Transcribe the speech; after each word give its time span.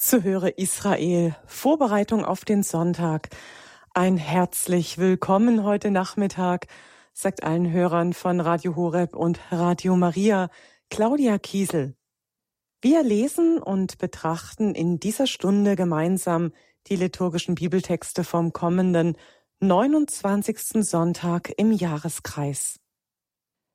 Zu 0.00 0.22
höre 0.22 0.56
Israel. 0.56 1.36
Vorbereitung 1.44 2.24
auf 2.24 2.46
den 2.46 2.62
Sonntag. 2.62 3.28
Ein 3.92 4.16
herzlich 4.16 4.96
willkommen 4.96 5.62
heute 5.62 5.90
Nachmittag, 5.90 6.68
sagt 7.12 7.44
allen 7.44 7.70
Hörern 7.70 8.14
von 8.14 8.40
Radio 8.40 8.76
Horeb 8.76 9.14
und 9.14 9.38
Radio 9.50 9.96
Maria, 9.96 10.48
Claudia 10.88 11.36
Kiesel. 11.36 11.96
Wir 12.80 13.02
lesen 13.02 13.58
und 13.58 13.98
betrachten 13.98 14.74
in 14.74 15.00
dieser 15.00 15.26
Stunde 15.26 15.76
gemeinsam 15.76 16.52
die 16.86 16.96
liturgischen 16.96 17.56
Bibeltexte 17.56 18.24
vom 18.24 18.54
kommenden 18.54 19.18
29. 19.60 20.82
Sonntag 20.82 21.52
im 21.58 21.72
Jahreskreis. 21.72 22.80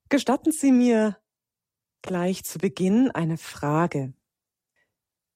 Gestatten 0.09 0.51
Sie 0.51 0.71
mir 0.71 1.17
gleich 2.01 2.43
zu 2.45 2.57
Beginn 2.57 3.11
eine 3.11 3.37
Frage. 3.37 4.15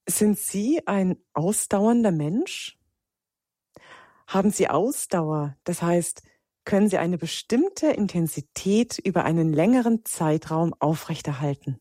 Sind 0.09 0.39
Sie 0.39 0.81
ein 0.87 1.17
ausdauernder 1.33 2.11
Mensch? 2.11 2.79
Haben 4.25 4.49
Sie 4.49 4.67
Ausdauer? 4.67 5.55
Das 5.65 5.83
heißt, 5.83 6.23
können 6.65 6.89
Sie 6.89 6.97
eine 6.97 7.19
bestimmte 7.19 7.87
Intensität 7.91 8.97
über 8.97 9.23
einen 9.23 9.53
längeren 9.53 10.03
Zeitraum 10.05 10.73
aufrechterhalten? 10.79 11.79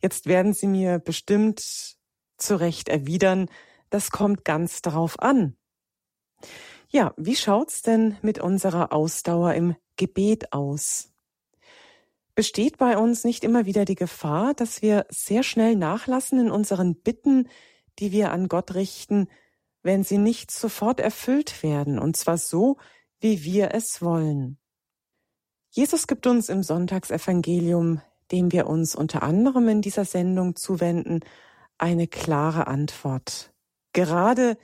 Jetzt 0.00 0.26
werden 0.26 0.52
Sie 0.52 0.68
mir 0.68 1.00
bestimmt 1.00 1.96
zu 2.36 2.60
Recht 2.60 2.88
erwidern, 2.88 3.48
das 3.90 4.12
kommt 4.12 4.44
ganz 4.44 4.80
darauf 4.80 5.18
an. 5.18 5.56
Ja, 6.88 7.14
wie 7.16 7.34
schaut's 7.34 7.82
denn 7.82 8.16
mit 8.22 8.38
unserer 8.38 8.92
Ausdauer 8.92 9.54
im 9.54 9.74
Gebet 9.96 10.52
aus? 10.52 11.15
Besteht 12.36 12.76
bei 12.76 12.98
uns 12.98 13.24
nicht 13.24 13.44
immer 13.44 13.64
wieder 13.64 13.86
die 13.86 13.94
Gefahr, 13.94 14.52
dass 14.52 14.82
wir 14.82 15.06
sehr 15.08 15.42
schnell 15.42 15.74
nachlassen 15.74 16.38
in 16.38 16.50
unseren 16.50 16.94
Bitten, 16.94 17.48
die 17.98 18.12
wir 18.12 18.30
an 18.30 18.48
Gott 18.48 18.74
richten, 18.74 19.28
wenn 19.82 20.04
sie 20.04 20.18
nicht 20.18 20.50
sofort 20.50 21.00
erfüllt 21.00 21.62
werden, 21.62 21.98
und 21.98 22.14
zwar 22.14 22.36
so, 22.36 22.76
wie 23.20 23.42
wir 23.42 23.72
es 23.72 24.02
wollen? 24.02 24.58
Jesus 25.70 26.06
gibt 26.06 26.26
uns 26.26 26.50
im 26.50 26.62
Sonntagsevangelium, 26.62 28.02
dem 28.30 28.52
wir 28.52 28.66
uns 28.66 28.94
unter 28.94 29.22
anderem 29.22 29.66
in 29.70 29.80
dieser 29.80 30.04
Sendung 30.04 30.56
zuwenden, 30.56 31.20
eine 31.78 32.06
klare 32.06 32.66
Antwort. 32.66 33.54
Gerade 33.94 34.58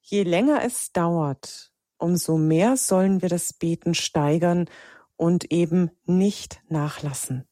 je 0.00 0.24
länger 0.24 0.64
es 0.64 0.90
dauert, 0.90 1.72
umso 1.98 2.36
mehr 2.36 2.76
sollen 2.76 3.22
wir 3.22 3.28
das 3.28 3.52
Beten 3.52 3.94
steigern 3.94 4.68
und 5.16 5.52
eben 5.52 5.90
nicht 6.04 6.62
nachlassen. 6.68 7.46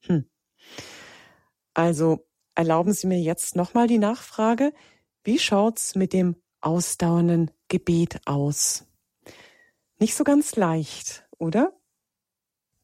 Hm. 0.00 0.28
Also 1.74 2.26
erlauben 2.54 2.92
Sie 2.92 3.06
mir 3.06 3.20
jetzt 3.20 3.56
nochmal 3.56 3.86
die 3.86 3.98
Nachfrage. 3.98 4.72
Wie 5.22 5.38
schaut's 5.38 5.94
mit 5.94 6.12
dem 6.12 6.36
ausdauernden 6.60 7.50
Gebet 7.68 8.20
aus? 8.26 8.86
Nicht 9.98 10.14
so 10.14 10.24
ganz 10.24 10.56
leicht, 10.56 11.28
oder? 11.38 11.72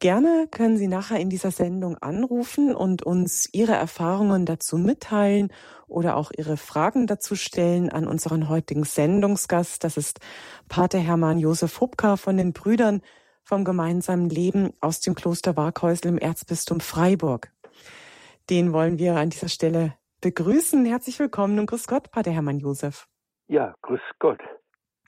Gerne 0.00 0.48
können 0.50 0.76
Sie 0.76 0.88
nachher 0.88 1.18
in 1.18 1.30
dieser 1.30 1.50
Sendung 1.50 1.96
anrufen 1.96 2.74
und 2.74 3.02
uns 3.02 3.48
Ihre 3.52 3.72
Erfahrungen 3.72 4.44
dazu 4.44 4.76
mitteilen 4.76 5.50
oder 5.86 6.16
auch 6.16 6.30
Ihre 6.36 6.56
Fragen 6.56 7.06
dazu 7.06 7.36
stellen 7.36 7.88
an 7.88 8.06
unseren 8.06 8.48
heutigen 8.48 8.84
Sendungsgast. 8.84 9.82
Das 9.82 9.96
ist 9.96 10.20
Pater 10.68 10.98
Hermann 10.98 11.38
Josef 11.38 11.80
Hubka 11.80 12.16
von 12.16 12.36
den 12.36 12.52
Brüdern 12.52 13.00
vom 13.44 13.64
gemeinsamen 13.64 14.30
Leben 14.30 14.72
aus 14.80 15.00
dem 15.00 15.14
Kloster 15.14 15.56
Warkhäusl 15.56 16.08
im 16.08 16.18
Erzbistum 16.18 16.80
Freiburg. 16.80 17.52
Den 18.50 18.72
wollen 18.72 18.98
wir 18.98 19.16
an 19.16 19.30
dieser 19.30 19.48
Stelle 19.48 19.94
begrüßen. 20.20 20.84
Herzlich 20.86 21.18
willkommen 21.18 21.58
und 21.58 21.66
grüß 21.66 21.86
Gott, 21.86 22.10
Pater 22.10 22.32
Hermann 22.32 22.58
Josef. 22.58 23.06
Ja, 23.46 23.74
grüß 23.82 24.00
Gott. 24.18 24.40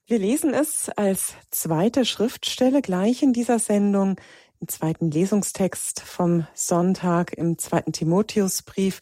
Wir 0.07 0.19
lesen 0.19 0.53
es 0.53 0.91
als 0.91 1.35
zweite 1.51 2.05
Schriftstelle 2.05 2.83
gleich 2.83 3.23
in 3.23 3.33
dieser 3.33 3.59
Sendung, 3.59 4.21
im 4.61 4.69
zweiten 4.69 5.11
Lesungstext 5.11 6.01
vom 6.01 6.47
Sonntag 6.55 7.33
im 7.33 7.59
zweiten 7.59 7.93
Timotheusbrief, 7.93 9.01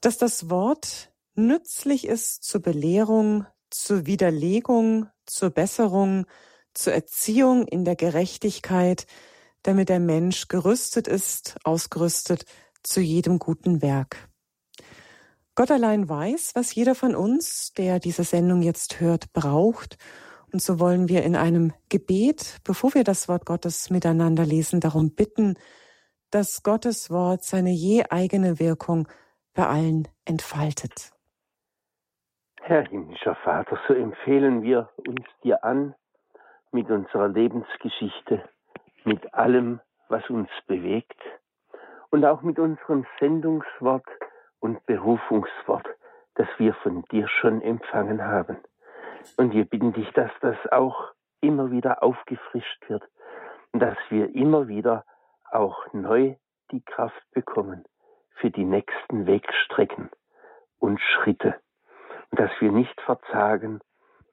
dass 0.00 0.16
das 0.16 0.48
Wort 0.48 1.10
nützlich 1.34 2.06
ist 2.06 2.44
zur 2.44 2.62
Belehrung, 2.62 3.46
zur 3.70 4.06
Widerlegung, 4.06 5.08
zur 5.26 5.50
Besserung, 5.50 6.26
zur 6.78 6.92
Erziehung 6.92 7.66
in 7.66 7.84
der 7.84 7.96
Gerechtigkeit, 7.96 9.06
damit 9.62 9.88
der 9.88 10.00
Mensch 10.00 10.48
gerüstet 10.48 11.08
ist, 11.08 11.58
ausgerüstet 11.64 12.44
zu 12.82 13.00
jedem 13.00 13.38
guten 13.38 13.82
Werk. 13.82 14.28
Gott 15.54 15.72
allein 15.72 16.08
weiß, 16.08 16.52
was 16.54 16.74
jeder 16.74 16.94
von 16.94 17.16
uns, 17.16 17.72
der 17.72 17.98
diese 17.98 18.22
Sendung 18.22 18.62
jetzt 18.62 19.00
hört, 19.00 19.32
braucht. 19.32 19.98
Und 20.52 20.62
so 20.62 20.78
wollen 20.78 21.08
wir 21.08 21.24
in 21.24 21.34
einem 21.34 21.72
Gebet, 21.88 22.58
bevor 22.62 22.94
wir 22.94 23.02
das 23.02 23.28
Wort 23.28 23.44
Gottes 23.44 23.90
miteinander 23.90 24.46
lesen, 24.46 24.78
darum 24.78 25.14
bitten, 25.16 25.56
dass 26.30 26.62
Gottes 26.62 27.10
Wort 27.10 27.42
seine 27.42 27.70
je 27.70 28.04
eigene 28.08 28.60
Wirkung 28.60 29.08
bei 29.52 29.66
allen 29.66 30.06
entfaltet. 30.24 31.10
Herr 32.60 32.86
himmlischer 32.86 33.34
Vater, 33.42 33.78
so 33.88 33.94
empfehlen 33.94 34.62
wir 34.62 34.90
uns 35.06 35.24
dir 35.42 35.64
an, 35.64 35.94
mit 36.72 36.90
unserer 36.90 37.28
Lebensgeschichte, 37.28 38.48
mit 39.04 39.34
allem, 39.34 39.80
was 40.08 40.28
uns 40.30 40.48
bewegt 40.66 41.20
und 42.10 42.24
auch 42.24 42.42
mit 42.42 42.58
unserem 42.58 43.06
Sendungswort 43.20 44.06
und 44.60 44.84
Berufungswort, 44.86 45.86
das 46.34 46.48
wir 46.58 46.74
von 46.74 47.02
dir 47.10 47.28
schon 47.28 47.62
empfangen 47.62 48.24
haben. 48.24 48.58
Und 49.36 49.52
wir 49.52 49.64
bitten 49.64 49.92
dich, 49.92 50.10
dass 50.12 50.30
das 50.40 50.56
auch 50.70 51.12
immer 51.40 51.70
wieder 51.70 52.02
aufgefrischt 52.02 52.88
wird 52.88 53.04
und 53.72 53.80
dass 53.80 53.96
wir 54.08 54.34
immer 54.34 54.68
wieder 54.68 55.04
auch 55.50 55.92
neu 55.92 56.36
die 56.70 56.82
Kraft 56.82 57.22
bekommen 57.32 57.84
für 58.36 58.50
die 58.50 58.64
nächsten 58.64 59.26
Wegstrecken 59.26 60.10
und 60.78 61.00
Schritte 61.00 61.60
und 62.30 62.40
dass 62.40 62.50
wir 62.60 62.72
nicht 62.72 63.00
verzagen, 63.02 63.80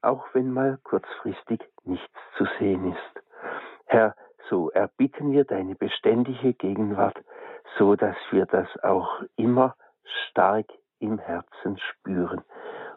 auch 0.06 0.24
wenn 0.32 0.52
mal 0.52 0.78
kurzfristig 0.84 1.60
nichts 1.84 2.14
zu 2.38 2.46
sehen 2.58 2.92
ist. 2.92 3.24
Herr, 3.86 4.14
so 4.48 4.70
erbitten 4.70 5.32
wir 5.32 5.44
deine 5.44 5.74
beständige 5.74 6.54
Gegenwart, 6.54 7.16
so 7.78 7.96
dass 7.96 8.16
wir 8.30 8.46
das 8.46 8.68
auch 8.82 9.22
immer 9.36 9.76
stark 10.28 10.66
im 10.98 11.18
Herzen 11.18 11.78
spüren. 11.78 12.42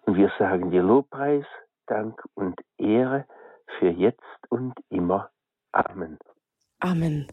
Und 0.06 0.16
wir 0.16 0.32
sagen 0.38 0.72
dir 0.72 0.84
Lobpreis, 0.84 1.46
Dank 1.88 2.22
und 2.36 2.60
Ehre 2.78 3.26
für 3.80 3.90
jetzt 3.90 4.22
und 4.50 4.74
immer. 4.90 5.32
Amen. 5.72 6.18
Amen. 6.80 7.28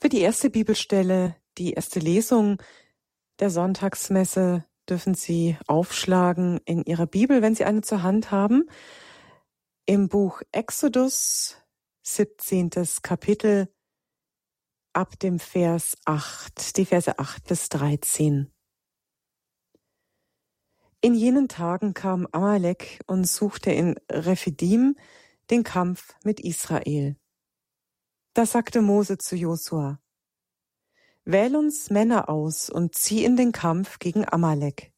Für 0.00 0.08
die 0.08 0.20
erste 0.20 0.50
Bibelstelle, 0.50 1.36
die 1.58 1.72
erste 1.72 2.00
Lesung 2.00 2.58
der 3.38 3.50
Sonntagsmesse 3.50 4.64
dürfen 4.90 5.14
Sie 5.14 5.56
aufschlagen 5.66 6.60
in 6.64 6.84
Ihrer 6.84 7.06
Bibel, 7.06 7.42
wenn 7.42 7.54
Sie 7.54 7.64
eine 7.64 7.82
zur 7.82 8.02
Hand 8.02 8.30
haben. 8.30 8.68
Im 9.86 10.08
Buch 10.08 10.42
Exodus, 10.52 11.56
17. 12.02 12.70
Kapitel, 13.02 13.72
ab 14.92 15.18
dem 15.20 15.38
Vers 15.38 15.96
8, 16.04 16.76
die 16.76 16.84
Verse 16.84 17.18
8 17.18 17.44
bis 17.44 17.68
13. 17.68 18.52
In 21.00 21.14
jenen 21.14 21.48
Tagen 21.48 21.94
kam 21.94 22.26
Amalek 22.32 23.00
und 23.06 23.26
suchte 23.26 23.70
in 23.70 23.94
Rephidim 24.10 24.96
den 25.50 25.62
Kampf 25.62 26.14
mit 26.24 26.40
Israel. 26.40 27.16
Da 28.34 28.44
sagte 28.44 28.82
Mose 28.82 29.16
zu 29.16 29.34
Josua, 29.34 30.00
Wähl 31.24 31.54
uns 31.54 31.90
Männer 31.90 32.28
aus 32.28 32.70
und 32.70 32.94
zieh 32.94 33.24
in 33.24 33.36
den 33.36 33.52
Kampf 33.52 33.98
gegen 33.98 34.26
Amalek. 34.26 34.92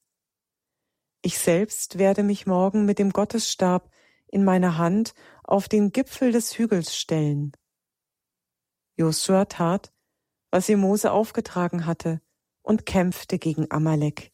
Ich 1.22 1.38
selbst 1.38 1.98
werde 1.98 2.22
mich 2.22 2.46
morgen 2.46 2.84
mit 2.84 2.98
dem 2.98 3.10
Gottesstab 3.10 3.90
in 4.28 4.44
meiner 4.44 4.78
Hand 4.78 5.14
auf 5.44 5.68
den 5.68 5.92
Gipfel 5.92 6.32
des 6.32 6.58
Hügels 6.58 6.96
stellen. 6.96 7.52
Josua 8.96 9.44
tat, 9.44 9.92
was 10.50 10.68
ihm 10.68 10.80
Mose 10.80 11.12
aufgetragen 11.12 11.86
hatte, 11.86 12.20
und 12.62 12.86
kämpfte 12.86 13.38
gegen 13.38 13.70
Amalek, 13.70 14.32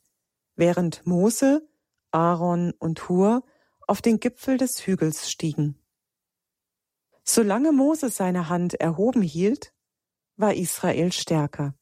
während 0.56 1.06
Mose, 1.06 1.68
Aaron 2.10 2.72
und 2.78 3.08
Hur 3.08 3.44
auf 3.86 4.02
den 4.02 4.20
Gipfel 4.20 4.58
des 4.58 4.86
Hügels 4.86 5.30
stiegen. 5.30 5.78
Solange 7.24 7.72
Mose 7.72 8.08
seine 8.10 8.48
Hand 8.48 8.74
erhoben 8.74 9.22
hielt, 9.22 9.74
war 10.38 10.54
Israel 10.54 11.12
stärker. 11.12 11.74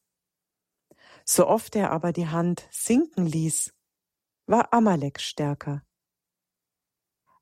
So 1.25 1.47
oft 1.47 1.77
er 1.77 1.91
aber 1.91 2.13
die 2.13 2.29
Hand 2.29 2.67
sinken 2.71 3.27
ließ, 3.27 3.75
war 4.47 4.73
Amalek 4.73 5.21
stärker. 5.21 5.85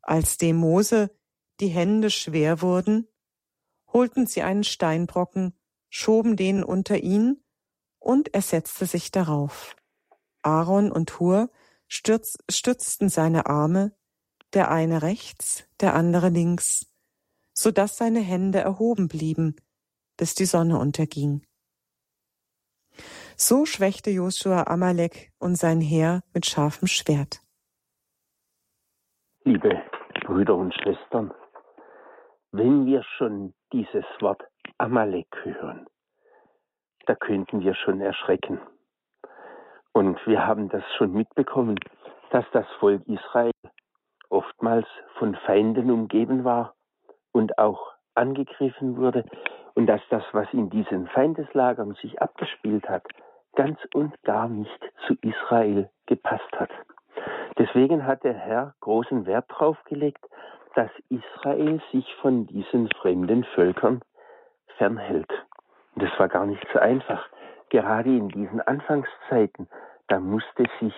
Als 0.03 0.37
dem 0.37 0.57
Mose 0.57 1.17
die 1.61 1.69
Hände 1.69 2.11
schwer 2.11 2.61
wurden, 2.61 3.09
holten 3.87 4.27
sie 4.27 4.43
einen 4.43 4.65
Steinbrocken, 4.65 5.59
schoben 5.89 6.37
den 6.37 6.65
unter 6.65 6.99
ihn, 6.99 7.43
und 8.01 8.35
er 8.35 8.43
setzte 8.43 8.87
sich 8.87 9.11
darauf. 9.11 9.77
Aaron 10.43 10.91
und 10.91 11.21
Hur 11.21 11.51
stürz, 11.87 12.37
stützten 12.51 13.09
seine 13.09 13.47
Arme, 13.47 13.97
der 14.53 14.71
eine 14.71 15.03
rechts, 15.03 15.65
der 15.81 15.95
andere 15.95 16.29
links, 16.29 16.87
so 17.53 17.71
dass 17.71 17.97
seine 17.97 18.21
Hände 18.21 18.59
erhoben 18.59 19.09
blieben, 19.09 19.57
bis 20.17 20.35
die 20.35 20.45
Sonne 20.45 20.79
unterging. 20.79 21.43
So 23.37 23.67
schwächte 23.67 24.11
Josua 24.11 24.65
Amalek 24.69 25.33
und 25.39 25.57
sein 25.57 25.81
Heer 25.81 26.23
mit 26.33 26.47
scharfem 26.47 26.87
Schwert. 26.87 27.41
Liebe 29.45 29.83
Brüder 30.25 30.55
und 30.55 30.73
Schwestern, 30.75 31.35
wenn 32.53 32.87
wir 32.87 33.03
schon 33.19 33.53
dieses 33.73 34.05
Wort 34.21 34.43
Amalek 34.79 35.27
hören, 35.43 35.87
da 37.07 37.15
könnten 37.15 37.61
wir 37.61 37.75
schon 37.75 38.01
erschrecken. 38.01 38.61
Und 39.93 40.19
wir 40.27 40.47
haben 40.47 40.69
das 40.69 40.85
schon 40.97 41.13
mitbekommen, 41.13 41.79
dass 42.31 42.45
das 42.53 42.67
Volk 42.81 43.03
Israel 43.07 43.53
oftmals 44.29 44.87
von 45.19 45.35
Feinden 45.47 45.91
umgeben 45.91 46.45
war 46.45 46.75
und 47.33 47.59
auch 47.59 47.94
angegriffen 48.15 48.97
wurde 48.97 49.25
und 49.75 49.87
dass 49.87 50.01
das, 50.11 50.23
was 50.33 50.47
in 50.53 50.71
diesen 50.71 51.09
Feindeslagern 51.09 51.95
sich 51.95 52.21
abgespielt 52.21 52.89
hat, 52.89 53.05
ganz 53.55 53.79
und 53.95 54.21
gar 54.23 54.49
nicht 54.49 54.81
zu 55.07 55.15
Israel 55.23 55.91
gepasst 56.07 56.53
hat. 56.59 56.71
Deswegen 57.59 58.07
hat 58.07 58.25
der 58.25 58.35
Herr 58.35 58.75
großen 58.81 59.27
Wert 59.27 59.47
darauf 59.51 59.83
gelegt, 59.85 60.25
dass 60.75 60.91
Israel 61.09 61.81
sich 61.93 62.07
von 62.17 62.47
diesen 62.47 62.89
fremden 63.01 63.45
Völkern 63.55 64.03
fernhält. 64.77 65.31
Und 65.95 66.03
das 66.03 66.19
war 66.19 66.29
gar 66.29 66.47
nicht 66.47 66.67
so 66.73 66.81
einfach. 66.81 67.29
Gerade 67.71 68.11
in 68.11 68.29
diesen 68.29 68.61
Anfangszeiten, 68.61 69.69
da 70.09 70.19
musste 70.19 70.65
sich 70.81 70.95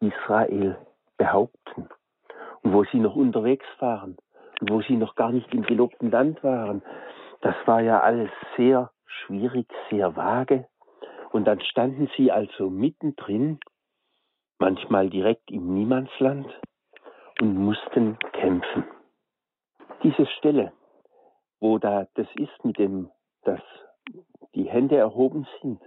Israel 0.00 0.76
behaupten. 1.16 1.88
Und 2.62 2.72
wo 2.72 2.84
sie 2.84 2.98
noch 2.98 3.16
unterwegs 3.16 3.66
waren 3.78 4.18
wo 4.60 4.82
sie 4.82 4.96
noch 4.96 5.14
gar 5.14 5.32
nicht 5.32 5.52
im 5.52 5.62
gelobten 5.62 6.10
Land 6.10 6.42
waren, 6.42 6.82
das 7.40 7.54
war 7.66 7.80
ja 7.80 8.00
alles 8.00 8.30
sehr 8.56 8.90
schwierig, 9.06 9.66
sehr 9.90 10.16
vage. 10.16 10.66
Und 11.32 11.46
dann 11.46 11.60
standen 11.60 12.08
sie 12.16 12.30
also 12.30 12.70
mittendrin, 12.70 13.58
manchmal 14.58 15.10
direkt 15.10 15.50
im 15.50 15.74
Niemandsland 15.74 16.46
und 17.40 17.56
mussten 17.56 18.18
kämpfen. 18.32 18.84
Diese 20.02 20.26
Stelle, 20.26 20.72
wo 21.60 21.78
da 21.78 22.06
das 22.14 22.28
ist 22.36 22.64
mit 22.64 22.78
dem, 22.78 23.10
dass 23.42 23.60
die 24.54 24.68
Hände 24.68 24.96
erhoben 24.96 25.46
sind 25.60 25.80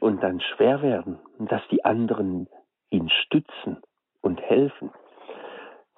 und 0.00 0.22
dann 0.22 0.40
schwer 0.40 0.82
werden 0.82 1.18
und 1.38 1.50
dass 1.50 1.62
die 1.70 1.84
anderen 1.84 2.48
ihn 2.90 3.10
stützen 3.10 3.82
und 4.20 4.40
helfen, 4.40 4.90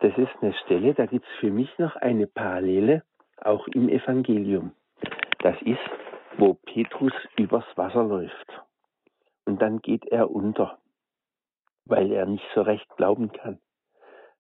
das 0.01 0.17
ist 0.17 0.31
eine 0.41 0.55
Stelle, 0.65 0.95
da 0.95 1.07
gibt 1.07 1.27
es 1.27 1.41
für 1.41 1.51
mich 1.51 1.77
noch 1.79 1.97
eine 1.97 2.27
Parallele 2.27 3.03
auch 3.41 3.67
im 3.69 3.89
Evangelium. 3.89 4.73
Das 5.41 5.61
ist, 5.63 5.79
wo 6.37 6.55
Petrus 6.55 7.13
übers 7.37 7.65
Wasser 7.77 8.05
läuft. 8.05 8.63
Und 9.45 9.63
dann 9.63 9.81
geht 9.81 10.07
er 10.07 10.31
unter, 10.31 10.79
weil 11.85 12.13
er 12.13 12.27
nicht 12.27 12.45
so 12.55 12.63
recht 12.63 12.89
glauben 12.97 13.33
kann. 13.33 13.59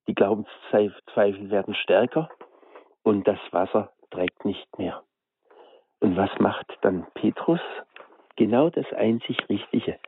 Die 0.06 0.14
Glaubenszweifel 0.14 1.50
werden 1.50 1.74
stärker 1.74 2.28
und 3.02 3.26
das 3.26 3.38
Wasser 3.50 3.92
trägt 4.10 4.44
nicht 4.44 4.78
mehr. 4.78 5.02
Und 6.00 6.16
was 6.16 6.30
macht 6.38 6.66
dann 6.82 7.06
Petrus? 7.14 7.60
Genau 8.36 8.70
das 8.70 8.90
einzig 8.92 9.48
Richtige. 9.48 9.98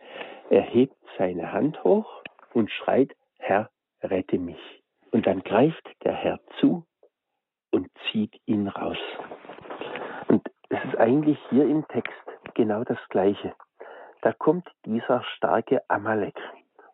Er 0.48 0.62
hebt 0.62 0.96
seine 1.18 1.52
Hand 1.52 1.82
hoch 1.82 2.22
und 2.54 2.70
schreit, 2.70 3.14
Herr, 3.38 3.70
rette 4.02 4.38
mich. 4.38 4.79
Und 5.12 5.26
dann 5.26 5.42
greift 5.42 5.86
der 6.04 6.12
Herr 6.12 6.40
zu 6.60 6.84
und 7.70 7.88
zieht 8.10 8.40
ihn 8.46 8.68
raus. 8.68 8.98
Und 10.28 10.46
es 10.68 10.78
ist 10.84 10.96
eigentlich 10.98 11.38
hier 11.50 11.64
im 11.64 11.86
Text 11.88 12.14
genau 12.54 12.84
das 12.84 12.98
Gleiche. 13.08 13.54
Da 14.22 14.32
kommt 14.32 14.68
dieser 14.84 15.22
starke 15.36 15.82
Amalek 15.88 16.36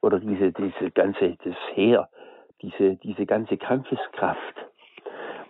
oder 0.00 0.20
diese, 0.20 0.52
diese 0.52 0.90
ganze, 0.92 1.36
das 1.44 1.56
Heer, 1.74 2.08
diese, 2.62 2.96
diese 2.96 3.26
ganze 3.26 3.56
Kampfeskraft. 3.56 4.54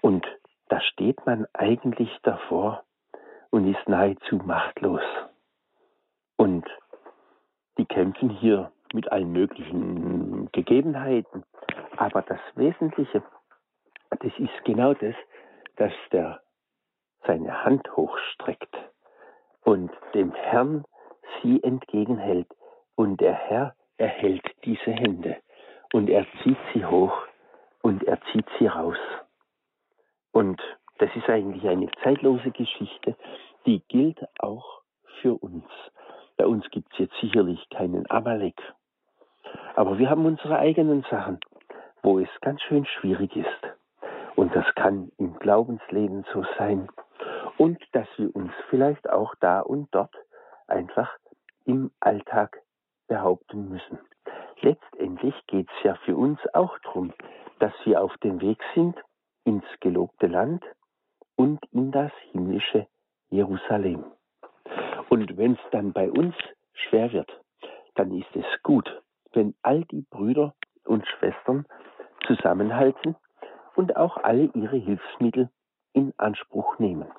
Und 0.01 0.27
da 0.69 0.81
steht 0.81 1.25
man 1.27 1.47
eigentlich 1.53 2.11
davor 2.23 2.83
und 3.51 3.69
ist 3.71 3.89
nahezu 3.89 4.37
machtlos. 4.37 5.03
Und 6.37 6.67
die 7.79 7.87
kämpfen 7.87 8.31
hier 8.31 8.73
mit 8.93 9.11
allen 9.13 9.33
möglichen 9.33 10.51
Gegebenheiten. 10.53 11.45
Aber 11.97 12.23
das 12.23 12.41
Wesentliche, 12.55 13.23
das 14.11 14.33
ist 14.39 14.65
genau 14.65 14.95
das, 14.95 15.15
dass 15.77 15.93
der 16.13 16.41
seine 17.27 17.65
Hand 17.65 17.97
hochstreckt 17.97 18.75
und 19.65 19.91
dem 20.15 20.33
Herrn 20.33 20.85
sie 21.43 21.63
entgegenhält. 21.63 22.49
Und 22.95 23.21
der 23.21 23.35
Herr 23.35 23.75
erhält 23.99 24.45
diese 24.65 24.93
Hände 24.93 25.37
und 25.93 26.09
er 26.09 26.27
zieht 26.43 26.59
sie 26.73 26.85
hoch 26.85 27.15
und 27.83 28.05
er 28.05 28.19
zieht 28.33 28.47
sie 28.59 28.67
raus. 28.67 28.99
Und 30.33 30.61
das 30.99 31.11
ist 31.15 31.29
eigentlich 31.29 31.67
eine 31.69 31.91
zeitlose 32.03 32.51
Geschichte, 32.51 33.17
die 33.67 33.81
gilt 33.89 34.21
auch 34.39 34.83
für 35.21 35.35
uns. 35.35 35.65
Bei 36.37 36.47
uns 36.47 36.69
gibt 36.71 36.93
es 36.93 36.99
jetzt 36.99 37.21
sicherlich 37.21 37.69
keinen 37.71 38.09
Amalek. 38.11 38.61
Aber 39.75 39.99
wir 39.99 40.09
haben 40.11 40.27
unsere 40.27 40.59
eigenen 40.59 41.05
Sachen, 41.11 41.39
wo 42.03 42.19
es 42.19 42.29
ganz 42.41 42.63
schön 42.63 42.87
schwierig 42.87 43.37
ist. 43.37 43.77
Und 44.37 44.55
das 44.55 44.67
kann 44.75 45.11
im 45.19 45.39
Glaubensleben 45.39 46.25
so 46.33 46.45
sein. 46.59 46.89
Und 47.57 47.83
dass 47.93 48.07
wir 48.17 48.35
uns 48.37 48.53
vielleicht 48.69 49.09
auch 49.09 49.35
da 49.41 49.61
und 49.61 49.89
dort 49.93 50.15
einfach 50.67 51.11
im 51.65 51.91
Alltag 52.01 52.61
behaupten 53.09 53.69
müssen. 53.69 53.99
Letztendlich 54.61 55.35
geht 55.47 55.69
es 55.69 55.85
ja 55.85 55.95
für 56.05 56.17
uns 56.17 56.39
auch 56.55 56.79
darum, 56.81 57.13
dass 57.59 57.73
wir 57.85 58.03
auf 58.03 58.17
dem 58.19 58.41
Weg 58.41 58.63
sind 58.75 58.97
ins 59.45 59.65
gelobte 59.81 60.27
Land 60.27 60.65
und 61.37 61.61
in 61.73 61.93
das 61.93 62.13
himmlische 62.33 62.87
Jerusalem. 63.31 64.05
Und 65.09 65.37
wenn 65.37 65.53
es 65.53 65.71
dann 65.71 65.93
bei 65.93 66.11
uns 66.11 66.35
schwer 66.73 67.13
wird, 67.13 67.31
dann 67.95 68.13
ist 68.13 68.35
es 68.35 68.45
gut, 68.63 69.03
wenn 69.33 69.55
all 69.63 69.85
die 69.85 70.03
Brüder 70.11 70.55
und 70.85 71.07
Schwestern 71.07 71.67
zusammenhalten 72.27 73.17
und 73.75 73.97
auch 73.97 74.17
alle 74.19 74.51
ihre 74.55 74.77
Hilfsmittel 74.77 75.51
in 75.93 76.13
Anspruch 76.19 76.79
nehmen. 76.79 77.11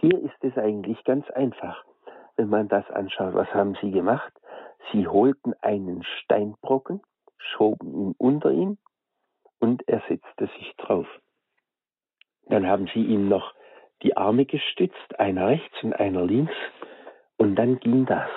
Hier 0.00 0.18
ist 0.18 0.36
es 0.42 0.56
eigentlich 0.56 1.02
ganz 1.04 1.30
einfach, 1.30 1.84
wenn 2.36 2.48
man 2.48 2.68
das 2.68 2.88
anschaut. 2.90 3.34
Was 3.34 3.52
haben 3.54 3.76
sie 3.80 3.90
gemacht? 3.90 4.32
Sie 4.92 5.06
holten 5.06 5.54
einen 5.62 6.02
Steinbrocken, 6.02 7.02
schoben 7.38 7.94
ihn 7.94 8.14
unter 8.18 8.50
ihn 8.50 8.78
und 9.58 9.86
er 9.88 10.02
setzte 10.08 10.46
sich 10.58 10.74
drauf. 10.76 11.06
Dann 12.48 12.66
haben 12.66 12.86
sie 12.92 13.02
ihm 13.02 13.28
noch 13.28 13.54
die 14.02 14.16
Arme 14.16 14.44
gestützt, 14.44 15.18
einer 15.18 15.48
rechts 15.48 15.82
und 15.82 15.94
einer 15.94 16.24
links, 16.24 16.54
und 17.38 17.56
dann 17.56 17.80
ging 17.80 18.06
das. 18.06 18.28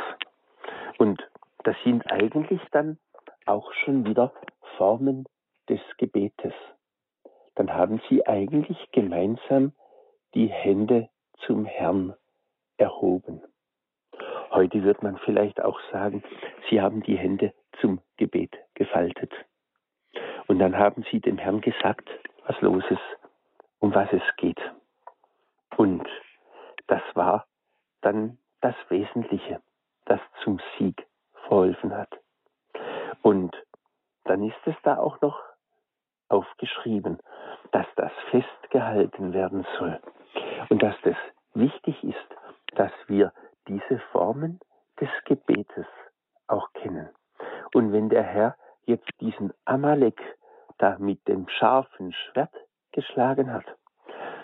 Und 0.97 1.21
das 1.63 1.75
sind 1.83 2.09
eigentlich 2.11 2.61
dann 2.71 2.97
auch 3.45 3.71
schon 3.73 4.05
wieder 4.05 4.33
Formen 4.77 5.25
des 5.69 5.81
Gebetes. 5.97 6.53
Dann 7.55 7.73
haben 7.73 8.01
sie 8.09 8.25
eigentlich 8.25 8.77
gemeinsam 8.91 9.73
die 10.33 10.47
Hände 10.47 11.09
zum 11.45 11.65
Herrn 11.65 12.15
erhoben. 12.77 13.41
Heute 14.51 14.83
wird 14.83 15.03
man 15.03 15.17
vielleicht 15.17 15.61
auch 15.61 15.79
sagen, 15.91 16.23
sie 16.69 16.81
haben 16.81 17.03
die 17.03 17.17
Hände 17.17 17.53
zum 17.79 18.01
Gebet 18.17 18.55
gefaltet. 18.73 19.31
Und 20.47 20.59
dann 20.59 20.77
haben 20.77 21.05
sie 21.11 21.19
dem 21.19 21.37
Herrn 21.37 21.61
gesagt, 21.61 22.09
was 22.45 22.59
los 22.61 22.83
ist, 22.89 23.17
um 23.79 23.93
was 23.93 24.11
es 24.11 24.23
geht. 24.37 24.59
Und 25.77 26.07
das 26.87 27.01
war 27.13 27.45
dann 28.01 28.37
das 28.61 28.75
Wesentliche, 28.89 29.61
das 30.05 30.19
zum 30.43 30.59
Sieg 30.77 31.05
verholfen 31.47 31.95
hat. 31.95 32.09
Und 33.21 33.55
dann 34.25 34.43
ist 34.43 34.59
es 34.65 34.75
da 34.83 34.97
auch 34.97 35.21
noch 35.21 35.39
aufgeschrieben, 36.29 37.19
dass 37.71 37.85
das 37.95 38.11
festgehalten 38.31 39.33
werden 39.33 39.65
soll 39.77 39.99
und 40.69 40.81
dass 40.81 40.95
das 41.03 41.15
wichtig 41.53 42.03
ist, 42.03 42.17
dass 42.75 42.91
wir 43.07 43.33
diese 43.67 43.99
Formen 44.11 44.59
des 44.99 45.09
Gebetes 45.25 45.85
auch 46.47 46.71
kennen. 46.73 47.09
Und 47.73 47.93
wenn 47.93 48.09
der 48.09 48.23
Herr 48.23 48.55
jetzt 48.85 49.09
diesen 49.19 49.53
Amalek 49.65 50.19
da 50.77 50.97
mit 50.99 51.27
dem 51.27 51.47
scharfen 51.49 52.13
Schwert 52.13 52.53
geschlagen 52.91 53.53
hat, 53.53 53.65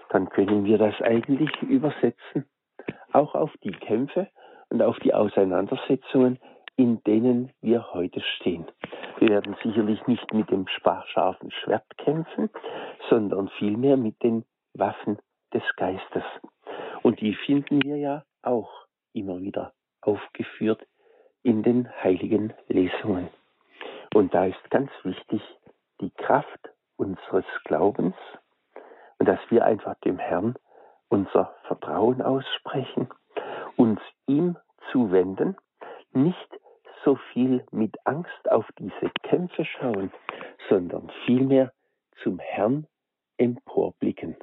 dann 0.09 0.29
können 0.29 0.65
wir 0.65 0.77
das 0.77 0.99
eigentlich 1.01 1.61
übersetzen, 1.61 2.47
auch 3.11 3.33
auf 3.33 3.51
die 3.63 3.71
Kämpfe 3.71 4.27
und 4.69 4.81
auf 4.81 4.97
die 4.99 5.13
Auseinandersetzungen 5.13 6.39
in 6.77 7.01
denen 7.03 7.51
wir 7.61 7.93
heute 7.93 8.21
stehen. 8.35 8.65
Wir 9.19 9.29
werden 9.29 9.55
sicherlich 9.63 10.05
nicht 10.07 10.34
mit 10.34 10.50
dem 10.50 10.67
scharfen 10.67 11.51
Schwert 11.51 11.86
kämpfen, 11.98 12.50
sondern 13.10 13.50
vielmehr 13.57 13.98
mit 13.98 14.22
den 14.24 14.45
Waffen 14.74 15.19
des 15.53 15.63
Geistes. 15.77 16.24
Und 17.01 17.22
die 17.22 17.34
finden 17.34 17.81
wir 17.84 17.98
ja 17.98 18.24
auch 18.41 18.88
immer 19.13 19.39
wieder 19.39 19.74
aufgeführt 20.01 20.86
in 21.43 21.63
den 21.63 21.89
heiligen 22.03 22.53
Lesungen. 22.67 23.29
Und 24.13 24.34
da 24.34 24.45
ist 24.45 24.69
ganz 24.69 24.91
wichtig 25.03 25.41
die 26.01 26.12
Kraft 26.12 26.69
unseres 26.98 27.45
Glaubens 27.63 28.15
und 29.19 29.27
dass 29.27 29.39
wir 29.50 29.65
einfach 29.65 29.95
dem 30.03 30.17
Herrn 30.17 30.55
unser 31.10 31.55
Vertrauen 31.67 32.22
aussprechen, 32.22 33.07
uns 33.77 34.00
ihm 34.27 34.57
zuwenden, 34.91 35.55
nicht 36.12 36.60
so 37.05 37.15
viel 37.31 37.63
mit 37.71 37.95
Angst 38.05 38.51
auf 38.51 38.65
diese 38.77 39.12
Kämpfe 39.24 39.63
schauen, 39.63 40.12
sondern 40.67 41.09
vielmehr 41.25 41.71
zum 42.24 42.39
Herrn 42.39 42.88
emporblicken. 43.38 44.35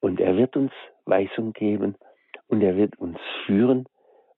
Und 0.00 0.20
er 0.20 0.36
wird 0.36 0.56
uns 0.56 0.72
Weisung 1.06 1.52
geben 1.52 1.96
und 2.48 2.60
er 2.62 2.76
wird 2.76 2.98
uns 2.98 3.18
führen 3.46 3.86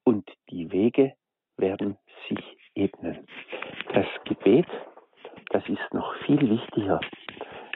und 0.05 0.31
die 0.51 0.71
Wege 0.71 1.15
werden 1.57 1.99
sich 2.29 2.59
ebnen. 2.75 3.27
Das 3.93 4.07
Gebet, 4.25 4.67
das 5.51 5.67
ist 5.69 5.93
noch 5.93 6.15
viel 6.27 6.49
wichtiger 6.49 7.01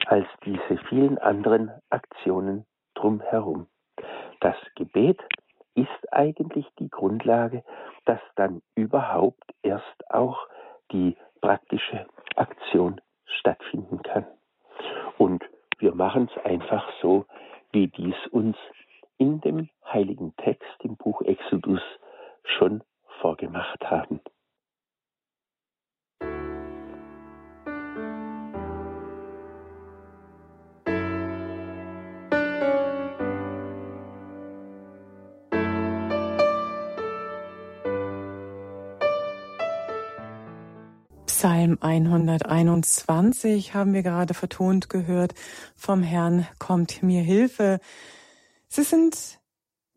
als 0.05 0.27
diese 0.45 0.77
vielen 0.89 1.17
anderen 1.17 1.71
Aktionen 1.89 2.65
drumherum. 2.93 3.67
Das 4.39 4.55
Gebet 4.75 5.19
ist 5.75 6.13
eigentlich 6.13 6.67
die 6.79 6.89
Grundlage, 6.89 7.63
dass 8.05 8.19
dann 8.35 8.61
überhaupt 8.75 9.43
erst 9.61 10.11
auch 10.11 10.47
die 10.91 11.15
praktische 11.41 12.05
Aktion 12.35 13.01
stattfinden 13.25 14.01
kann. 14.03 14.25
Und 15.17 15.43
wir 15.79 15.95
machen 15.95 16.29
es 16.33 16.45
einfach 16.45 16.87
so, 17.01 17.25
wie 17.71 17.87
dies 17.87 18.15
uns 18.31 18.55
in 19.17 19.41
dem 19.41 19.69
heiligen 19.85 20.35
Text 20.37 20.71
im 20.79 20.95
Buch 20.95 21.21
Exodus 21.21 21.81
schon 22.43 22.83
vorgemacht 23.21 23.89
haben. 23.89 24.19
Psalm 41.43 41.77
121 41.81 43.73
haben 43.73 43.93
wir 43.93 44.01
gerade 44.01 44.33
vertont 44.33 44.87
gehört. 44.89 45.33
Vom 45.75 46.01
Herrn 46.01 46.47
kommt 46.57 47.03
mir 47.03 47.21
Hilfe. 47.21 47.81
Sie 48.69 48.83
sind 48.83 49.41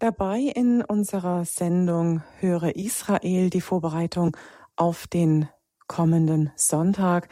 dabei 0.00 0.40
in 0.40 0.82
unserer 0.82 1.44
Sendung 1.44 2.24
Höre 2.40 2.74
Israel, 2.74 3.48
die 3.48 3.60
Vorbereitung 3.60 4.36
auf 4.74 5.06
den 5.06 5.48
kommenden 5.86 6.50
Sonntag, 6.56 7.28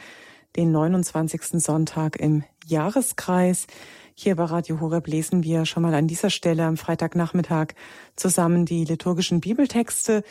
den 0.55 0.71
29. 0.71 1.61
Sonntag 1.61 2.15
im 2.15 2.45
Jahreskreis. 2.65 3.67
Hier 4.15 4.37
bei 4.37 4.45
Radio 4.45 4.79
Horeb 4.79 5.09
lesen 5.09 5.43
wir 5.43 5.67
schon 5.67 5.83
mal 5.83 5.95
an 5.95 6.07
dieser 6.07 6.31
Stelle 6.31 6.67
am 6.67 6.77
Freitagnachmittag 6.77 7.75
zusammen 8.15 8.65
die 8.65 8.85
liturgischen 8.85 9.41
Bibeltexte. 9.41 10.23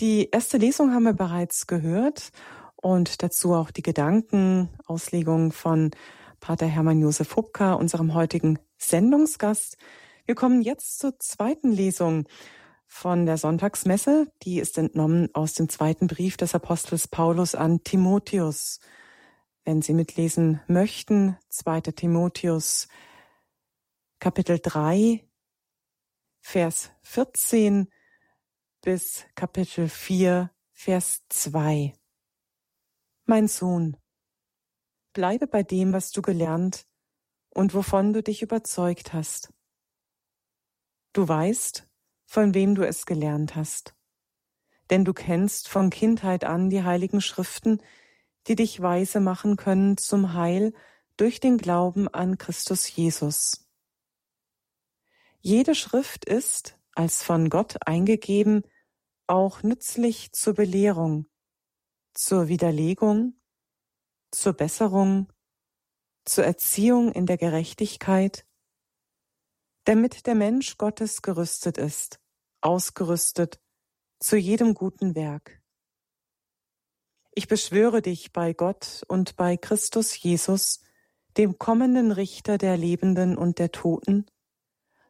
Die 0.00 0.30
erste 0.32 0.56
Lesung 0.56 0.92
haben 0.92 1.04
wir 1.04 1.12
bereits 1.12 1.68
gehört 1.68 2.32
und 2.82 3.22
dazu 3.22 3.54
auch 3.54 3.70
die 3.70 3.82
Gedankenauslegung 3.82 5.52
von 5.52 5.90
Pater 6.40 6.66
Hermann 6.66 7.00
Josef 7.00 7.36
Hubka, 7.36 7.74
unserem 7.74 8.14
heutigen 8.14 8.58
Sendungsgast. 8.78 9.76
Wir 10.24 10.34
kommen 10.34 10.62
jetzt 10.62 10.98
zur 10.98 11.18
zweiten 11.18 11.70
Lesung 11.70 12.26
von 12.86 13.26
der 13.26 13.36
Sonntagsmesse. 13.36 14.32
Die 14.42 14.58
ist 14.58 14.78
entnommen 14.78 15.28
aus 15.34 15.54
dem 15.54 15.68
zweiten 15.68 16.06
Brief 16.06 16.36
des 16.36 16.54
Apostels 16.54 17.08
Paulus 17.08 17.54
an 17.54 17.84
Timotheus. 17.84 18.80
Wenn 19.64 19.82
Sie 19.82 19.92
mitlesen 19.92 20.60
möchten, 20.66 21.36
2. 21.50 21.82
Timotheus 21.92 22.88
Kapitel 24.18 24.58
3, 24.58 25.24
Vers 26.40 26.90
14 27.02 27.88
bis 28.82 29.24
Kapitel 29.34 29.88
4, 29.88 30.50
Vers 30.72 31.22
2. 31.28 31.92
Mein 33.30 33.46
Sohn, 33.46 33.96
bleibe 35.12 35.46
bei 35.46 35.62
dem, 35.62 35.92
was 35.92 36.10
du 36.10 36.20
gelernt 36.20 36.84
und 37.50 37.74
wovon 37.74 38.12
du 38.12 38.24
dich 38.24 38.42
überzeugt 38.42 39.12
hast. 39.12 39.52
Du 41.12 41.28
weißt, 41.28 41.86
von 42.26 42.54
wem 42.54 42.74
du 42.74 42.84
es 42.84 43.06
gelernt 43.06 43.54
hast, 43.54 43.94
denn 44.90 45.04
du 45.04 45.12
kennst 45.12 45.68
von 45.68 45.90
Kindheit 45.90 46.42
an 46.42 46.70
die 46.70 46.82
heiligen 46.82 47.20
Schriften, 47.20 47.80
die 48.48 48.56
dich 48.56 48.82
weise 48.82 49.20
machen 49.20 49.54
können 49.54 49.96
zum 49.96 50.34
Heil 50.34 50.74
durch 51.16 51.38
den 51.38 51.56
Glauben 51.56 52.08
an 52.08 52.36
Christus 52.36 52.92
Jesus. 52.96 53.70
Jede 55.38 55.76
Schrift 55.76 56.24
ist, 56.24 56.80
als 56.96 57.22
von 57.22 57.48
Gott 57.48 57.76
eingegeben, 57.86 58.64
auch 59.28 59.62
nützlich 59.62 60.32
zur 60.32 60.54
Belehrung, 60.54 61.29
zur 62.14 62.48
Widerlegung, 62.48 63.40
zur 64.30 64.52
Besserung, 64.52 65.32
zur 66.24 66.44
Erziehung 66.44 67.12
in 67.12 67.26
der 67.26 67.38
Gerechtigkeit, 67.38 68.46
damit 69.84 70.26
der 70.26 70.34
Mensch 70.34 70.76
Gottes 70.78 71.22
gerüstet 71.22 71.78
ist, 71.78 72.20
ausgerüstet 72.60 73.60
zu 74.18 74.36
jedem 74.36 74.74
guten 74.74 75.14
Werk. 75.14 75.62
Ich 77.32 77.48
beschwöre 77.48 78.02
dich 78.02 78.32
bei 78.32 78.52
Gott 78.52 79.02
und 79.08 79.36
bei 79.36 79.56
Christus 79.56 80.20
Jesus, 80.20 80.80
dem 81.36 81.58
kommenden 81.58 82.12
Richter 82.12 82.58
der 82.58 82.76
Lebenden 82.76 83.38
und 83.38 83.58
der 83.58 83.72
Toten, 83.72 84.26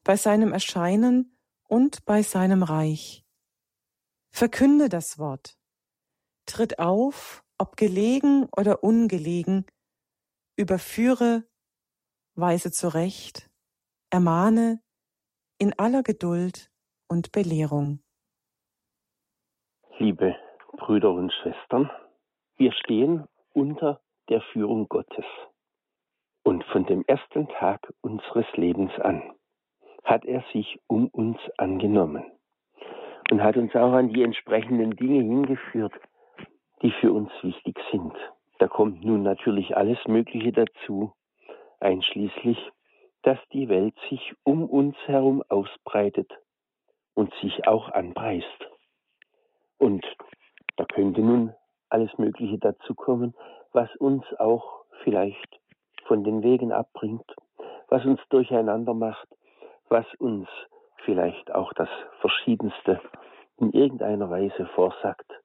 bei 0.04 0.16
seinem 0.16 0.52
Erscheinen 0.52 1.36
und 1.64 2.04
bei 2.04 2.22
seinem 2.22 2.62
Reich. 2.62 3.24
Verkünde 4.30 4.88
das 4.88 5.18
Wort 5.18 5.59
Tritt 6.46 6.78
auf, 6.78 7.44
ob 7.58 7.76
gelegen 7.76 8.48
oder 8.56 8.82
ungelegen, 8.82 9.66
überführe, 10.56 11.44
weise 12.34 12.72
zurecht, 12.72 13.50
ermahne 14.10 14.80
in 15.58 15.78
aller 15.78 16.02
Geduld 16.02 16.70
und 17.08 17.32
Belehrung. 17.32 18.00
Liebe 19.98 20.36
Brüder 20.72 21.10
und 21.10 21.32
Schwestern, 21.32 21.90
wir 22.56 22.72
stehen 22.72 23.26
unter 23.52 24.00
der 24.28 24.40
Führung 24.52 24.88
Gottes. 24.88 25.26
Und 26.42 26.64
von 26.64 26.86
dem 26.86 27.04
ersten 27.06 27.48
Tag 27.48 27.92
unseres 28.00 28.46
Lebens 28.54 28.92
an 29.00 29.22
hat 30.04 30.24
er 30.24 30.42
sich 30.52 30.80
um 30.86 31.08
uns 31.08 31.38
angenommen 31.58 32.24
und 33.30 33.42
hat 33.42 33.56
uns 33.56 33.74
auch 33.74 33.92
an 33.92 34.08
die 34.08 34.22
entsprechenden 34.22 34.96
Dinge 34.96 35.20
hingeführt, 35.22 35.92
die 36.82 36.92
für 36.92 37.12
uns 37.12 37.30
wichtig 37.42 37.78
sind. 37.90 38.14
Da 38.58 38.68
kommt 38.68 39.04
nun 39.04 39.22
natürlich 39.22 39.76
alles 39.76 39.98
Mögliche 40.06 40.52
dazu, 40.52 41.12
einschließlich, 41.80 42.58
dass 43.22 43.38
die 43.52 43.68
Welt 43.68 43.94
sich 44.08 44.34
um 44.44 44.68
uns 44.68 44.96
herum 45.06 45.42
ausbreitet 45.48 46.30
und 47.14 47.32
sich 47.42 47.66
auch 47.66 47.90
anpreist. 47.90 48.68
Und 49.78 50.04
da 50.76 50.84
könnte 50.84 51.20
nun 51.20 51.54
alles 51.88 52.16
Mögliche 52.18 52.58
dazu 52.58 52.94
kommen, 52.94 53.34
was 53.72 53.94
uns 53.96 54.24
auch 54.38 54.84
vielleicht 55.02 55.60
von 56.06 56.24
den 56.24 56.42
Wegen 56.42 56.72
abbringt, 56.72 57.34
was 57.88 58.04
uns 58.04 58.20
durcheinander 58.30 58.94
macht, 58.94 59.28
was 59.88 60.06
uns 60.18 60.48
vielleicht 61.04 61.52
auch 61.54 61.72
das 61.74 61.88
Verschiedenste 62.20 63.00
in 63.56 63.72
irgendeiner 63.72 64.30
Weise 64.30 64.66
vorsagt. 64.74 65.39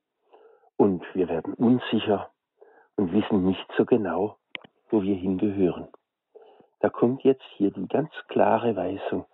Und 0.77 1.03
wir 1.13 1.29
werden 1.29 1.53
unsicher 1.53 2.31
und 2.95 3.13
wissen 3.13 3.45
nicht 3.45 3.65
so 3.77 3.85
genau, 3.85 4.37
wo 4.89 5.01
wir 5.01 5.15
hingehören. 5.15 5.87
Da 6.79 6.89
kommt 6.89 7.23
jetzt 7.23 7.45
hier 7.57 7.71
die 7.71 7.87
ganz 7.87 8.11
klare 8.27 8.75
Weisung. 8.75 9.25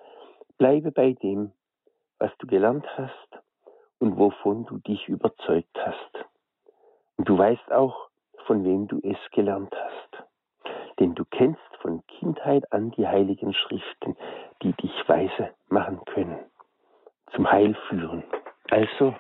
Bleibe 0.58 0.92
bei 0.92 1.14
dem, 1.14 1.52
was 2.20 2.32
du 2.38 2.48
gelernt 2.48 2.86
hast 2.98 3.42
und 4.00 4.18
wovon 4.18 4.66
du 4.66 4.78
dich 4.78 5.08
überzeugt 5.08 5.76
hast. 5.76 6.26
Und 7.18 7.28
du 7.28 7.38
weißt 7.38 7.72
auch, 7.72 8.10
von 8.46 8.64
wem 8.64 8.88
du 8.88 9.00
es 9.04 9.18
gelernt 9.32 9.74
hast. 9.76 10.24
Denn 11.00 11.16
du 11.16 11.26
kennst 11.26 11.60
von 11.82 12.06
Kindheit 12.08 12.72
an 12.72 12.92
die 12.92 13.08
heiligen 13.08 13.54
Schriften, 13.54 14.16
die 14.62 14.74
dich 14.74 14.94
weise 15.08 15.50
machen 15.68 16.04
können, 16.06 16.40
zum 17.34 17.52
Heil 17.52 17.76
führen. 17.90 18.24
Also 18.72 19.13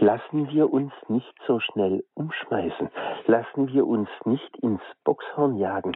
lassen 0.00 0.50
wir 0.50 0.72
uns 0.72 0.92
nicht 1.06 1.32
so 1.46 1.60
schnell 1.60 2.04
umschmeißen, 2.14 2.90
lassen 3.26 3.72
wir 3.72 3.86
uns 3.86 4.08
nicht 4.24 4.56
ins 4.56 4.82
Boxhorn 5.04 5.56
jagen, 5.56 5.92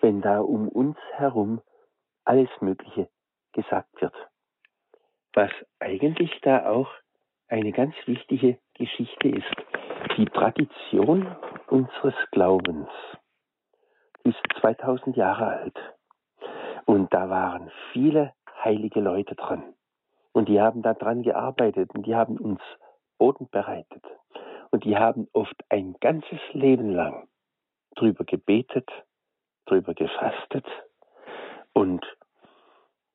wenn 0.00 0.20
da 0.20 0.38
um 0.38 0.68
uns 0.68 0.96
herum 1.16 1.60
alles 2.24 2.48
Mögliche 2.60 3.08
gesagt 3.54 4.00
wird. 4.00 4.14
Was 5.34 5.50
eigentlich 5.80 6.30
da 6.42 6.70
auch 6.70 6.88
eine 7.48 7.72
ganz 7.72 7.96
wichtige 8.06 8.58
Geschichte 8.74 9.30
ist, 9.30 9.56
die 10.16 10.26
Tradition 10.26 11.34
unseres 11.66 12.14
Glaubens 12.30 12.88
ist 14.22 14.38
2000 14.60 15.16
Jahre 15.16 15.46
alt. 15.46 15.78
Und 16.84 17.12
da 17.12 17.28
waren 17.28 17.72
viele 17.92 18.32
heilige 18.62 19.00
Leute 19.00 19.34
dran. 19.34 19.74
Und 20.38 20.48
die 20.48 20.60
haben 20.60 20.82
daran 20.82 21.24
gearbeitet 21.24 21.92
und 21.96 22.06
die 22.06 22.14
haben 22.14 22.36
uns 22.38 22.60
Boden 23.18 23.48
bereitet. 23.50 24.04
Und 24.70 24.84
die 24.84 24.96
haben 24.96 25.26
oft 25.32 25.56
ein 25.68 25.96
ganzes 25.98 26.38
Leben 26.52 26.92
lang 26.92 27.26
drüber 27.96 28.22
gebetet, 28.22 28.88
drüber 29.66 29.94
gefastet. 29.94 30.64
Und 31.72 32.06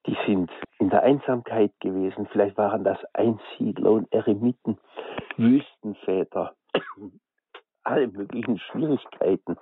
die 0.05 0.17
sind 0.25 0.51
in 0.79 0.89
der 0.89 1.03
Einsamkeit 1.03 1.71
gewesen. 1.79 2.27
Vielleicht 2.29 2.57
waren 2.57 2.83
das 2.83 2.99
Einsiedler 3.13 3.91
und 3.91 4.11
Eremiten, 4.11 4.77
Wüstenväter, 5.37 6.53
alle 7.85 8.07
möglichen 8.07 8.59
Schwierigkeiten 8.59 9.55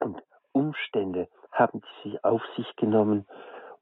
und 0.00 0.22
Umstände 0.52 1.26
haben 1.52 1.80
sie 2.02 2.22
auf 2.22 2.42
sich 2.54 2.76
genommen, 2.76 3.26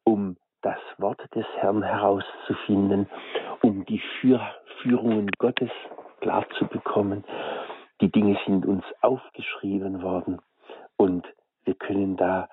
um 0.04 0.36
das 0.62 0.78
Wort 0.98 1.20
des 1.34 1.46
Herrn 1.56 1.82
herauszufinden, 1.82 3.08
um 3.62 3.84
die 3.84 4.00
Führungen 4.80 5.28
Gottes 5.38 5.70
klar 6.20 6.46
zu 6.58 6.66
bekommen. 6.66 7.24
Die 8.00 8.10
Dinge 8.10 8.38
sind 8.46 8.64
uns 8.64 8.84
aufgeschrieben 9.00 10.02
worden 10.02 10.40
und 10.96 11.26
wir 11.64 11.74
können 11.74 12.16
da 12.16 12.48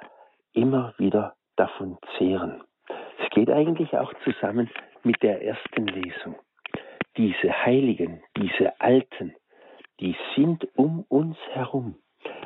immer 0.54 0.94
wieder 0.98 1.36
davon 1.56 1.98
zehren. 2.18 2.64
Es 3.24 3.30
geht 3.30 3.50
eigentlich 3.50 3.96
auch 3.98 4.14
zusammen 4.24 4.70
mit 5.04 5.22
der 5.22 5.44
ersten 5.44 5.88
Lesung. 5.88 6.36
Diese 7.18 7.66
Heiligen, 7.66 8.24
diese 8.38 8.80
Alten, 8.82 9.36
die 10.00 10.16
sind 10.36 10.68
um 10.76 11.06
uns 11.10 11.38
herum 11.52 11.96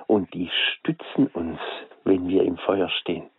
und 0.07 0.33
die 0.33 0.49
stützen 0.49 1.27
uns, 1.27 1.59
wenn 2.03 2.27
wir 2.27 2.43
im 2.43 2.57
Feuer 2.57 2.89
stehen 2.89 3.29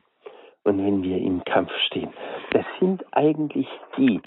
und 0.65 0.85
wenn 0.85 1.03
wir 1.03 1.19
im 1.19 1.45
Kampf 1.45 1.71
stehen. 1.87 2.13
Das 2.53 2.65
sind 2.81 3.05
eigentlich 3.13 3.69
die, 3.97 4.21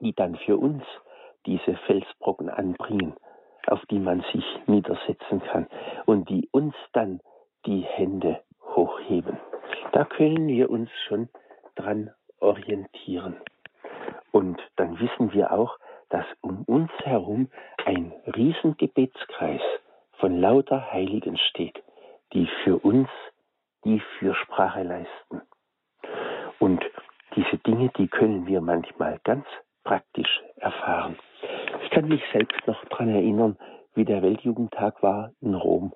die 0.00 0.12
dann 0.12 0.36
für 0.36 0.56
uns 0.56 0.82
diese 1.46 1.76
Felsbrocken 1.86 2.50
anbringen, 2.50 3.14
auf 3.66 3.80
die 3.90 3.98
man 3.98 4.24
sich 4.32 4.44
niedersetzen 4.66 5.40
kann 5.42 5.66
und 6.04 6.28
die 6.28 6.48
uns 6.50 6.74
dann 6.92 7.20
die 7.64 7.82
Hände 7.82 8.40
hochheben. 8.74 9.38
Da 9.92 10.04
können 10.04 10.48
wir 10.48 10.70
uns 10.70 10.90
schon 11.08 11.28
dran 11.76 12.10
orientieren. 12.40 13.36
Und 14.32 14.60
dann 14.76 14.98
wissen 15.00 15.32
wir 15.32 15.52
auch, 15.52 15.78
dass 16.10 16.26
um 16.40 16.62
uns 16.64 16.90
herum 17.02 17.48
ein 17.84 18.12
Riesengebetskreis 18.26 19.62
von 20.18 20.40
lauter 20.40 20.92
Heiligen 20.92 21.36
steht, 21.38 21.82
die 22.32 22.46
für 22.64 22.78
uns 22.78 23.08
die 23.86 24.02
Fürsprache 24.18 24.82
leisten. 24.82 25.42
Und 26.58 26.84
diese 27.36 27.56
Dinge, 27.58 27.90
die 27.96 28.08
können 28.08 28.46
wir 28.46 28.60
manchmal 28.60 29.20
ganz 29.22 29.46
praktisch 29.84 30.42
erfahren. 30.56 31.16
Ich 31.84 31.90
kann 31.90 32.08
mich 32.08 32.22
selbst 32.32 32.66
noch 32.66 32.84
daran 32.86 33.10
erinnern, 33.10 33.56
wie 33.94 34.04
der 34.04 34.22
Weltjugendtag 34.22 35.02
war 35.02 35.30
in 35.40 35.54
Rom. 35.54 35.92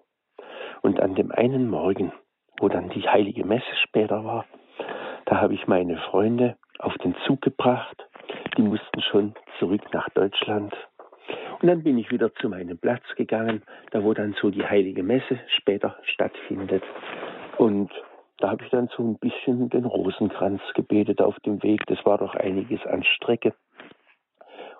Und 0.83 1.01
an 1.01 1.17
dem 1.17 1.33
einen 1.33 1.69
Morgen, 1.69 2.13
wo 2.61 2.69
dann 2.69 2.91
die 2.91 3.09
heilige 3.09 3.45
Messe 3.45 3.75
später 3.83 4.25
war, 4.25 4.47
da 5.27 5.41
habe 5.41 5.55
ich 5.55 5.67
meine 5.67 5.99
Freunde 5.99 6.57
auf 6.79 6.95
den 6.99 7.17
Zug 7.27 7.43
gebracht. 7.43 8.07
Die 8.57 8.63
mussten 8.63 9.01
schon 9.03 9.35
zurück 9.59 9.83
nach 9.93 10.09
Deutschland. 10.11 10.75
Und 11.61 11.69
dann 11.69 11.83
bin 11.83 11.99
ich 11.99 12.11
wieder 12.11 12.33
zu 12.37 12.49
meinem 12.49 12.79
Platz 12.79 13.03
gegangen, 13.17 13.63
da 13.91 14.03
wo 14.05 14.15
dann 14.15 14.35
so 14.41 14.51
die 14.51 14.65
heilige 14.65 15.03
Messe 15.03 15.41
später 15.59 15.97
stattfindet. 16.05 16.85
Und 17.59 17.91
da 18.39 18.51
habe 18.51 18.65
ich 18.65 18.71
dann 18.71 18.89
so 18.97 19.03
ein 19.03 19.19
bisschen 19.19 19.69
den 19.69 19.85
Rosenkranz 19.85 20.63
gebetet 20.75 21.21
auf 21.21 21.39
dem 21.41 21.63
Weg. 21.63 21.85
Das 21.87 22.05
war 22.07 22.19
doch 22.19 22.35
einiges 22.35 22.85
an 22.87 23.05
Strecke. 23.05 23.55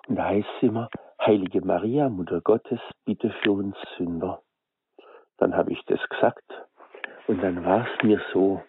Und 0.07 0.15
da 0.15 0.25
heißt 0.25 0.47
es 0.57 0.63
immer, 0.63 0.89
Heilige 1.23 1.61
Maria, 1.61 2.09
Mutter 2.09 2.41
Gottes, 2.41 2.79
bitte 3.05 3.29
für 3.43 3.51
uns 3.51 3.75
Sünder. 3.95 4.41
Dann 5.37 5.55
habe 5.55 5.71
ich 5.71 5.79
das 5.85 5.99
gesagt 6.09 6.43
und 7.27 7.43
dann 7.43 7.63
war 7.63 7.87
es 7.87 8.03
mir 8.03 8.19
so, 8.33 8.63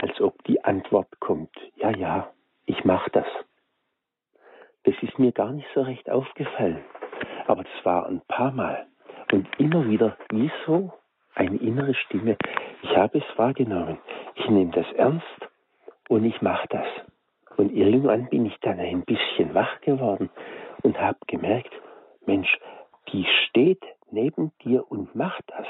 als 0.00 0.20
ob 0.20 0.42
die 0.44 0.62
Antwort 0.64 1.08
kommt, 1.18 1.50
ja, 1.76 1.90
ja, 1.90 2.30
ich 2.66 2.84
mache 2.84 3.10
das. 3.10 3.26
Das 4.84 4.94
ist 5.02 5.18
mir 5.18 5.32
gar 5.32 5.50
nicht 5.52 5.66
so 5.74 5.82
recht 5.82 6.08
aufgefallen, 6.08 6.84
aber 7.48 7.64
das 7.64 7.84
war 7.84 8.06
ein 8.06 8.22
paar 8.28 8.52
Mal 8.52 8.86
und 9.32 9.48
immer 9.58 9.88
wieder 9.88 10.16
wie 10.30 10.50
so 10.64 10.92
eine 11.34 11.56
innere 11.56 11.94
Stimme, 11.94 12.36
ich 12.82 12.96
habe 12.96 13.18
es 13.18 13.38
wahrgenommen, 13.38 13.98
ich 14.34 14.48
nehme 14.48 14.70
das 14.72 14.90
ernst 14.92 15.26
und 16.08 16.24
ich 16.24 16.40
mache 16.42 16.68
das. 16.68 16.86
Und 17.56 17.72
irgendwann 17.72 18.28
bin 18.28 18.46
ich 18.46 18.58
dann 18.60 18.80
ein 18.80 19.02
bisschen 19.02 19.54
wach 19.54 19.80
geworden 19.82 20.30
und 20.82 21.00
habe 21.00 21.18
gemerkt, 21.26 21.72
Mensch, 22.26 22.58
die 23.12 23.26
steht 23.48 23.82
neben 24.10 24.52
dir 24.64 24.90
und 24.90 25.14
macht 25.14 25.44
das. 25.48 25.66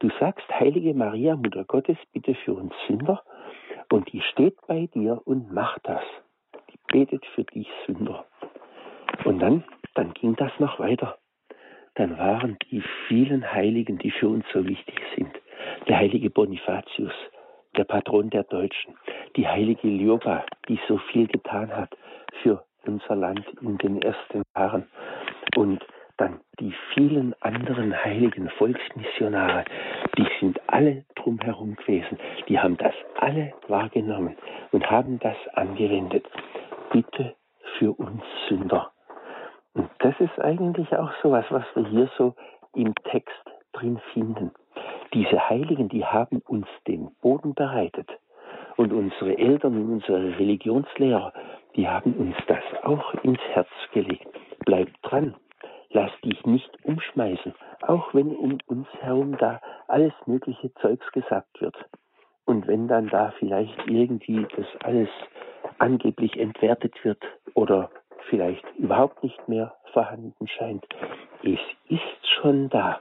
Du 0.00 0.08
sagst, 0.18 0.48
Heilige 0.48 0.94
Maria, 0.94 1.36
Mutter 1.36 1.64
Gottes, 1.64 1.98
bitte 2.12 2.34
für 2.34 2.54
uns 2.54 2.72
Sünder. 2.86 3.22
Und 3.92 4.10
die 4.12 4.22
steht 4.32 4.56
bei 4.66 4.86
dir 4.86 5.20
und 5.24 5.52
macht 5.52 5.80
das. 5.84 6.02
Die 6.70 6.78
betet 6.88 7.24
für 7.34 7.44
dich 7.44 7.68
Sünder. 7.86 8.24
Und 9.24 9.40
dann, 9.40 9.64
dann 9.94 10.14
ging 10.14 10.36
das 10.36 10.52
noch 10.58 10.78
weiter. 10.78 11.18
Dann 11.94 12.18
waren 12.18 12.56
die 12.70 12.82
vielen 13.08 13.52
Heiligen, 13.52 13.98
die 13.98 14.10
für 14.10 14.28
uns 14.28 14.44
so 14.52 14.66
wichtig 14.66 15.00
sind. 15.16 15.30
Der 15.88 15.98
heilige 15.98 16.30
Bonifatius, 16.30 17.12
der 17.76 17.84
Patron 17.84 18.30
der 18.30 18.44
Deutschen, 18.44 18.94
die 19.36 19.46
heilige 19.46 19.88
Lioba, 19.88 20.44
die 20.68 20.78
so 20.88 20.98
viel 21.12 21.26
getan 21.26 21.74
hat 21.74 21.90
für 22.42 22.64
unser 22.86 23.16
Land 23.16 23.44
in 23.60 23.78
den 23.78 24.02
ersten 24.02 24.42
Jahren. 24.56 24.86
Und 25.56 25.84
dann 26.16 26.40
die 26.58 26.74
vielen 26.92 27.34
anderen 27.40 27.94
heiligen 28.04 28.50
Volksmissionare, 28.50 29.64
die 30.18 30.26
sind 30.38 30.60
alle 30.66 31.04
drumherum 31.16 31.76
gewesen. 31.76 32.18
Die 32.48 32.58
haben 32.58 32.76
das 32.76 32.94
alle 33.18 33.54
wahrgenommen 33.68 34.36
und 34.70 34.90
haben 34.90 35.18
das 35.18 35.36
angewendet. 35.54 36.26
Bitte 36.92 37.34
für 37.78 37.92
uns 37.92 38.22
Sünder. 38.48 38.92
Und 39.74 39.90
das 40.00 40.14
ist 40.18 40.38
eigentlich 40.40 40.94
auch 40.96 41.12
so 41.22 41.30
was, 41.30 41.44
was 41.50 41.64
wir 41.74 41.86
hier 41.86 42.10
so 42.18 42.34
im 42.74 42.94
Text 43.10 43.38
drin 43.72 44.00
finden. 44.12 44.52
Diese 45.14 45.48
Heiligen, 45.48 45.88
die 45.88 46.04
haben 46.04 46.42
uns 46.46 46.66
den 46.86 47.10
Boden 47.20 47.54
bereitet. 47.54 48.08
Und 48.76 48.92
unsere 48.92 49.36
Eltern 49.36 49.76
und 49.76 49.92
unsere 49.92 50.38
Religionslehrer, 50.38 51.32
die 51.76 51.88
haben 51.88 52.14
uns 52.14 52.36
das 52.46 52.62
auch 52.82 53.14
ins 53.22 53.40
Herz 53.52 53.68
gelegt. 53.92 54.26
Bleibt 54.64 54.96
dran, 55.02 55.36
lass 55.90 56.10
dich 56.22 56.44
nicht 56.46 56.70
umschmeißen, 56.84 57.54
auch 57.82 58.14
wenn 58.14 58.34
um 58.34 58.58
uns 58.66 58.88
herum 59.00 59.36
da 59.38 59.60
alles 59.88 60.12
mögliche 60.26 60.72
Zeugs 60.74 61.10
gesagt 61.12 61.60
wird. 61.60 61.76
Und 62.44 62.66
wenn 62.66 62.88
dann 62.88 63.08
da 63.08 63.32
vielleicht 63.38 63.86
irgendwie 63.86 64.46
das 64.56 64.66
alles 64.82 65.08
angeblich 65.78 66.38
entwertet 66.38 66.94
wird 67.04 67.22
oder 67.54 67.90
vielleicht 68.28 68.64
überhaupt 68.76 69.22
nicht 69.22 69.48
mehr 69.48 69.74
vorhanden 69.92 70.46
scheint, 70.46 70.84
es 71.42 71.60
ist 71.88 72.28
schon 72.34 72.68
da. 72.68 73.00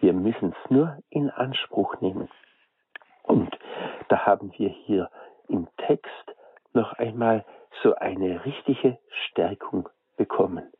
Wir 0.00 0.12
müssen 0.12 0.50
es 0.52 0.70
nur 0.70 0.98
in 1.10 1.30
Anspruch 1.30 2.00
nehmen. 2.00 2.28
Und 3.22 3.58
da 4.08 4.26
haben 4.26 4.52
wir 4.56 4.68
hier 4.68 5.10
im 5.48 5.68
Text 5.76 6.34
noch 6.72 6.92
einmal 6.94 7.44
so 7.82 7.94
eine 7.94 8.44
richtige 8.44 8.98
Stärkung 9.26 9.88
bekommen. 10.16 10.70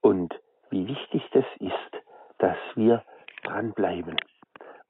Und 0.00 0.34
wie 0.70 0.86
wichtig 0.86 1.22
das 1.32 1.44
ist, 1.58 2.04
dass 2.38 2.56
wir 2.74 3.02
dranbleiben. 3.44 4.16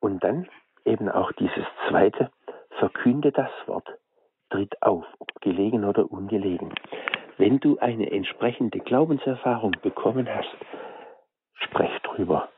Und 0.01 0.23
dann 0.25 0.49
eben 0.85 1.09
auch 1.09 1.33
dieses 1.33 1.65
zweite, 1.89 2.31
verkünde 2.79 3.33
das 3.33 3.51
Wort, 3.67 3.89
tritt 4.51 4.81
auf, 4.83 5.05
ob 5.19 5.29
gelegen 5.41 5.85
oder 5.85 6.11
ungelegen. 6.11 6.73
Wenn 7.39 7.61
du 7.61 7.79
eine 7.79 8.11
entsprechende 8.11 8.81
Glaubenserfahrung 8.81 9.77
bekommen 9.81 10.29
hast, 10.29 10.57
sprech 11.55 11.97
drüber, 12.03 12.49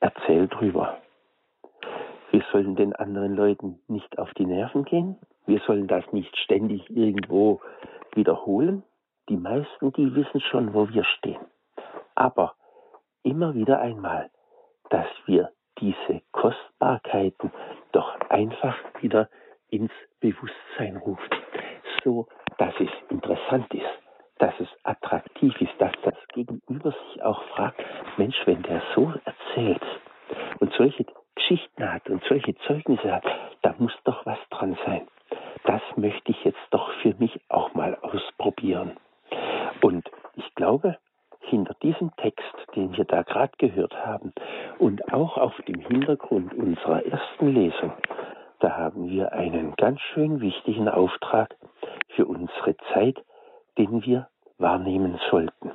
erzähl 0.00 0.48
drüber. 0.48 0.98
Wir 2.32 2.42
sollen 2.50 2.74
den 2.74 2.94
anderen 2.94 3.36
Leuten 3.36 3.78
nicht 3.86 4.18
auf 4.18 4.34
die 4.34 4.44
Nerven 4.44 4.84
gehen. 4.84 5.16
Wir 5.46 5.60
sollen 5.66 5.86
das 5.86 6.04
nicht 6.12 6.36
ständig 6.38 6.90
irgendwo 6.90 7.60
wiederholen, 8.14 8.82
Die 9.28 9.36
meisten, 9.36 9.92
die 9.92 10.14
wissen 10.14 10.40
schon, 10.40 10.74
wo 10.74 10.88
wir 10.88 11.04
stehen. 11.04 11.40
Aber 12.14 12.54
immer 13.22 13.54
wieder 13.54 13.80
einmal, 13.80 14.30
dass 14.90 15.06
wir 15.26 15.50
diese 15.78 16.20
Kostbarkeiten 16.32 17.50
doch 17.92 18.20
einfach 18.28 18.76
wieder 19.00 19.30
ins 19.70 19.92
Bewusstsein 20.20 20.96
rufen, 20.98 21.30
so 22.04 22.26
dass 22.58 22.74
es 22.78 22.90
interessant 23.08 23.72
ist, 23.72 24.03
dass 24.44 24.60
es 24.60 24.68
attraktiv 24.82 25.58
ist, 25.58 25.72
dass 25.78 25.92
das 26.02 26.14
Gegenüber 26.34 26.90
sich 26.90 27.22
auch 27.22 27.42
fragt, 27.44 27.82
Mensch, 28.18 28.36
wenn 28.44 28.62
der 28.62 28.82
so 28.94 29.10
erzählt 29.24 29.80
und 30.60 30.70
solche 30.74 31.06
Geschichten 31.34 31.90
hat 31.90 32.10
und 32.10 32.22
solche 32.28 32.54
Zeugnisse 32.66 33.10
hat, 33.10 33.24
da 33.62 33.74
muss 33.78 33.94
doch 34.04 34.26
was 34.26 34.36
dran 34.50 34.76
sein. 34.84 35.08
Das 35.64 35.80
möchte 35.96 36.30
ich 36.30 36.44
jetzt 36.44 36.60
doch 36.72 36.90
für 37.00 37.14
mich 37.18 37.40
auch 37.48 37.72
mal 37.72 37.96
ausprobieren. 38.02 38.98
Und 39.80 40.10
ich 40.34 40.54
glaube, 40.56 40.98
hinter 41.40 41.72
diesem 41.82 42.14
Text, 42.16 42.54
den 42.76 42.94
wir 42.98 43.06
da 43.06 43.22
gerade 43.22 43.52
gehört 43.56 43.94
haben, 44.04 44.34
und 44.78 45.10
auch 45.10 45.38
auf 45.38 45.56
dem 45.66 45.80
Hintergrund 45.80 46.52
unserer 46.52 47.02
ersten 47.06 47.48
Lesung, 47.48 47.94
da 48.60 48.76
haben 48.76 49.08
wir 49.08 49.32
einen 49.32 49.74
ganz 49.76 50.02
schön 50.12 50.42
wichtigen 50.42 50.90
Auftrag 50.90 51.56
für 52.08 52.26
unsere 52.26 52.76
Zeit, 52.92 53.24
den 53.78 54.04
wir 54.04 54.28
wahrnehmen 54.64 55.20
sollten. 55.30 55.72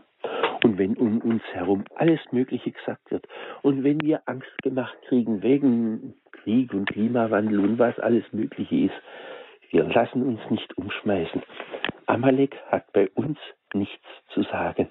Und 0.63 0.79
wenn 0.79 0.97
um 0.97 1.21
uns 1.21 1.43
herum 1.53 1.85
alles 1.95 2.19
Mögliche 2.31 2.71
gesagt 2.71 3.11
wird 3.11 3.27
und 3.61 3.83
wenn 3.83 4.01
wir 4.01 4.23
Angst 4.25 4.51
gemacht 4.63 4.97
kriegen 5.07 5.43
wegen 5.43 6.15
Krieg 6.31 6.73
und 6.73 6.89
Klimawandel 6.89 7.59
und 7.59 7.77
was 7.77 7.97
alles 7.99 8.25
Mögliche 8.33 8.87
ist, 8.87 9.01
wir 9.69 9.83
lassen 9.83 10.23
uns 10.23 10.41
nicht 10.49 10.75
umschmeißen. 10.75 11.43
Amalek 12.07 12.57
hat 12.71 12.91
bei 12.91 13.09
uns 13.13 13.37
nichts 13.73 14.07
zu 14.33 14.41
sagen. 14.41 14.89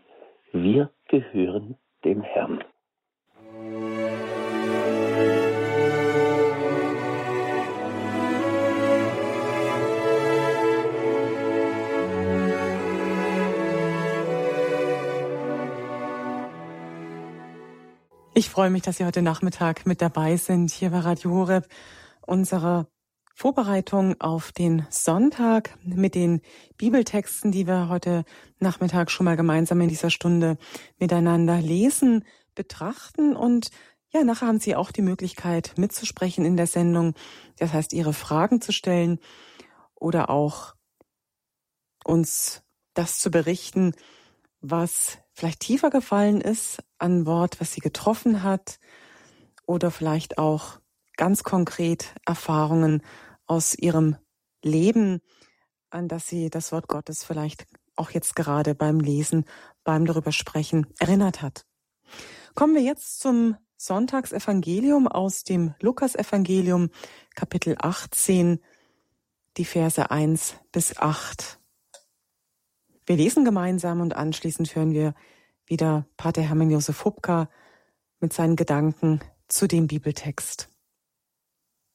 Wir 0.53 0.91
gehören 1.09 1.77
dem 2.05 2.23
Herrn. 2.23 2.63
Ich 18.39 18.51
freue 18.51 18.71
mich, 18.71 18.83
dass 18.83 18.99
Sie 18.99 19.05
heute 19.05 19.21
Nachmittag 19.21 19.85
mit 19.85 20.01
dabei 20.01 20.37
sind 20.37 20.71
hier 20.71 20.91
bei 20.91 21.01
Radio 21.01 21.33
Horeb, 21.33 21.67
unserer 22.21 22.87
Vorbereitung 23.35 24.21
auf 24.21 24.53
den 24.53 24.87
Sonntag 24.91 25.77
mit 25.83 26.15
den 26.15 26.41
Bibeltexten, 26.77 27.51
die 27.51 27.67
wir 27.67 27.89
heute 27.89 28.25
Nachmittag 28.61 29.11
schon 29.11 29.25
mal 29.25 29.37
gemeinsam 29.37 29.81
in 29.81 29.89
dieser 29.89 30.11
Stunde 30.11 30.57
miteinander 31.01 31.61
lesen, 31.61 32.25
betrachten 32.55 33.35
und 33.35 33.73
ja, 34.11 34.23
nachher 34.23 34.47
haben 34.47 34.61
Sie 34.61 34.77
auch 34.77 34.93
die 34.93 35.03
Möglichkeit 35.03 35.73
mitzusprechen 35.77 36.45
in 36.45 36.57
der 36.57 36.69
Sendung. 36.69 37.15
Das 37.59 37.73
heißt, 37.73 37.93
Ihre 37.93 38.13
Fragen 38.13 38.61
zu 38.61 38.71
stellen 38.71 39.19
oder 39.97 40.31
auch 40.31 40.77
uns 42.05 42.63
das 42.95 43.19
zu 43.19 43.33
berichten, 43.33 43.95
was 44.61 45.19
vielleicht 45.39 45.61
tiefer 45.61 45.91
gefallen 45.91 46.41
ist 46.41 46.83
an 46.99 47.25
Wort, 47.25 47.61
was 47.61 47.73
sie 47.73 47.81
getroffen 47.81 48.43
hat 48.43 48.81
oder 49.67 49.93
vielleicht 49.93 50.37
auch 50.37 50.81
ganz 51.17 51.45
konkret 51.45 52.13
Erfahrungen 52.27 53.03
aus 53.47 53.75
ihrem 53.75 54.17
Leben, 54.65 55.21
an 55.91 56.09
das 56.09 56.27
sie 56.27 56.51
das 56.51 56.73
Wort 56.73 56.89
Gottes 56.89 57.23
vielleicht 57.23 57.69
auch 57.95 58.11
jetzt 58.11 58.35
gerade 58.35 58.75
beim 58.75 58.99
Lesen, 58.99 59.45
beim 59.85 60.07
darüber 60.07 60.33
sprechen 60.33 60.89
erinnert 60.99 61.41
hat. 61.41 61.65
Kommen 62.57 62.75
wir 62.75 62.83
jetzt 62.83 63.21
zum 63.21 63.57
Sonntagsevangelium 63.77 65.07
aus 65.07 65.45
dem 65.45 65.73
Lukasevangelium, 65.81 66.91
Kapitel 67.37 67.77
18, 67.81 68.59
die 69.57 69.65
Verse 69.65 70.11
1 70.11 70.57
bis 70.73 70.97
8. 70.97 71.58
Wir 73.09 73.17
lesen 73.17 73.47
gemeinsam 73.47 74.03
und 74.03 74.15
anschließend 74.15 74.75
hören 74.75 74.93
wir 74.93 75.15
wieder 75.65 76.07
Pater 76.19 76.43
Hermann 76.43 76.69
Josef 76.69 77.07
Hubka 77.07 77.49
mit 78.21 78.35
seinen 78.35 78.55
Gedanken 78.55 79.21
zu 79.49 79.67
dem 79.67 79.87
Bibeltext. 79.87 80.69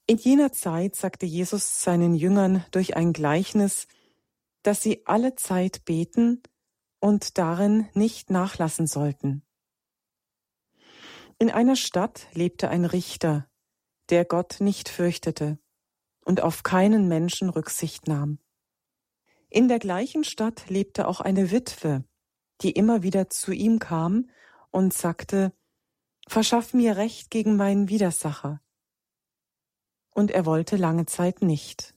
In 0.08 0.17
jener 0.17 0.52
Zeit 0.54 0.95
sagte 0.95 1.28
Jesus 1.28 1.84
seinen 1.84 2.15
Jüngern 2.15 2.65
durch 2.71 2.95
ein 2.95 3.13
Gleichnis, 3.13 3.88
dass 4.63 4.82
sie 4.82 5.06
alle 5.06 5.36
Zeit 5.36 5.86
beten 5.86 6.41
und 6.99 7.38
darin 7.38 7.88
nicht 7.93 8.32
nachlassen 8.32 8.88
sollten. 8.88 9.43
In 11.38 11.52
einer 11.52 11.76
Stadt 11.76 12.26
lebte 12.34 12.69
ein 12.69 12.86
Richter, 12.86 13.47
der 14.10 14.26
Gott 14.26 14.56
nicht 14.62 14.89
fürchtete 14.89 15.60
und 16.26 16.41
auf 16.41 16.63
keinen 16.63 17.08
Menschen 17.08 17.49
Rücksicht 17.49 18.08
nahm. 18.08 18.39
In 19.54 19.68
der 19.68 19.78
gleichen 19.78 20.24
Stadt 20.24 20.68
lebte 20.68 21.08
auch 21.08 21.22
eine 21.22 21.52
Witwe, 21.52 22.04
die 22.62 22.72
immer 22.72 23.04
wieder 23.04 23.30
zu 23.30 23.52
ihm 23.52 23.78
kam 23.78 24.32
und 24.72 24.96
sagte, 24.96 25.54
Verschaff 26.28 26.74
mir 26.74 26.98
Recht 26.98 27.30
gegen 27.30 27.56
meinen 27.56 27.88
Widersacher. 27.88 28.62
Und 30.10 30.32
er 30.32 30.48
wollte 30.48 30.76
lange 30.76 31.06
Zeit 31.06 31.44
nicht. 31.44 31.94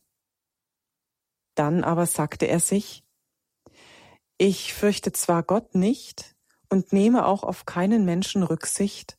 Dann 1.55 1.83
aber 1.83 2.05
sagte 2.05 2.47
er 2.47 2.61
sich, 2.61 3.07
Ich 4.37 4.75
fürchte 4.75 5.13
zwar 5.13 5.43
Gott 5.43 5.75
nicht 5.75 6.37
und 6.69 6.93
nehme 6.93 7.25
auch 7.25 7.43
auf 7.43 7.65
keinen 7.65 8.05
Menschen 8.05 8.43
Rücksicht, 8.43 9.19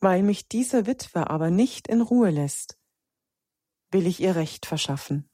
weil 0.00 0.24
mich 0.24 0.48
diese 0.48 0.86
Witwe 0.86 1.30
aber 1.30 1.50
nicht 1.50 1.86
in 1.86 2.00
Ruhe 2.00 2.30
lässt, 2.30 2.80
will 3.92 4.08
ich 4.08 4.18
ihr 4.18 4.34
Recht 4.34 4.66
verschaffen. 4.66 5.30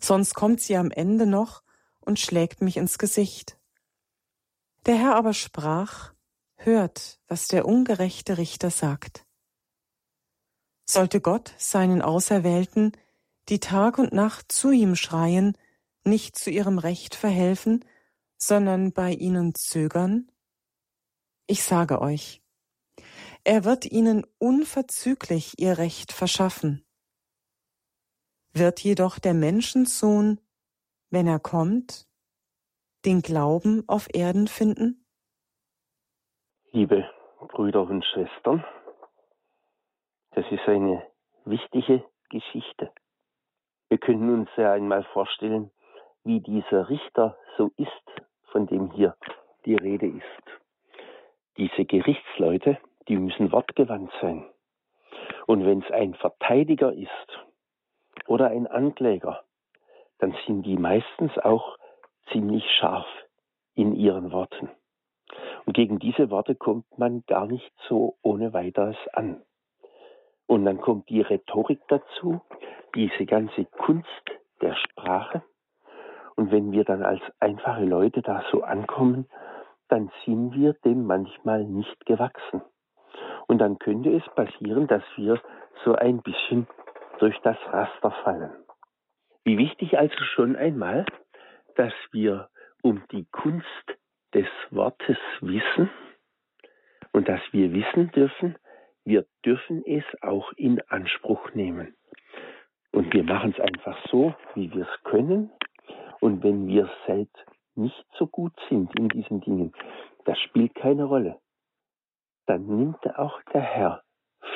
Sonst 0.00 0.34
kommt 0.34 0.60
sie 0.60 0.76
am 0.76 0.90
Ende 0.90 1.26
noch 1.26 1.62
und 2.00 2.18
schlägt 2.18 2.62
mich 2.62 2.76
ins 2.76 2.98
Gesicht. 2.98 3.58
Der 4.86 4.96
Herr 4.96 5.14
aber 5.14 5.32
sprach, 5.32 6.12
hört, 6.56 7.20
was 7.28 7.48
der 7.48 7.66
ungerechte 7.66 8.38
Richter 8.38 8.70
sagt. 8.70 9.24
Sollte 10.84 11.20
Gott 11.20 11.54
seinen 11.58 12.02
Auserwählten, 12.02 12.92
die 13.48 13.60
Tag 13.60 13.98
und 13.98 14.12
Nacht 14.12 14.50
zu 14.50 14.70
ihm 14.70 14.96
schreien, 14.96 15.56
nicht 16.04 16.36
zu 16.36 16.50
ihrem 16.50 16.78
Recht 16.78 17.14
verhelfen, 17.14 17.84
sondern 18.36 18.92
bei 18.92 19.12
ihnen 19.12 19.54
zögern? 19.54 20.30
Ich 21.46 21.62
sage 21.62 22.00
euch, 22.00 22.42
er 23.44 23.64
wird 23.64 23.84
ihnen 23.84 24.24
unverzüglich 24.38 25.58
ihr 25.58 25.78
Recht 25.78 26.12
verschaffen. 26.12 26.84
Wird 28.54 28.80
jedoch 28.80 29.18
der 29.18 29.32
Menschensohn, 29.32 30.38
wenn 31.10 31.26
er 31.26 31.38
kommt, 31.38 32.06
den 33.06 33.22
Glauben 33.22 33.82
auf 33.88 34.08
Erden 34.12 34.46
finden? 34.46 35.06
Liebe 36.70 37.08
Brüder 37.48 37.82
und 37.82 38.04
Schwestern, 38.04 38.62
das 40.32 40.44
ist 40.50 40.68
eine 40.68 41.02
wichtige 41.46 42.04
Geschichte. 42.28 42.92
Wir 43.88 43.96
können 43.98 44.28
uns 44.32 44.50
ja 44.56 44.72
einmal 44.72 45.04
vorstellen, 45.12 45.70
wie 46.24 46.40
dieser 46.40 46.90
Richter 46.90 47.38
so 47.56 47.72
ist, 47.78 47.88
von 48.50 48.66
dem 48.66 48.90
hier 48.90 49.16
die 49.64 49.76
Rede 49.76 50.08
ist. 50.08 50.60
Diese 51.56 51.86
Gerichtsleute, 51.86 52.78
die 53.08 53.16
müssen 53.16 53.50
wortgewandt 53.50 54.12
sein. 54.20 54.44
Und 55.46 55.64
wenn 55.64 55.82
es 55.82 55.90
ein 55.90 56.14
Verteidiger 56.14 56.92
ist, 56.92 57.28
oder 58.26 58.48
ein 58.48 58.66
Ankläger, 58.66 59.42
dann 60.18 60.34
sind 60.46 60.64
die 60.64 60.76
meistens 60.76 61.36
auch 61.38 61.76
ziemlich 62.30 62.64
scharf 62.78 63.06
in 63.74 63.94
ihren 63.94 64.32
Worten. 64.32 64.70
Und 65.64 65.74
gegen 65.74 65.98
diese 65.98 66.30
Worte 66.30 66.54
kommt 66.54 66.98
man 66.98 67.24
gar 67.26 67.46
nicht 67.46 67.72
so 67.88 68.16
ohne 68.22 68.52
weiteres 68.52 68.96
an. 69.12 69.42
Und 70.46 70.64
dann 70.64 70.80
kommt 70.80 71.08
die 71.08 71.22
Rhetorik 71.22 71.80
dazu, 71.88 72.40
diese 72.94 73.24
ganze 73.24 73.64
Kunst 73.64 74.08
der 74.60 74.74
Sprache. 74.74 75.42
Und 76.36 76.50
wenn 76.50 76.72
wir 76.72 76.84
dann 76.84 77.02
als 77.02 77.22
einfache 77.40 77.84
Leute 77.84 78.22
da 78.22 78.44
so 78.50 78.62
ankommen, 78.62 79.28
dann 79.88 80.10
sind 80.24 80.54
wir 80.54 80.74
dem 80.84 81.06
manchmal 81.06 81.64
nicht 81.64 82.06
gewachsen. 82.06 82.62
Und 83.46 83.58
dann 83.58 83.78
könnte 83.78 84.10
es 84.10 84.24
passieren, 84.34 84.86
dass 84.86 85.02
wir 85.16 85.40
so 85.84 85.94
ein 85.94 86.22
bisschen 86.22 86.66
durch 87.22 87.38
das 87.42 87.56
Raster 87.68 88.10
fallen. 88.24 88.50
Wie 89.44 89.56
wichtig 89.56 89.96
also 89.96 90.16
schon 90.34 90.56
einmal, 90.56 91.06
dass 91.76 91.92
wir 92.10 92.48
um 92.82 93.00
die 93.12 93.26
Kunst 93.30 93.96
des 94.34 94.48
Wortes 94.70 95.18
wissen 95.40 95.88
und 97.12 97.28
dass 97.28 97.40
wir 97.52 97.72
wissen 97.72 98.10
dürfen, 98.10 98.56
wir 99.04 99.24
dürfen 99.44 99.84
es 99.86 100.02
auch 100.20 100.52
in 100.54 100.80
Anspruch 100.88 101.54
nehmen. 101.54 101.94
Und 102.90 103.14
wir 103.14 103.22
machen 103.22 103.54
es 103.56 103.60
einfach 103.60 103.96
so, 104.08 104.34
wie 104.56 104.74
wir 104.74 104.82
es 104.82 105.04
können. 105.04 105.52
Und 106.20 106.42
wenn 106.42 106.66
wir 106.66 106.90
selbst 107.06 107.46
nicht 107.76 108.04
so 108.18 108.26
gut 108.26 108.52
sind 108.68 108.98
in 108.98 109.08
diesen 109.08 109.40
Dingen, 109.40 109.72
das 110.24 110.40
spielt 110.40 110.74
keine 110.74 111.04
Rolle. 111.04 111.38
Dann 112.46 112.66
nimmt 112.66 113.06
auch 113.16 113.40
der 113.54 113.62
Herr 113.62 114.02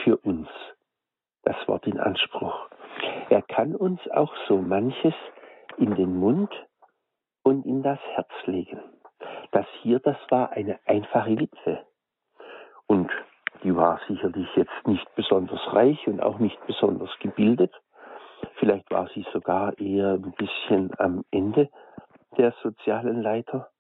für 0.03 0.17
uns 0.17 0.49
in 1.87 1.99
Anspruch. 2.01 2.69
Er 3.31 3.43
kann 3.43 3.75
uns 3.75 4.01
auch 4.11 4.33
so 4.49 4.59
manches 4.59 5.15
in 5.79 5.95
den 5.95 6.17
Mund 6.17 6.51
und 7.43 7.65
in 7.67 7.83
das 7.83 7.99
Herz 8.15 8.31
legen. 8.47 8.81
Das 9.53 9.67
hier, 9.83 10.01
das 10.01 10.17
war 10.31 10.51
eine 10.53 10.79
einfache 10.87 11.39
Witwe. 11.39 11.85
Und 12.87 13.11
die 13.63 13.75
war 13.75 14.01
sicherlich 14.09 14.49
jetzt 14.57 14.87
nicht 14.87 15.07
besonders 15.15 15.61
reich 15.73 16.07
und 16.07 16.21
auch 16.23 16.39
nicht 16.39 16.59
besonders 16.67 17.11
gebildet. 17.21 17.73
Vielleicht 18.57 18.91
war 18.91 19.09
sie 19.15 19.27
sogar 19.33 19.79
eher 19.79 20.13
ein 20.15 20.33
bisschen 20.33 20.91
am 20.99 21.25
Ende 21.31 21.69
der 22.37 22.53
sozialen 22.63 23.23
Leiter. 23.23 23.71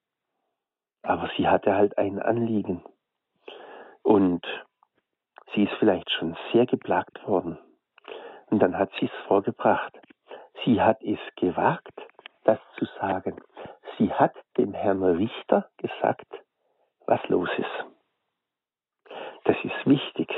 Aber 1.02 1.30
sie 1.36 1.46
hatte 1.46 1.74
halt 1.74 1.98
ein 1.98 2.20
Anliegen. 2.20 2.82
Und 4.02 4.46
sie 5.54 5.64
ist 5.64 5.74
vielleicht 5.78 6.10
schon 6.10 6.36
sehr 6.52 6.66
geplagt 6.66 7.26
worden. 7.26 7.58
Und 8.50 8.60
dann 8.60 8.78
hat 8.78 8.90
sie 8.98 9.06
es 9.06 9.26
vorgebracht. 9.26 9.98
Sie 10.64 10.80
hat 10.80 11.02
es 11.02 11.18
gewagt, 11.36 11.94
das 12.44 12.58
zu 12.78 12.84
sagen. 13.00 13.36
Sie 13.98 14.12
hat 14.12 14.34
dem 14.56 14.72
Herrn 14.74 15.02
Richter 15.02 15.68
gesagt, 15.78 16.26
was 17.06 17.20
los 17.28 17.50
ist. 17.56 17.86
Das 19.44 19.56
ist 19.62 19.86
wichtig. 19.86 20.32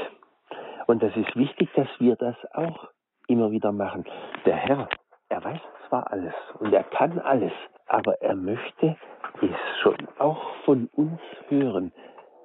Und 0.87 1.03
das 1.03 1.15
ist 1.17 1.35
wichtig, 1.37 1.71
dass 1.75 1.89
wir 1.99 2.17
das 2.17 2.37
auch 2.53 2.89
immer 3.27 3.51
wieder 3.51 3.73
machen. 3.73 4.05
Der 4.45 4.57
Herr, 4.57 4.89
er 5.29 5.45
weiß 5.45 5.61
zwar 5.89 6.11
alles 6.11 6.35
und 6.59 6.73
er 6.73 6.85
kann 6.85 7.19
alles, 7.19 7.53
aber 7.87 8.21
er 8.23 8.35
möchte 8.35 8.97
es 9.43 9.81
schon 9.83 9.97
auch 10.19 10.55
von 10.65 10.89
uns 10.93 11.21
hören, 11.49 11.93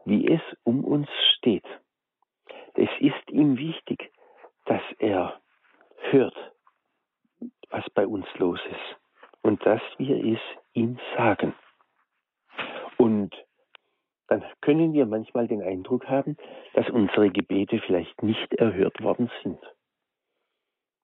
wie 0.06 0.28
es 0.28 0.42
um 0.64 0.84
uns 0.84 1.08
steht. 1.38 1.66
Es 2.76 2.90
ist 3.00 3.30
ihm 3.30 3.58
wichtig, 3.58 4.12
dass 4.66 4.82
er 5.00 5.40
hört, 6.12 6.36
was 7.70 7.90
bei 7.92 8.08
uns 8.08 8.26
los 8.38 8.60
ist 8.70 9.00
und 9.42 9.66
dass 9.66 9.82
wir 9.98 10.34
es 10.34 10.40
ihm 10.74 11.00
sagen. 11.16 11.54
Und 12.98 13.36
dann 14.28 14.44
können 14.62 14.94
wir 14.94 15.06
manchmal 15.06 15.48
den 15.48 15.62
Eindruck 15.62 16.08
haben, 16.08 16.38
dass 16.74 16.90
unsere 16.90 17.30
Gebete 17.30 17.80
vielleicht 17.80 18.24
nicht 18.24 18.54
erhört 18.54 19.02
worden 19.04 19.30
sind. 19.44 19.60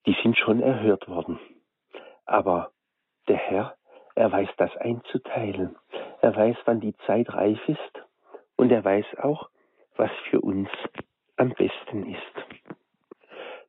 Die 0.06 0.16
sind 0.24 0.38
schon 0.38 0.62
erhört 0.62 1.08
worden. 1.08 1.40
Aber 2.26 2.72
der 3.28 3.38
Herr, 3.38 3.76
er 4.16 4.32
weiß 4.32 4.50
das 4.58 4.76
einzuteilen. 4.78 5.76
Er 6.22 6.36
weiß, 6.36 6.58
wann 6.66 6.80
die 6.80 6.96
Zeit 7.06 7.34
reif 7.34 7.60
ist. 7.68 8.04
Und 8.56 8.72
er 8.72 8.84
weiß 8.84 9.06
auch, 9.22 9.50
was 9.96 10.12
für 10.30 10.42
uns 10.42 10.70
am 11.38 11.50
besten 11.50 12.06
ist. 12.12 12.76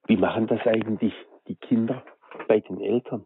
Wie 0.06 0.16
machen 0.16 0.46
das 0.46 0.66
eigentlich 0.66 1.14
die 1.48 1.56
Kinder 1.56 2.02
bei 2.48 2.60
den 2.60 2.80
Eltern? 2.80 3.24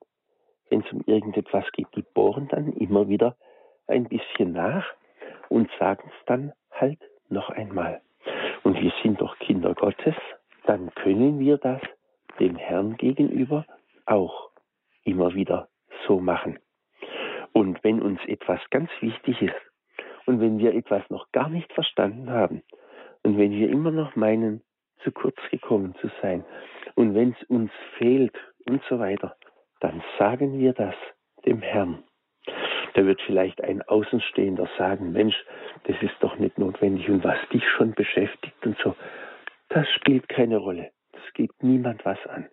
Wenn 0.70 0.80
es 0.80 0.92
um 0.92 1.02
irgendetwas 1.06 1.70
geht, 1.72 1.88
die 1.94 2.02
bohren 2.02 2.48
dann 2.48 2.72
immer 2.72 3.08
wieder 3.08 3.36
ein 3.86 4.04
bisschen 4.08 4.52
nach 4.52 4.86
und 5.48 5.70
sagen 5.78 6.08
es 6.08 6.26
dann 6.26 6.52
halt 6.70 6.98
noch 7.28 7.50
einmal. 7.50 8.00
Und 8.62 8.80
wir 8.80 8.92
sind 9.02 9.20
doch 9.20 9.38
Kinder 9.38 9.74
Gottes, 9.74 10.14
dann 10.66 10.94
können 10.94 11.38
wir 11.38 11.58
das 11.58 11.80
dem 12.40 12.56
Herrn 12.56 12.96
gegenüber 12.96 13.66
auch 14.06 14.50
immer 15.04 15.34
wieder 15.34 15.68
so 16.06 16.20
machen. 16.20 16.58
Und 17.52 17.82
wenn 17.84 18.02
uns 18.02 18.20
etwas 18.26 18.60
ganz 18.70 18.90
wichtig 19.00 19.40
ist 19.42 19.54
und 20.26 20.40
wenn 20.40 20.58
wir 20.58 20.74
etwas 20.74 21.08
noch 21.10 21.30
gar 21.32 21.48
nicht 21.48 21.72
verstanden 21.72 22.30
haben 22.30 22.62
und 23.22 23.38
wenn 23.38 23.52
wir 23.52 23.70
immer 23.70 23.90
noch 23.90 24.16
meinen, 24.16 24.62
zu 25.04 25.12
kurz 25.12 25.36
gekommen 25.50 25.94
zu 26.00 26.10
sein 26.20 26.44
und 26.94 27.14
wenn 27.14 27.36
es 27.38 27.48
uns 27.48 27.70
fehlt 27.98 28.36
und 28.66 28.82
so 28.88 28.98
weiter, 28.98 29.36
dann 29.80 30.02
sagen 30.18 30.58
wir 30.58 30.72
das 30.72 30.94
dem 31.44 31.60
Herrn. 31.60 32.02
Da 32.94 33.04
wird 33.04 33.20
vielleicht 33.22 33.62
ein 33.62 33.82
Außenstehender 33.82 34.68
sagen, 34.78 35.12
Mensch, 35.12 35.36
das 35.84 35.96
ist 36.00 36.14
doch 36.20 36.38
nicht 36.38 36.58
notwendig 36.58 37.08
und 37.10 37.24
was 37.24 37.38
dich 37.52 37.64
schon 37.76 37.92
beschäftigt 37.92 38.64
und 38.64 38.78
so. 38.78 38.94
Das 39.68 39.88
spielt 39.90 40.28
keine 40.28 40.58
Rolle. 40.58 40.90
Das 41.12 41.22
geht 41.34 41.50
niemand 41.62 42.04
was 42.04 42.24
an. 42.26 42.48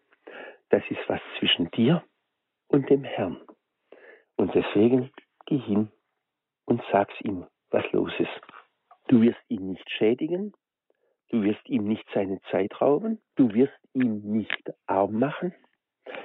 Das 0.69 0.83
ist 0.89 1.01
was 1.07 1.21
zwischen 1.37 1.69
dir 1.71 2.03
und 2.67 2.89
dem 2.89 3.03
Herrn. 3.03 3.39
Und 4.35 4.55
deswegen 4.55 5.11
geh 5.45 5.59
hin 5.59 5.91
und 6.65 6.81
sag's 6.91 7.13
ihm, 7.21 7.45
was 7.69 7.89
los 7.91 8.11
ist. 8.17 8.41
Du 9.07 9.21
wirst 9.21 9.41
ihn 9.49 9.67
nicht 9.67 9.89
schädigen, 9.91 10.53
du 11.31 11.43
wirst 11.43 11.67
ihm 11.67 11.85
nicht 11.85 12.05
seine 12.13 12.41
Zeit 12.51 12.79
rauben, 12.81 13.19
du 13.35 13.53
wirst 13.53 13.79
ihn 13.93 14.21
nicht 14.31 14.71
arm 14.85 15.17
machen, 15.17 15.53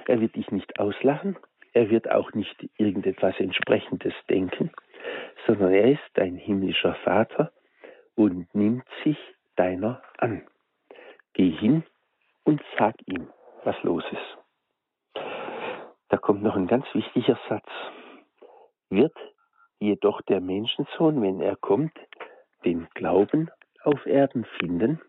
er 0.05 0.19
wird 0.19 0.35
dich 0.35 0.51
nicht 0.51 0.79
auslachen, 0.79 1.37
er 1.73 1.89
wird 1.89 2.11
auch 2.11 2.33
nicht 2.33 2.69
irgendetwas 2.77 3.39
entsprechendes 3.39 4.13
denken, 4.29 4.71
sondern 5.45 5.73
er 5.73 5.91
ist 5.91 6.09
dein 6.13 6.35
himmlischer 6.35 6.95
Vater 7.03 7.51
und 8.15 8.53
nimmt 8.53 8.85
sich 9.03 9.17
deiner 9.55 10.01
an. 10.17 10.45
Geh 11.33 11.51
hin 11.51 11.83
und 12.43 12.61
sag 12.77 12.95
ihm, 13.05 13.29
was 13.63 13.81
los 13.83 14.03
ist. 14.11 15.23
Da 16.09 16.17
kommt 16.17 16.43
noch 16.43 16.55
ein 16.55 16.67
ganz 16.67 16.85
wichtiger 16.93 17.37
Satz. 17.47 17.69
Wird 18.89 19.15
jedoch 19.79 20.21
der 20.23 20.41
Menschensohn, 20.41 21.21
wenn 21.21 21.41
er 21.41 21.55
kommt, 21.57 21.93
den 22.65 22.87
Glauben 22.95 23.51
auf 23.87 24.05
Erden 24.05 24.45
finden? 24.59 25.01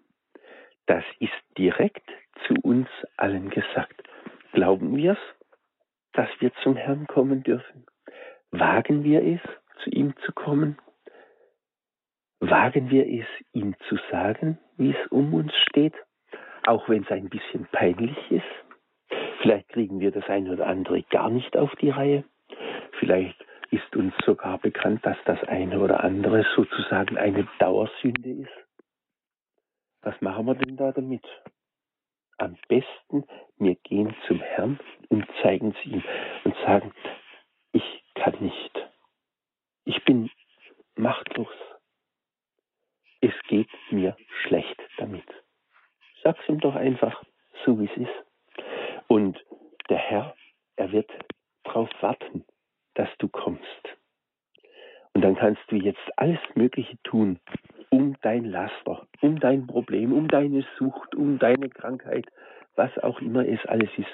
Das 0.87 1.05
ist 1.19 1.33
direkt 1.59 2.09
zu 2.47 2.55
uns 2.63 2.89
allen 3.17 3.51
gesagt. 3.51 4.03
Glauben 4.53 4.97
wir 4.97 5.13
es? 5.13 5.39
dass 6.19 6.29
wir 6.41 6.53
zum 6.65 6.75
Herrn 6.75 7.07
kommen 7.07 7.45
dürfen? 7.45 7.87
Wagen 8.51 9.05
wir 9.05 9.23
es, 9.23 9.41
zu 9.85 9.91
ihm 9.91 10.15
zu 10.27 10.33
kommen? 10.33 10.77
Wagen 12.41 12.91
wir 12.91 13.07
es, 13.07 13.27
ihm 13.53 13.77
zu 13.89 13.97
sagen, 14.11 14.59
wie 14.77 14.91
es 14.91 15.07
um 15.13 15.33
uns 15.33 15.53
steht, 15.69 15.95
auch 16.67 16.89
wenn 16.89 17.05
es 17.05 17.11
ein 17.13 17.29
bisschen 17.29 17.69
peinlich 17.71 18.19
ist? 18.33 18.43
Vielleicht 19.43 19.69
kriegen 19.69 20.01
wir 20.01 20.11
das 20.11 20.29
eine 20.29 20.53
oder 20.53 20.67
andere 20.67 21.03
gar 21.05 21.31
nicht 21.31 21.57
auf 21.57 21.73
die 21.77 21.91
Reihe. 21.91 22.25
Vielleicht 22.99 23.41
ist 23.71 23.95
uns 23.95 24.13
sogar 24.27 24.59
bekannt, 24.59 25.07
dass 25.07 25.19
das 25.25 25.41
eine 25.45 25.79
oder 25.79 26.03
andere 26.03 26.45
sozusagen 26.57 27.17
eine 27.17 27.47
Dauersünde 27.61 28.31
ist. 28.31 28.68
Was 30.03 30.21
machen 30.21 30.47
wir 30.47 30.55
denn 30.55 30.77
da 30.77 30.93
damit? 30.93 31.25
am 32.39 32.57
besten, 32.69 33.25
wir 33.57 33.75
gehen 33.75 34.15
zum 34.27 34.41
Herrn 34.41 34.79
und 35.09 35.27
zeigen 35.43 35.75
es 35.77 35.87
ihm 35.87 36.03
und 36.45 36.55
sagen, 36.65 36.93
ich 37.73 38.05
kann 38.15 38.37
nicht. 38.41 38.89
Ich 39.85 40.03
bin 40.05 40.31
machtlos. 40.95 41.53
Es 43.21 43.35
geht 43.49 43.69
mir 43.91 44.17
schlecht 44.43 44.81
damit. 44.99 45.27
Sag's 46.23 46.49
ihm 46.49 46.61
doch 46.61 46.77
einfach, 46.77 47.23
so 47.65 47.79
wie 47.81 47.87
es 47.87 47.97
ist. 47.97 48.65
Und 49.09 49.45
der 49.89 49.99
Herr, 49.99 50.37
er 50.77 50.93
wird 50.93 51.11
darauf 51.65 51.91
warten, 52.01 52.45
dass 52.95 53.09
du 53.19 53.29
kommst. 53.29 53.65
Und 55.15 55.23
dann 55.23 55.35
kannst 55.35 55.63
du 55.69 55.77
jetzt 55.77 56.01
alles 56.17 56.39
Mögliche 56.55 56.97
tun, 57.03 57.41
um 57.91 58.17
dein 58.23 58.45
Laster, 58.45 59.07
um 59.21 59.39
dein 59.41 59.67
Problem, 59.67 60.13
um 60.13 60.29
deine 60.29 60.65
Sucht, 60.79 61.15
um 61.15 61.39
deine 61.39 61.69
Krankheit, 61.69 62.27
was 62.77 62.97
auch 62.99 63.21
immer 63.21 63.47
es 63.47 63.65
alles 63.67 63.91
ist, 63.97 64.07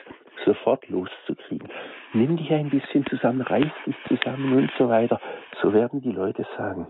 sofort 0.45 0.89
loszukriegen. 0.89 1.69
Nimm 2.13 2.37
dich 2.37 2.51
ein 2.51 2.71
bisschen 2.71 3.05
zusammen, 3.07 3.43
reiß 3.43 3.71
dich 3.87 3.97
zusammen 4.09 4.57
und 4.57 4.71
so 4.79 4.89
weiter. 4.89 5.21
So 5.61 5.73
werden 5.73 6.01
die 6.01 6.13
Leute 6.13 6.47
sagen. 6.57 6.89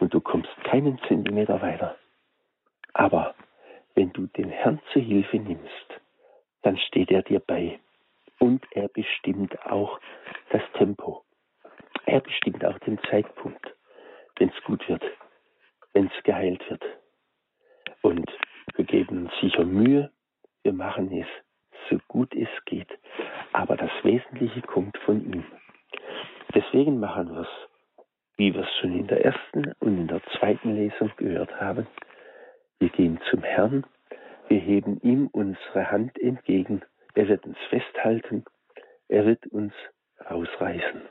Und 0.00 0.14
du 0.14 0.20
kommst 0.20 0.50
keinen 0.64 0.98
Zentimeter 1.08 1.60
weiter. 1.60 1.96
Aber 2.94 3.34
wenn 3.94 4.12
du 4.12 4.26
den 4.26 4.48
Herrn 4.48 4.80
zur 4.92 5.02
Hilfe 5.02 5.38
nimmst, 5.38 6.00
dann 6.62 6.76
steht 6.78 7.10
er 7.10 7.22
dir 7.22 7.40
bei. 7.40 7.80
Und 8.38 8.64
er 8.70 8.88
bestimmt 8.88 9.60
auch 9.66 9.98
das 10.50 10.62
Tempo. 10.74 11.24
Er 12.06 12.20
bestimmt 12.20 12.64
auch 12.64 12.78
den 12.80 12.98
Zeitpunkt, 13.10 13.74
wenn 14.38 14.50
es 14.50 14.64
gut 14.64 14.88
wird 14.88 15.02
wenn 15.92 16.06
es 16.06 16.22
geheilt 16.24 16.62
wird. 16.70 16.82
Und 18.02 18.30
wir 18.76 18.84
geben 18.84 19.26
uns 19.26 19.32
sicher 19.40 19.64
Mühe, 19.64 20.10
wir 20.62 20.72
machen 20.72 21.10
es 21.12 21.26
so 21.90 21.98
gut 22.08 22.34
es 22.34 22.48
geht, 22.66 22.88
aber 23.52 23.76
das 23.76 23.90
Wesentliche 24.02 24.62
kommt 24.62 24.96
von 24.98 25.24
ihm. 25.24 25.44
Deswegen 26.54 27.00
machen 27.00 27.34
wir 27.34 27.42
es, 27.42 28.04
wie 28.36 28.54
wir 28.54 28.62
es 28.62 28.76
schon 28.80 28.98
in 28.98 29.06
der 29.06 29.24
ersten 29.24 29.72
und 29.80 29.98
in 29.98 30.06
der 30.08 30.22
zweiten 30.38 30.74
Lesung 30.74 31.10
gehört 31.16 31.60
haben. 31.60 31.86
Wir 32.78 32.88
gehen 32.90 33.20
zum 33.30 33.42
Herrn, 33.42 33.84
wir 34.48 34.60
heben 34.60 35.00
ihm 35.02 35.28
unsere 35.28 35.90
Hand 35.90 36.18
entgegen, 36.20 36.82
er 37.14 37.28
wird 37.28 37.44
uns 37.44 37.58
festhalten, 37.68 38.44
er 39.08 39.26
wird 39.26 39.46
uns 39.48 39.72
rausreißen. 40.30 41.02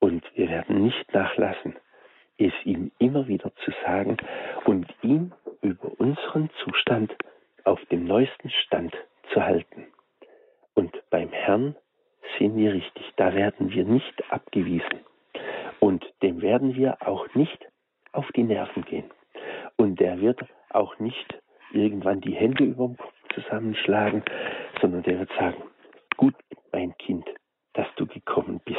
Und 0.00 0.24
wir 0.34 0.48
werden 0.48 0.82
nicht 0.82 1.12
nachlassen, 1.12 1.76
es 2.38 2.52
ihm 2.64 2.90
immer 2.98 3.28
wieder 3.28 3.52
zu 3.64 3.70
sagen 3.84 4.16
und 4.64 4.86
ihn 5.02 5.32
über 5.62 5.92
unseren 5.98 6.50
Zustand 6.62 7.14
auf 7.64 7.84
dem 7.86 8.04
neuesten 8.04 8.50
Stand 8.50 8.94
zu 9.32 9.42
halten. 9.42 9.86
Und 10.74 10.92
beim 11.10 11.30
Herrn 11.30 11.76
sind 12.38 12.56
wir 12.56 12.72
richtig, 12.74 13.12
da 13.16 13.34
werden 13.34 13.70
wir 13.70 13.84
nicht 13.84 14.32
abgewiesen. 14.32 15.00
Und 15.80 16.04
dem 16.22 16.42
werden 16.42 16.74
wir 16.74 17.06
auch 17.06 17.32
nicht 17.34 17.58
auf 18.12 18.26
die 18.32 18.42
Nerven 18.42 18.84
gehen. 18.84 19.10
Und 19.76 20.00
der 20.00 20.20
wird 20.20 20.40
auch 20.70 20.98
nicht 20.98 21.40
irgendwann 21.72 22.20
die 22.20 22.34
Hände 22.34 22.64
über 22.64 22.86
dem 22.86 22.96
Kopf 22.96 23.12
zusammenschlagen, 23.34 24.24
sondern 24.80 25.02
der 25.02 25.20
wird 25.20 25.30
sagen, 25.38 25.62
gut, 26.16 26.34
mein 26.72 26.96
Kind, 26.98 27.28
dass 27.74 27.86
du 27.96 28.06
gekommen 28.06 28.60
bist. 28.64 28.78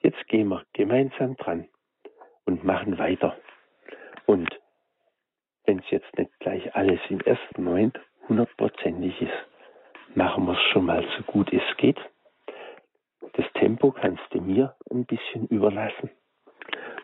Jetzt 0.00 0.26
gehen 0.28 0.48
wir 0.48 0.62
gemeinsam 0.72 1.36
dran 1.36 1.68
und 2.46 2.64
machen 2.64 2.98
weiter. 2.98 3.36
Und 4.26 4.48
wenn 5.64 5.78
es 5.78 5.90
jetzt 5.90 6.18
nicht 6.18 6.38
gleich 6.40 6.74
alles 6.74 7.00
im 7.08 7.20
ersten 7.20 7.64
Moment 7.64 7.98
hundertprozentig 8.28 9.20
ist, 9.22 10.16
machen 10.16 10.46
wir 10.46 10.54
es 10.54 10.62
schon 10.72 10.86
mal 10.86 11.04
so 11.16 11.22
gut 11.24 11.52
es 11.52 11.76
geht. 11.76 11.98
Das 13.32 13.46
Tempo 13.54 13.90
kannst 13.90 14.22
du 14.30 14.40
mir 14.40 14.76
ein 14.90 15.06
bisschen 15.06 15.46
überlassen. 15.48 16.10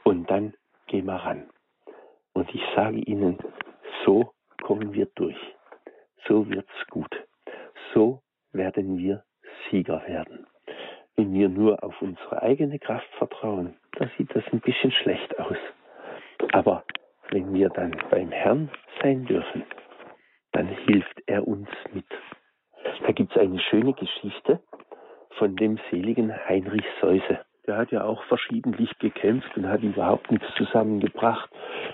Und 0.04 0.30
dann 0.30 0.54
gehen 0.86 1.06
wir 1.06 1.16
ran. 1.16 1.50
Und 2.32 2.54
ich 2.54 2.62
sage 2.74 2.98
Ihnen, 2.98 3.38
so 4.04 4.32
kommen 4.62 4.92
wir 4.92 5.06
durch. 5.14 5.36
So 6.26 6.48
wird's 6.48 6.86
gut. 6.90 7.10
So 7.92 8.22
werden 8.52 8.98
wir 8.98 9.24
Sieger 9.70 10.06
werden. 10.06 10.46
Wenn 11.16 11.32
wir 11.34 11.48
nur 11.48 11.82
auf 11.84 12.00
unsere 12.00 12.42
eigene 12.42 12.78
Kraft 12.78 13.08
vertrauen, 13.18 13.74
da 13.98 14.08
sieht 14.16 14.34
das 14.34 14.44
ein 14.52 14.60
bisschen 14.60 14.90
schlecht 14.90 15.38
aus. 15.38 15.58
Aber 16.52 16.84
wenn 17.30 17.52
wir 17.52 17.68
dann 17.68 17.96
beim 18.10 18.30
Herrn 18.30 18.70
sein 19.02 19.24
dürfen, 19.26 19.64
dann 20.52 20.68
hilft 20.68 21.22
er 21.26 21.46
uns 21.46 21.68
mit. 21.92 22.06
Da 23.02 23.12
gibt 23.12 23.32
es 23.32 23.40
eine 23.40 23.58
schöne 23.60 23.92
Geschichte 23.92 24.60
von 25.38 25.56
dem 25.56 25.78
seligen 25.90 26.32
Heinrich 26.48 26.84
Seuse. 27.00 27.40
Der 27.66 27.76
hat 27.76 27.92
ja 27.92 28.04
auch 28.04 28.22
verschiedentlich 28.24 28.98
gekämpft 28.98 29.56
und 29.56 29.68
hat 29.68 29.82
überhaupt 29.82 30.30
nichts 30.30 30.46
zusammengebracht. 30.56 31.50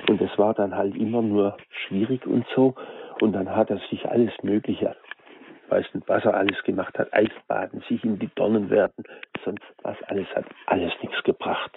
Und 0.09 0.20
es 0.20 0.38
war 0.38 0.55
dann 0.55 0.74
halt 0.74 0.96
immer 0.96 1.22
nur 1.22 1.57
schwierig 1.87 2.26
und 2.26 2.46
so. 2.55 2.74
Und 3.20 3.33
dann 3.33 3.55
hat 3.55 3.70
er 3.70 3.79
sich 3.90 4.07
alles 4.09 4.33
Mögliche, 4.42 4.96
weiß 5.68 5.87
nicht, 5.94 6.09
was 6.09 6.24
er 6.24 6.35
alles 6.35 6.62
gemacht 6.64 6.98
hat, 6.98 7.12
Eisbaden, 7.12 7.83
sich 7.88 8.05
in 8.05 8.18
die 8.18 8.31
Dornen 8.35 8.70
werfen, 8.70 9.05
sonst 9.44 9.64
was 9.83 9.96
alles 10.05 10.29
hat 10.35 10.46
alles 10.66 10.92
nichts 11.02 11.22
gebracht. 11.24 11.72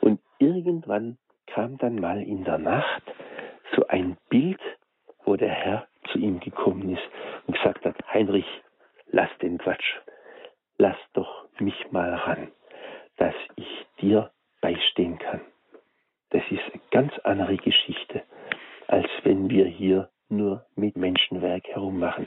Und 0.00 0.20
irgendwann 0.38 1.18
kam 1.46 1.78
dann 1.78 1.96
mal 1.96 2.22
in 2.22 2.44
der 2.44 2.58
Nacht 2.58 3.02
so 3.74 3.86
ein 3.88 4.16
Bild, 4.28 4.60
wo 5.24 5.36
der 5.36 5.50
Herr 5.50 5.86
zu 6.12 6.18
ihm 6.18 6.40
gekommen 6.40 6.90
ist 6.90 7.02
und 7.46 7.54
gesagt 7.54 7.84
hat, 7.84 7.96
Heinrich, 8.12 8.46
lass 9.08 9.30
den 9.40 9.58
Quatsch, 9.58 9.96
lass 10.78 10.96
doch 11.14 11.46
mich 11.58 11.90
mal 11.90 12.14
ran, 12.14 12.48
dass 13.16 13.34
ich 13.56 13.86
dir 14.00 14.30
beistehen 14.60 15.18
kann. 15.18 15.40
Das 16.30 16.42
ist 16.50 16.62
eine 16.72 16.82
ganz 16.90 17.18
andere 17.20 17.56
Geschichte, 17.56 18.22
als 18.88 19.08
wenn 19.22 19.48
wir 19.48 19.66
hier 19.66 20.10
nur 20.28 20.66
mit 20.74 20.96
Menschenwerk 20.96 21.66
herummachen. 21.68 22.26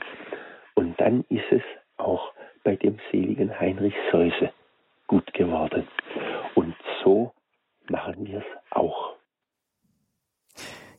Und 0.80 0.98
dann 0.98 1.26
ist 1.28 1.44
es 1.50 1.60
auch 1.98 2.32
bei 2.64 2.74
dem 2.74 2.98
seligen 3.12 3.50
Heinrich 3.60 3.92
Seuse 4.10 4.50
gut 5.08 5.30
geworden. 5.34 5.86
Und 6.54 6.74
so 7.04 7.34
machen 7.90 8.26
wir 8.26 8.38
es 8.38 8.44
auch. 8.70 9.14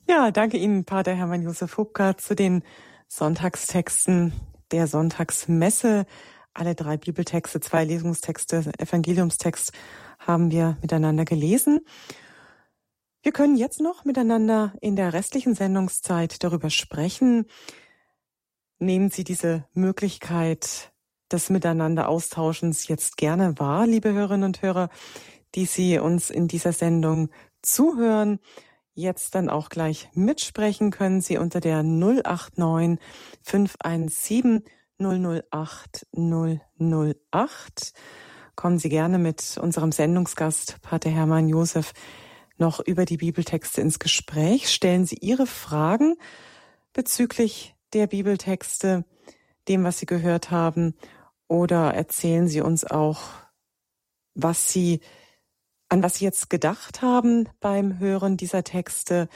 Ja, 0.08 0.30
danke 0.30 0.58
Ihnen, 0.58 0.86
Pater 0.86 1.16
Hermann 1.16 1.42
Josef 1.42 1.80
Hubka, 1.80 2.16
zu 2.16 2.36
den 2.36 2.62
Sonntagstexten 3.08 4.34
der 4.72 4.86
Sonntagsmesse. 4.86 6.06
Alle 6.54 6.76
drei 6.76 6.98
Bibeltexte, 6.98 7.60
zwei 7.60 7.84
Lesungstexte, 7.84 8.72
Evangeliumstext 8.78 9.74
haben 10.20 10.52
wir 10.52 10.78
miteinander 10.84 11.26
gelesen. 11.26 11.80
Wir 13.24 13.32
können 13.32 13.58
jetzt 13.58 13.82
noch 13.82 14.06
miteinander 14.06 14.74
in 14.80 14.96
der 14.96 15.14
restlichen 15.14 15.56
Sendungszeit 15.56 16.44
darüber 16.44 16.70
sprechen. 16.70 17.48
Nehmen 18.82 19.12
Sie 19.12 19.24
diese 19.24 19.64
Möglichkeit 19.76 20.92
des 21.32 21.52
Miteinander 21.52 22.10
Austauschens 22.10 22.88
jetzt 22.88 23.16
gerne 23.16 23.60
wahr, 23.60 23.86
liebe 23.86 24.12
Hörerinnen 24.12 24.44
und 24.44 24.64
Hörer, 24.64 24.90
die 25.54 25.66
Sie 25.66 26.00
uns 26.00 26.32
in 26.32 26.48
dieser 26.48 26.74
Sendung 26.74 27.30
zuhören. 27.62 28.40
Jetzt 28.96 29.36
dann 29.36 29.50
auch 29.50 29.70
gleich 29.70 30.10
mitsprechen 30.16 30.90
können 30.90 31.22
Sie 31.22 31.38
unter 31.38 31.60
der 31.60 31.84
089 31.84 32.98
517 33.44 34.64
008 34.98 36.08
008. 36.12 37.94
Kommen 38.56 38.80
Sie 38.80 38.90
gerne 38.90 39.20
mit 39.20 39.60
unserem 39.62 39.92
Sendungsgast, 39.92 40.82
Pater 40.82 41.12
Hermann 41.12 41.48
Josef, 41.48 41.94
noch 42.58 42.80
über 42.80 43.06
die 43.06 43.18
Bibeltexte 43.18 43.80
ins 43.80 44.00
Gespräch. 44.00 44.74
Stellen 44.74 45.06
Sie 45.06 45.18
Ihre 45.22 45.46
Fragen 45.46 46.16
bezüglich 46.94 47.76
der 47.94 48.08
Bibeltexte, 48.08 49.06
dem, 49.68 49.84
was 49.84 50.00
Sie 50.00 50.06
gehört 50.06 50.52
haben, 50.52 50.96
oder 51.48 51.94
erzählen 51.94 52.48
Sie 52.48 52.62
uns 52.62 52.86
auch, 52.86 53.22
was 54.34 54.72
Sie, 54.72 55.02
an 55.90 56.02
was 56.02 56.16
Sie 56.16 56.26
jetzt 56.26 56.50
gedacht 56.50 57.02
haben 57.02 57.50
beim 57.60 58.00
Hören 58.00 58.38
dieser 58.38 58.64
Texte, 58.64 59.28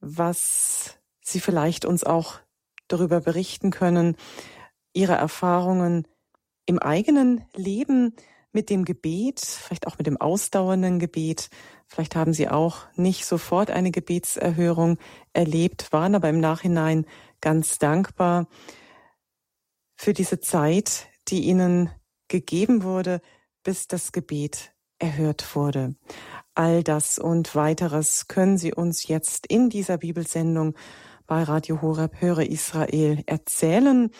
was 0.00 0.98
Sie 1.20 1.40
vielleicht 1.40 1.84
uns 1.84 2.02
auch 2.04 2.40
darüber 2.88 3.20
berichten 3.20 3.70
können, 3.70 4.16
Ihre 4.92 5.14
Erfahrungen 5.14 6.08
im 6.66 6.80
eigenen 6.80 7.44
Leben 7.54 8.14
mit 8.52 8.68
dem 8.68 8.84
Gebet, 8.84 9.40
vielleicht 9.40 9.86
auch 9.86 9.98
mit 9.98 10.08
dem 10.08 10.20
ausdauernden 10.20 10.98
Gebet, 10.98 11.50
Vielleicht 11.92 12.14
haben 12.14 12.32
Sie 12.32 12.48
auch 12.48 12.86
nicht 12.94 13.26
sofort 13.26 13.68
eine 13.68 13.90
Gebetserhörung 13.90 14.96
erlebt, 15.32 15.92
waren 15.92 16.14
aber 16.14 16.28
im 16.28 16.38
Nachhinein 16.38 17.04
ganz 17.40 17.78
dankbar 17.78 18.46
für 19.96 20.12
diese 20.12 20.40
Zeit, 20.40 21.08
die 21.28 21.42
Ihnen 21.42 21.90
gegeben 22.28 22.82
wurde, 22.82 23.20
bis 23.62 23.86
das 23.86 24.12
Gebet 24.12 24.72
erhört 24.98 25.54
wurde. 25.54 25.94
All 26.54 26.82
das 26.82 27.18
und 27.18 27.54
weiteres 27.54 28.28
können 28.28 28.58
Sie 28.58 28.72
uns 28.72 29.06
jetzt 29.08 29.46
in 29.46 29.70
dieser 29.70 29.98
Bibelsendung 29.98 30.74
bei 31.26 31.42
Radio 31.42 31.80
Horeb 31.80 32.20
Höre 32.20 32.48
Israel 32.48 33.22
erzählen. 33.26 34.10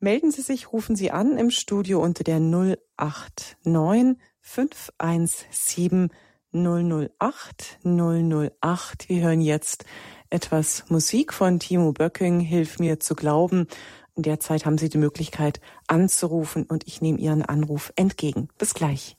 Melden 0.00 0.30
Sie 0.30 0.42
sich, 0.42 0.72
rufen 0.72 0.96
Sie 0.96 1.10
an 1.10 1.38
im 1.38 1.50
Studio 1.50 2.02
unter 2.02 2.24
der 2.24 2.40
089 2.40 4.16
517 4.40 6.08
008 6.52 7.78
008. 7.84 9.08
Wir 9.08 9.22
hören 9.22 9.40
jetzt 9.40 9.84
etwas 10.30 10.84
Musik 10.88 11.32
von 11.32 11.58
Timo 11.58 11.92
Böcking, 11.92 12.40
Hilf 12.40 12.78
mir 12.78 13.00
zu 13.00 13.14
glauben. 13.14 13.66
In 14.14 14.22
der 14.22 14.40
Zeit 14.40 14.66
haben 14.66 14.78
Sie 14.78 14.88
die 14.88 14.98
Möglichkeit 14.98 15.60
anzurufen 15.86 16.64
und 16.64 16.86
ich 16.86 17.00
nehme 17.02 17.18
Ihren 17.18 17.42
Anruf 17.42 17.92
entgegen. 17.96 18.48
Bis 18.58 18.74
gleich. 18.74 19.17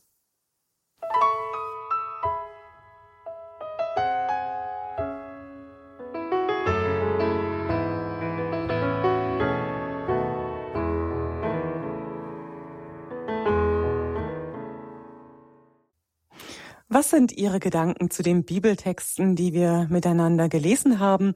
Was 16.92 17.12
sind 17.12 17.32
Ihre 17.32 17.60
Gedanken 17.60 18.10
zu 18.10 18.24
den 18.24 18.44
Bibeltexten, 18.44 19.36
die 19.36 19.54
wir 19.54 19.86
miteinander 19.92 20.50
gelesen 20.50 20.98
haben? 20.98 21.36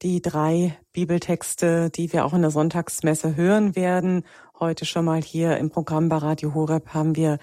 Die 0.00 0.22
drei 0.22 0.78
Bibeltexte, 0.94 1.90
die 1.90 2.10
wir 2.14 2.24
auch 2.24 2.32
in 2.32 2.40
der 2.40 2.50
Sonntagsmesse 2.50 3.36
hören 3.36 3.76
werden. 3.76 4.24
Heute 4.58 4.86
schon 4.86 5.04
mal 5.04 5.20
hier 5.20 5.58
im 5.58 5.68
Programm 5.68 6.08
bei 6.08 6.16
Radio 6.16 6.54
Horeb 6.54 6.94
haben 6.94 7.16
wir 7.16 7.38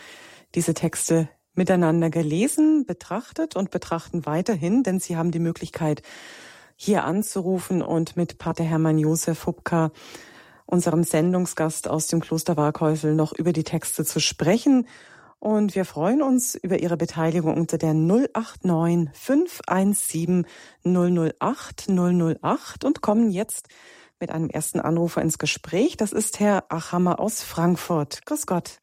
diese 0.56 0.74
Texte 0.74 1.30
miteinander 1.54 2.10
gelesen, 2.10 2.88
betrachtet 2.88 3.56
und 3.56 3.70
betrachten 3.70 4.26
weiterhin, 4.26 4.82
denn 4.82 5.00
Sie 5.00 5.18
haben 5.18 5.30
die 5.30 5.38
Möglichkeit, 5.38 6.02
hier 6.76 7.04
anzurufen 7.04 7.84
und 7.84 8.18
mit 8.18 8.40
Pater 8.40 8.64
Hermann 8.64 8.98
Josef 8.98 9.46
Hubka, 9.46 9.92
unserem 10.66 11.04
Sendungsgast 11.04 11.88
aus 11.88 12.08
dem 12.08 12.22
Kloster 12.22 12.58
Warkäusel, 12.58 13.14
noch 13.14 13.34
über 13.34 13.54
die 13.54 13.64
Texte 13.64 14.04
zu 14.04 14.20
sprechen 14.20 14.88
und 15.40 15.76
wir 15.76 15.86
freuen 15.86 16.22
uns 16.22 16.56
über 16.56 16.80
Ihre 16.80 16.98
Beteiligung 16.98 17.56
unter 17.56 17.78
der 17.78 17.94
089 17.94 19.10
517 19.14 20.46
008 20.84 21.88
008 21.90 22.84
und 22.84 23.02
kommen 23.02 23.30
jetzt 23.30 23.68
mit 24.20 24.32
einem 24.32 24.50
ersten 24.50 24.80
Anrufer 24.80 25.22
ins 25.22 25.38
Gespräch. 25.38 25.96
Das 25.96 26.12
ist 26.12 26.40
Herr 26.40 26.66
Achammer 26.70 27.20
aus 27.20 27.44
Frankfurt. 27.44 28.26
Grüß 28.26 28.48
Gott. 28.48 28.80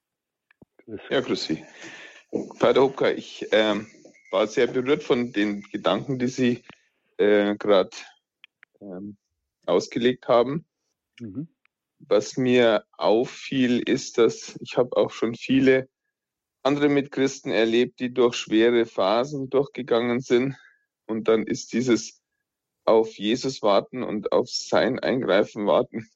Ja, 1.10 1.20
grüß 1.20 1.44
Sie. 1.44 1.64
Vater 2.58 2.82
Hopka, 2.82 3.10
ich 3.10 3.52
äh, 3.52 3.80
war 4.30 4.46
sehr 4.46 4.66
berührt 4.66 5.02
von 5.02 5.32
den 5.32 5.62
Gedanken, 5.62 6.18
die 6.18 6.28
Sie 6.28 6.62
äh, 7.16 7.56
gerade 7.56 7.90
ähm, 8.80 9.16
ausgelegt 9.66 10.28
haben. 10.28 10.66
Mhm. 11.20 11.48
Was 11.98 12.36
mir 12.36 12.84
auffiel, 12.92 13.80
ist, 13.80 14.18
dass 14.18 14.56
ich 14.60 14.76
habe 14.76 14.96
auch 14.96 15.10
schon 15.10 15.34
viele 15.34 15.88
andere 16.64 16.88
Mitchristen 16.88 17.52
erlebt, 17.52 18.00
die 18.00 18.12
durch 18.12 18.34
schwere 18.34 18.86
Phasen 18.86 19.50
durchgegangen 19.50 20.20
sind. 20.20 20.56
Und 21.06 21.28
dann 21.28 21.46
ist 21.46 21.72
dieses 21.72 22.22
auf 22.84 23.16
Jesus 23.18 23.62
warten 23.62 24.02
und 24.02 24.32
auf 24.32 24.48
sein 24.48 24.98
Eingreifen 24.98 25.66
warten. 25.66 26.08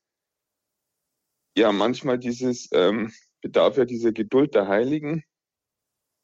Ja, 1.56 1.72
manchmal 1.72 2.18
dieses 2.18 2.68
ähm, 2.72 3.12
bedarf 3.40 3.76
ja 3.76 3.84
dieser 3.84 4.12
Geduld 4.12 4.54
der 4.54 4.68
Heiligen. 4.68 5.24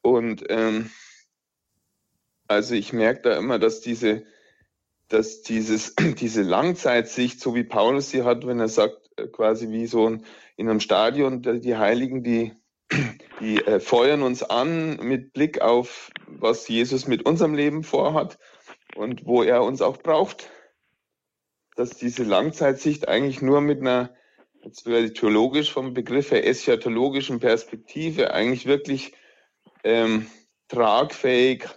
Und 0.02 0.44
ähm, 0.48 0.90
also 2.46 2.74
ich 2.74 2.92
merke 2.92 3.22
da 3.22 3.38
immer, 3.38 3.58
dass 3.58 3.80
diese, 3.80 4.24
dass 5.08 5.42
dieses, 5.42 5.94
diese 6.20 6.42
Langzeitsicht, 6.42 7.40
so 7.40 7.54
wie 7.54 7.64
Paulus 7.64 8.10
sie 8.10 8.22
hat, 8.22 8.46
wenn 8.46 8.60
er 8.60 8.68
sagt, 8.68 9.10
äh, 9.16 9.26
quasi 9.28 9.70
wie 9.70 9.86
so 9.86 10.08
ein, 10.08 10.24
in 10.56 10.68
einem 10.68 10.80
Stadion, 10.80 11.42
die 11.42 11.76
Heiligen, 11.76 12.22
die, 12.22 12.52
die 13.40 13.64
äh, 13.64 13.80
feuern 13.80 14.22
uns 14.22 14.42
an 14.42 14.96
mit 14.96 15.32
Blick 15.32 15.60
auf, 15.60 16.10
was 16.26 16.68
Jesus 16.68 17.06
mit 17.06 17.26
unserem 17.26 17.54
Leben 17.54 17.82
vorhat 17.82 18.38
und 18.96 19.26
wo 19.26 19.42
er 19.42 19.62
uns 19.62 19.82
auch 19.82 19.98
braucht. 19.98 20.50
Dass 21.76 21.90
diese 21.90 22.22
Langzeitsicht 22.22 23.08
eigentlich 23.08 23.42
nur 23.42 23.60
mit 23.60 23.80
einer, 23.80 24.14
jetzt 24.62 24.86
werde 24.86 25.06
ich 25.06 25.14
theologisch 25.14 25.72
vom 25.72 25.94
Begriff 25.94 26.30
her 26.30 26.46
eschatologischen 26.46 27.40
Perspektive 27.40 28.32
eigentlich 28.32 28.66
wirklich 28.66 29.12
ähm, 29.82 30.26
tragfähig 30.68 31.68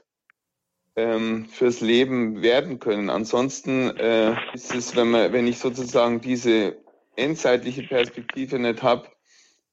ähm, 0.96 1.48
fürs 1.50 1.82
Leben 1.82 2.42
werden 2.42 2.80
können. 2.80 3.10
Ansonsten 3.10 3.96
äh, 3.98 4.36
ist 4.54 4.74
es, 4.74 4.96
wenn 4.96 5.12
man, 5.12 5.34
wenn 5.34 5.48
ich 5.48 5.60
sozusagen 5.60 6.22
diese 6.22 6.78
endzeitliche 7.16 7.84
Perspektive 7.84 8.60
nicht 8.60 8.84
habe, 8.84 9.10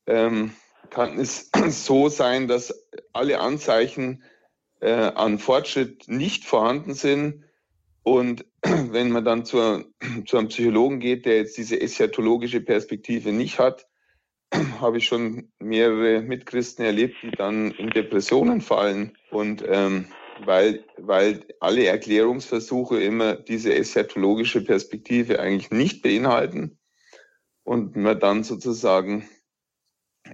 ähm, 0.07 0.55
kann 0.91 1.18
es 1.18 1.51
so 1.68 2.09
sein, 2.09 2.49
dass 2.49 2.87
alle 3.12 3.41
Anzeichen 3.41 4.22
äh, 4.80 4.93
an 4.93 5.39
Fortschritt 5.39 6.09
nicht 6.09 6.45
vorhanden 6.45 6.95
sind. 6.95 7.45
Und 8.03 8.45
wenn 8.62 9.11
man 9.11 9.24
dann 9.24 9.45
zur, 9.45 9.87
zu 10.26 10.39
einem 10.39 10.49
Psychologen 10.49 11.01
geht, 11.01 11.26
der 11.26 11.39
jetzt 11.39 11.57
diese 11.57 11.80
eschatologische 11.80 12.61
Perspektive 12.61 13.32
nicht 13.32 13.59
hat, 13.59 13.87
habe 14.80 14.99
ich 14.99 15.07
schon 15.07 15.51
mehrere 15.59 16.20
Mitchristen 16.20 16.85
erlebt, 16.85 17.16
die 17.22 17.32
dann 17.32 17.72
in 17.72 17.91
Depressionen 17.91 18.61
fallen. 18.61 19.16
Und 19.30 19.64
ähm, 19.66 20.07
weil, 20.45 20.85
weil 20.97 21.45
alle 21.61 21.87
Erklärungsversuche 21.87 23.01
immer 23.01 23.35
diese 23.37 23.74
eschatologische 23.74 24.62
Perspektive 24.62 25.41
eigentlich 25.41 25.70
nicht 25.70 26.03
beinhalten 26.03 26.78
und 27.62 27.97
man 27.97 28.18
dann 28.18 28.45
sozusagen 28.45 29.28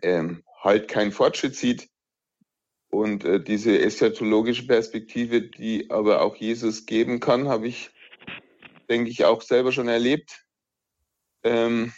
ähm, 0.03 0.43
halt 0.61 0.89
keinen 0.89 1.13
Fortschritt 1.13 1.57
sieht. 1.57 1.89
Und 2.91 3.25
äh, 3.25 3.43
diese 3.43 3.81
eschatologische 3.81 4.67
Perspektive, 4.67 5.43
die 5.43 5.91
aber 5.91 6.23
auch 6.23 6.37
Jesus 6.37 6.87
geben 6.87 7.21
kann, 7.21 7.49
habe 7.49 7.69
ich, 7.69 7.91
denke 8.89 9.11
ich, 9.11 9.25
auch 9.25 9.43
selber 9.43 9.71
schon 9.71 9.89
erlebt, 9.89 10.45
ähm, 11.45 11.93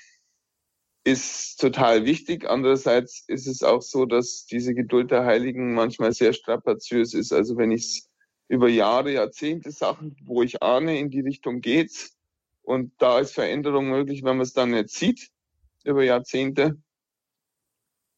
ist 1.04 1.60
total 1.60 2.04
wichtig. 2.04 2.48
Andererseits 2.48 3.24
ist 3.26 3.46
es 3.46 3.62
auch 3.62 3.82
so, 3.82 4.06
dass 4.06 4.44
diese 4.44 4.74
Geduld 4.74 5.10
der 5.10 5.24
Heiligen 5.24 5.74
manchmal 5.74 6.12
sehr 6.12 6.32
strapaziös 6.32 7.14
ist. 7.14 7.32
Also 7.32 7.56
wenn 7.56 7.72
ich 7.72 8.04
über 8.48 8.68
Jahre, 8.68 9.12
Jahrzehnte 9.12 9.72
Sachen, 9.72 10.16
wo 10.24 10.42
ich 10.42 10.62
ahne, 10.62 10.98
in 10.98 11.10
die 11.10 11.20
Richtung 11.20 11.60
geht's 11.60 12.16
und 12.62 12.92
da 12.98 13.18
ist 13.18 13.32
Veränderung 13.32 13.88
möglich, 13.88 14.22
wenn 14.22 14.36
man 14.36 14.42
es 14.42 14.52
dann 14.52 14.70
nicht 14.70 14.90
sieht 14.90 15.30
über 15.84 16.04
Jahrzehnte. 16.04 16.76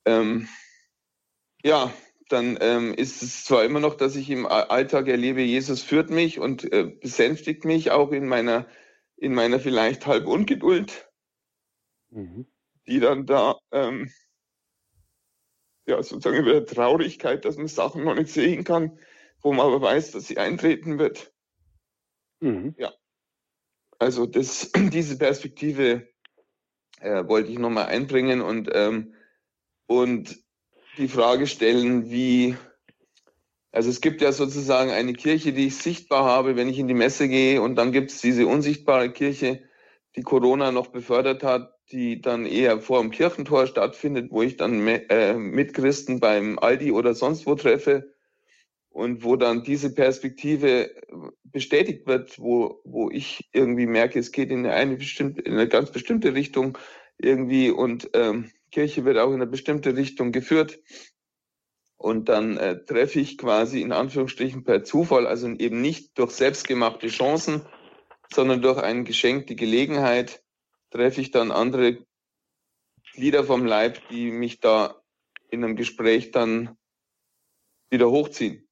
Ähm, 0.05 0.49
ja, 1.63 1.93
dann 2.29 2.59
ähm, 2.61 2.95
ist 2.95 3.23
es 3.23 3.45
zwar 3.45 3.65
immer 3.65 3.81
noch, 3.81 3.95
dass 3.95 4.17
ich 4.17 4.31
im 4.31 4.47
Alltag 4.47 5.09
erlebe, 5.09 5.43
Jesus 5.43 5.83
führt 5.83 6.11
mich 6.11 6.39
und 6.39 6.71
äh, 6.73 6.85
besänftigt 6.85 7.65
mich 7.65 7.91
auch 7.91 8.13
in 8.13 8.27
meiner 8.27 8.67
in 9.17 9.35
meiner 9.35 9.61
vielleicht 9.61 10.07
halb 10.07 10.27
Ungeduld. 10.27 11.09
Mhm 12.11 12.47
die 12.87 13.01
dann 13.01 13.27
da 13.27 13.59
ähm, 13.73 14.11
ja 15.87 16.03
sozusagen 16.03 16.37
über 16.37 16.53
der 16.53 16.67
Traurigkeit, 16.67 17.45
dass 17.45 17.57
man 17.57 17.69
Sachen 17.69 18.05
noch 18.05 18.15
nicht 18.15 18.31
sehen 18.31 18.65
kann, 18.65 18.99
wo 19.41 19.53
man 19.53 19.67
aber 19.67 19.81
weiß, 19.81 20.13
dass 20.13 20.27
sie 20.27 20.39
eintreten 20.39 20.99
wird. 20.99 21.33
Mhm. 22.41 22.75
Ja. 22.79 22.93
Also 23.99 24.27
das, 24.27 24.71
diese 24.77 25.19
Perspektive 25.19 26.09
äh, 27.01 27.27
wollte 27.27 27.51
ich 27.51 27.59
nochmal 27.59 27.87
einbringen 27.87 28.41
und, 28.41 28.71
ähm, 28.73 29.15
und 29.87 30.43
die 30.99 31.09
Frage 31.09 31.47
stellen, 31.47 32.11
wie, 32.11 32.57
also 33.73 33.91
es 33.91 34.01
gibt 34.01 34.21
ja 34.21 34.33
sozusagen 34.33 34.91
eine 34.91 35.13
Kirche, 35.13 35.53
die 35.53 35.67
ich 35.67 35.77
sichtbar 35.77 36.25
habe, 36.25 36.57
wenn 36.57 36.69
ich 36.69 36.79
in 36.79 36.89
die 36.89 36.95
Messe 36.95 37.29
gehe 37.29 37.61
und 37.61 37.77
dann 37.77 37.93
gibt 37.93 38.11
es 38.11 38.21
diese 38.21 38.47
unsichtbare 38.47 39.13
Kirche, 39.13 39.63
die 40.17 40.23
Corona 40.23 40.71
noch 40.71 40.89
befördert 40.89 41.43
hat, 41.43 41.75
die 41.91 42.21
dann 42.21 42.47
eher 42.47 42.81
vor 42.81 43.01
dem 43.01 43.11
Kirchentor 43.11 43.67
stattfindet, 43.67 44.31
wo 44.31 44.43
ich 44.43 44.57
dann 44.57 44.87
äh, 44.87 45.35
mit 45.35 45.75
Christen 45.75 46.21
beim 46.21 46.59
Aldi 46.59 46.93
oder 46.93 47.15
sonst 47.15 47.47
wo 47.47 47.55
treffe 47.55 48.15
und 48.95 49.25
wo 49.25 49.35
dann 49.35 49.65
diese 49.65 49.93
Perspektive 49.93 50.91
bestätigt 51.43 52.07
wird, 52.07 52.39
wo, 52.39 52.81
wo 52.85 53.11
ich 53.11 53.49
irgendwie 53.53 53.87
merke, 53.87 54.21
es 54.21 54.31
geht 54.31 54.51
in 54.51 54.67
eine 54.67 54.97
bestimmte, 54.97 55.43
in 55.43 55.55
eine 55.55 55.69
ganz 55.69 55.91
bestimmte 55.91 56.35
Richtung 56.35 56.79
irgendwie. 57.19 57.71
Und 57.71 58.11
ähm, 58.15 58.51
Kirche 58.75 59.05
wird 59.05 59.19
auch 59.19 59.29
in 59.29 59.35
eine 59.35 59.47
bestimmte 59.47 59.97
Richtung 59.97 60.33
geführt. 60.33 60.81
Und 61.97 62.29
dann 62.29 62.57
äh, 62.57 62.85
treffe 62.85 63.21
ich 63.21 63.39
quasi 63.39 63.81
in 63.81 63.93
Anführungsstrichen 63.93 64.65
per 64.65 64.83
Zufall, 64.83 65.29
also 65.29 65.49
eben 65.49 65.81
nicht 65.81 66.19
durch 66.19 66.33
selbstgemachte 66.33 67.07
Chancen, 67.07 67.65
sondern 68.33 68.63
durch 68.63 68.79
ein 68.83 69.05
Geschenk 69.05 69.47
die 69.47 69.55
Gelegenheit, 69.57 70.43
treffe 70.91 71.21
ich 71.21 71.31
dann 71.31 71.53
andere 71.53 72.05
Glieder 73.15 73.45
vom 73.45 73.65
Leib, 73.65 74.09
die 74.09 74.33
mich 74.33 74.59
da 74.59 75.01
in 75.51 75.63
einem 75.63 75.77
Gespräch 75.77 76.33
dann 76.33 76.77
wieder 77.91 78.11
hochziehen. 78.11 78.69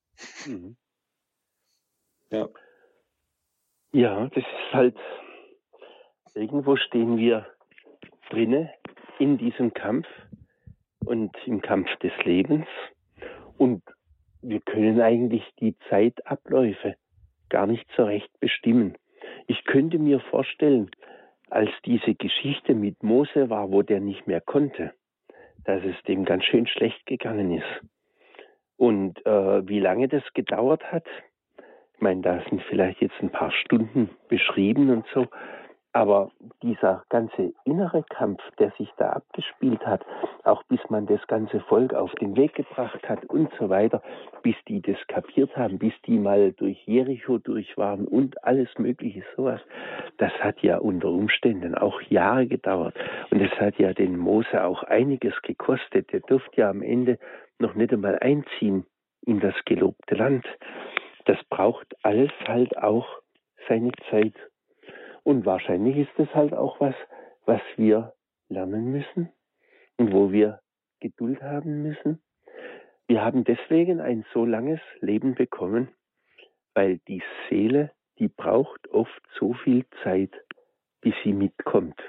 Mhm. 0.46 0.76
Ja. 2.30 2.48
Ja, 3.92 4.26
das 4.26 4.42
ist 4.42 4.72
halt, 4.72 4.96
irgendwo 6.34 6.76
stehen 6.76 7.18
wir 7.18 7.46
drinne 8.30 8.74
in 9.22 9.38
diesem 9.38 9.72
Kampf 9.72 10.08
und 11.04 11.30
im 11.46 11.62
Kampf 11.62 11.88
des 11.98 12.12
Lebens 12.24 12.66
und 13.56 13.80
wir 14.42 14.58
können 14.58 15.00
eigentlich 15.00 15.44
die 15.60 15.76
Zeitabläufe 15.88 16.96
gar 17.48 17.68
nicht 17.68 17.88
so 17.96 18.02
recht 18.02 18.30
bestimmen. 18.40 18.98
Ich 19.46 19.64
könnte 19.64 20.00
mir 20.00 20.18
vorstellen, 20.18 20.90
als 21.50 21.70
diese 21.84 22.16
Geschichte 22.16 22.74
mit 22.74 23.04
Mose 23.04 23.48
war, 23.48 23.70
wo 23.70 23.82
der 23.82 24.00
nicht 24.00 24.26
mehr 24.26 24.40
konnte, 24.40 24.92
dass 25.66 25.84
es 25.84 25.94
dem 26.08 26.24
ganz 26.24 26.44
schön 26.44 26.66
schlecht 26.66 27.06
gegangen 27.06 27.52
ist. 27.52 27.86
Und 28.76 29.24
äh, 29.24 29.68
wie 29.68 29.78
lange 29.78 30.08
das 30.08 30.24
gedauert 30.34 30.82
hat, 30.90 31.06
ich 31.94 32.00
meine, 32.00 32.22
da 32.22 32.42
sind 32.50 32.60
vielleicht 32.62 33.00
jetzt 33.00 33.22
ein 33.22 33.30
paar 33.30 33.52
Stunden 33.52 34.10
beschrieben 34.26 34.90
und 34.90 35.06
so, 35.14 35.28
aber 35.92 36.30
dieser 36.62 37.04
ganze 37.10 37.52
innere 37.64 38.02
Kampf, 38.04 38.40
der 38.58 38.70
sich 38.78 38.90
da 38.96 39.10
abgespielt 39.10 39.84
hat, 39.86 40.04
auch 40.44 40.62
bis 40.64 40.80
man 40.88 41.06
das 41.06 41.26
ganze 41.26 41.60
Volk 41.60 41.92
auf 41.92 42.12
den 42.14 42.36
Weg 42.36 42.54
gebracht 42.54 43.06
hat 43.08 43.24
und 43.26 43.50
so 43.58 43.68
weiter, 43.68 44.02
bis 44.42 44.56
die 44.68 44.80
das 44.80 44.96
kapiert 45.08 45.54
haben, 45.56 45.78
bis 45.78 45.92
die 46.06 46.18
mal 46.18 46.52
durch 46.52 46.82
Jericho 46.86 47.38
durch 47.38 47.76
waren 47.76 48.06
und 48.06 48.42
alles 48.44 48.68
Mögliche 48.78 49.22
sowas, 49.36 49.60
das 50.16 50.32
hat 50.40 50.60
ja 50.62 50.78
unter 50.78 51.08
Umständen 51.08 51.74
auch 51.74 52.00
Jahre 52.02 52.46
gedauert. 52.46 52.94
Und 53.30 53.40
es 53.40 53.52
hat 53.60 53.78
ja 53.78 53.92
den 53.92 54.16
Mose 54.16 54.64
auch 54.64 54.82
einiges 54.84 55.34
gekostet. 55.42 56.12
Der 56.12 56.20
durfte 56.20 56.62
ja 56.62 56.70
am 56.70 56.82
Ende 56.82 57.18
noch 57.58 57.74
nicht 57.74 57.92
einmal 57.92 58.18
einziehen 58.18 58.86
in 59.26 59.40
das 59.40 59.54
gelobte 59.64 60.14
Land. 60.14 60.46
Das 61.26 61.38
braucht 61.50 61.94
alles 62.02 62.30
halt 62.46 62.76
auch 62.78 63.06
seine 63.68 63.92
Zeit 64.10 64.34
und 65.24 65.46
wahrscheinlich 65.46 65.96
ist 65.96 66.18
es 66.18 66.34
halt 66.34 66.52
auch 66.52 66.80
was, 66.80 66.94
was 67.44 67.60
wir 67.76 68.14
lernen 68.48 68.90
müssen 68.90 69.30
und 69.96 70.12
wo 70.12 70.32
wir 70.32 70.60
Geduld 71.00 71.42
haben 71.42 71.82
müssen. 71.82 72.22
Wir 73.06 73.24
haben 73.24 73.44
deswegen 73.44 74.00
ein 74.00 74.24
so 74.32 74.44
langes 74.44 74.80
Leben 75.00 75.34
bekommen, 75.34 75.88
weil 76.74 76.98
die 77.08 77.22
Seele, 77.48 77.90
die 78.18 78.28
braucht 78.28 78.88
oft 78.88 79.22
so 79.38 79.52
viel 79.52 79.84
Zeit, 80.02 80.32
bis 81.00 81.14
sie 81.24 81.32
mitkommt. 81.32 82.00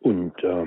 Und 0.00 0.42
äh, 0.42 0.66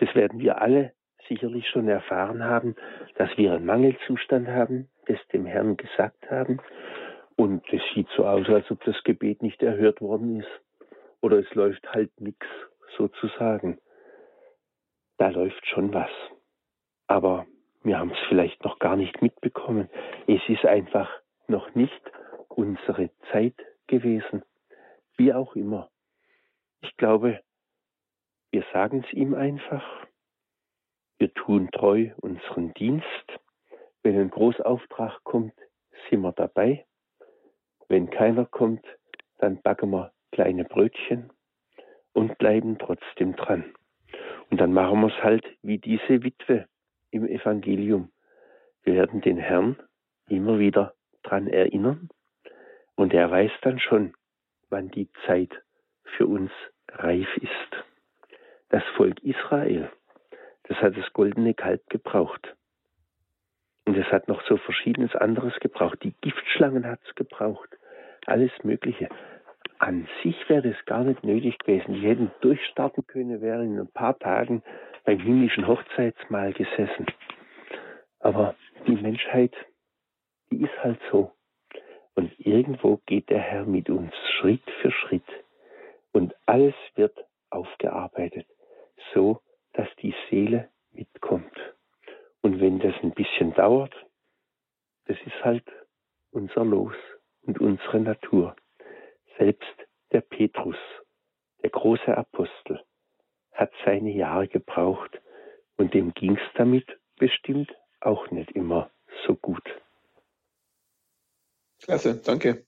das 0.00 0.14
werden 0.14 0.40
wir 0.40 0.60
alle 0.60 0.92
sicherlich 1.28 1.66
schon 1.68 1.88
erfahren 1.88 2.44
haben, 2.44 2.74
dass 3.16 3.30
wir 3.38 3.52
einen 3.54 3.64
Mangelzustand 3.64 4.48
haben, 4.48 4.88
das 5.06 5.18
dem 5.32 5.46
Herrn 5.46 5.76
gesagt 5.76 6.30
haben. 6.30 6.60
Und 7.36 7.64
es 7.72 7.80
sieht 7.94 8.08
so 8.16 8.26
aus, 8.26 8.48
als 8.48 8.70
ob 8.70 8.82
das 8.84 9.02
Gebet 9.04 9.42
nicht 9.42 9.62
erhört 9.62 10.00
worden 10.00 10.40
ist. 10.40 10.60
Oder 11.24 11.38
es 11.38 11.54
läuft 11.54 11.90
halt 11.94 12.20
nichts 12.20 12.46
sozusagen. 12.98 13.80
Da 15.16 15.30
läuft 15.30 15.66
schon 15.66 15.94
was. 15.94 16.10
Aber 17.06 17.46
wir 17.82 17.98
haben 17.98 18.10
es 18.10 18.18
vielleicht 18.28 18.62
noch 18.62 18.78
gar 18.78 18.94
nicht 18.94 19.22
mitbekommen. 19.22 19.88
Es 20.26 20.42
ist 20.48 20.66
einfach 20.66 21.10
noch 21.46 21.74
nicht 21.74 22.02
unsere 22.48 23.08
Zeit 23.32 23.54
gewesen. 23.86 24.42
Wie 25.16 25.32
auch 25.32 25.56
immer. 25.56 25.90
Ich 26.82 26.94
glaube, 26.98 27.40
wir 28.50 28.64
sagen 28.74 29.02
es 29.02 29.10
ihm 29.14 29.32
einfach. 29.32 30.06
Wir 31.16 31.32
tun 31.32 31.70
treu 31.70 32.10
unseren 32.20 32.74
Dienst. 32.74 33.40
Wenn 34.02 34.20
ein 34.20 34.30
Großauftrag 34.30 35.24
kommt, 35.24 35.54
sind 36.10 36.20
wir 36.20 36.32
dabei. 36.32 36.84
Wenn 37.88 38.10
keiner 38.10 38.44
kommt, 38.44 38.84
dann 39.38 39.62
backen 39.62 39.88
wir 39.88 40.13
kleine 40.34 40.64
Brötchen 40.64 41.32
und 42.12 42.38
bleiben 42.38 42.76
trotzdem 42.78 43.36
dran. 43.36 43.72
Und 44.50 44.60
dann 44.60 44.72
machen 44.72 45.00
wir 45.00 45.08
es 45.08 45.22
halt 45.22 45.46
wie 45.62 45.78
diese 45.78 46.24
Witwe 46.24 46.66
im 47.12 47.26
Evangelium. 47.26 48.10
Wir 48.82 48.94
werden 48.94 49.20
den 49.20 49.38
Herrn 49.38 49.76
immer 50.28 50.58
wieder 50.58 50.94
dran 51.22 51.46
erinnern 51.46 52.08
und 52.96 53.14
er 53.14 53.30
weiß 53.30 53.52
dann 53.62 53.78
schon, 53.78 54.14
wann 54.70 54.90
die 54.90 55.08
Zeit 55.26 55.52
für 56.16 56.26
uns 56.26 56.50
reif 56.90 57.28
ist. 57.36 57.84
Das 58.70 58.82
Volk 58.96 59.22
Israel, 59.22 59.88
das 60.64 60.78
hat 60.78 60.96
das 60.96 61.12
goldene 61.12 61.54
Kalb 61.54 61.88
gebraucht. 61.90 62.56
Und 63.84 63.96
es 63.96 64.06
hat 64.06 64.26
noch 64.26 64.42
so 64.48 64.56
verschiedenes 64.56 65.14
anderes 65.14 65.54
gebraucht. 65.60 66.02
Die 66.02 66.14
Giftschlangen 66.22 66.86
hat 66.86 67.00
es 67.06 67.14
gebraucht. 67.14 67.68
Alles 68.26 68.50
Mögliche. 68.64 69.08
An 69.78 70.08
sich 70.22 70.36
wäre 70.48 70.70
das 70.70 70.84
gar 70.86 71.04
nicht 71.04 71.24
nötig 71.24 71.58
gewesen. 71.58 71.94
Die 71.94 72.06
hätten 72.06 72.30
durchstarten 72.40 73.06
können, 73.06 73.40
wären 73.40 73.74
in 73.74 73.80
ein 73.80 73.92
paar 73.92 74.18
Tagen 74.18 74.62
beim 75.04 75.18
himmlischen 75.18 75.66
Hochzeitsmahl 75.66 76.52
gesessen. 76.52 77.06
Aber 78.20 78.54
die 78.86 78.96
Menschheit, 78.96 79.54
die 80.50 80.62
ist 80.62 80.82
halt 80.82 81.00
so. 81.10 81.32
Und 82.14 82.32
irgendwo 82.38 82.98
geht 83.06 83.28
der 83.28 83.40
Herr 83.40 83.66
mit 83.66 83.90
uns 83.90 84.14
Schritt 84.38 84.62
für 84.80 84.90
Schritt. 84.90 85.26
Und 86.12 86.34
alles 86.46 86.74
wird 86.94 87.18
aufgearbeitet, 87.50 88.46
so 89.12 89.40
dass 89.72 89.88
die 90.00 90.14
Seele 90.30 90.68
mitkommt. 90.92 91.52
Und 92.40 92.60
wenn 92.60 92.78
das 92.78 92.94
ein 93.02 93.12
bisschen 93.12 93.52
dauert, 93.54 93.94
das 95.06 95.16
ist 95.26 95.44
halt 95.44 95.64
unser 96.30 96.64
Los 96.64 96.94
und 97.42 97.60
unsere 97.60 98.00
Natur. 98.00 98.54
Selbst 99.38 99.74
der 100.12 100.20
Petrus, 100.20 100.76
der 101.62 101.70
große 101.70 102.16
Apostel, 102.16 102.80
hat 103.52 103.72
seine 103.84 104.12
Jahre 104.12 104.48
gebraucht 104.48 105.20
und 105.76 105.94
dem 105.94 106.12
ging 106.14 106.36
es 106.36 106.52
damit 106.56 106.86
bestimmt 107.16 107.72
auch 108.00 108.30
nicht 108.30 108.50
immer 108.52 108.90
so 109.26 109.34
gut. 109.34 109.64
Klasse, 111.82 112.20
danke. 112.24 112.64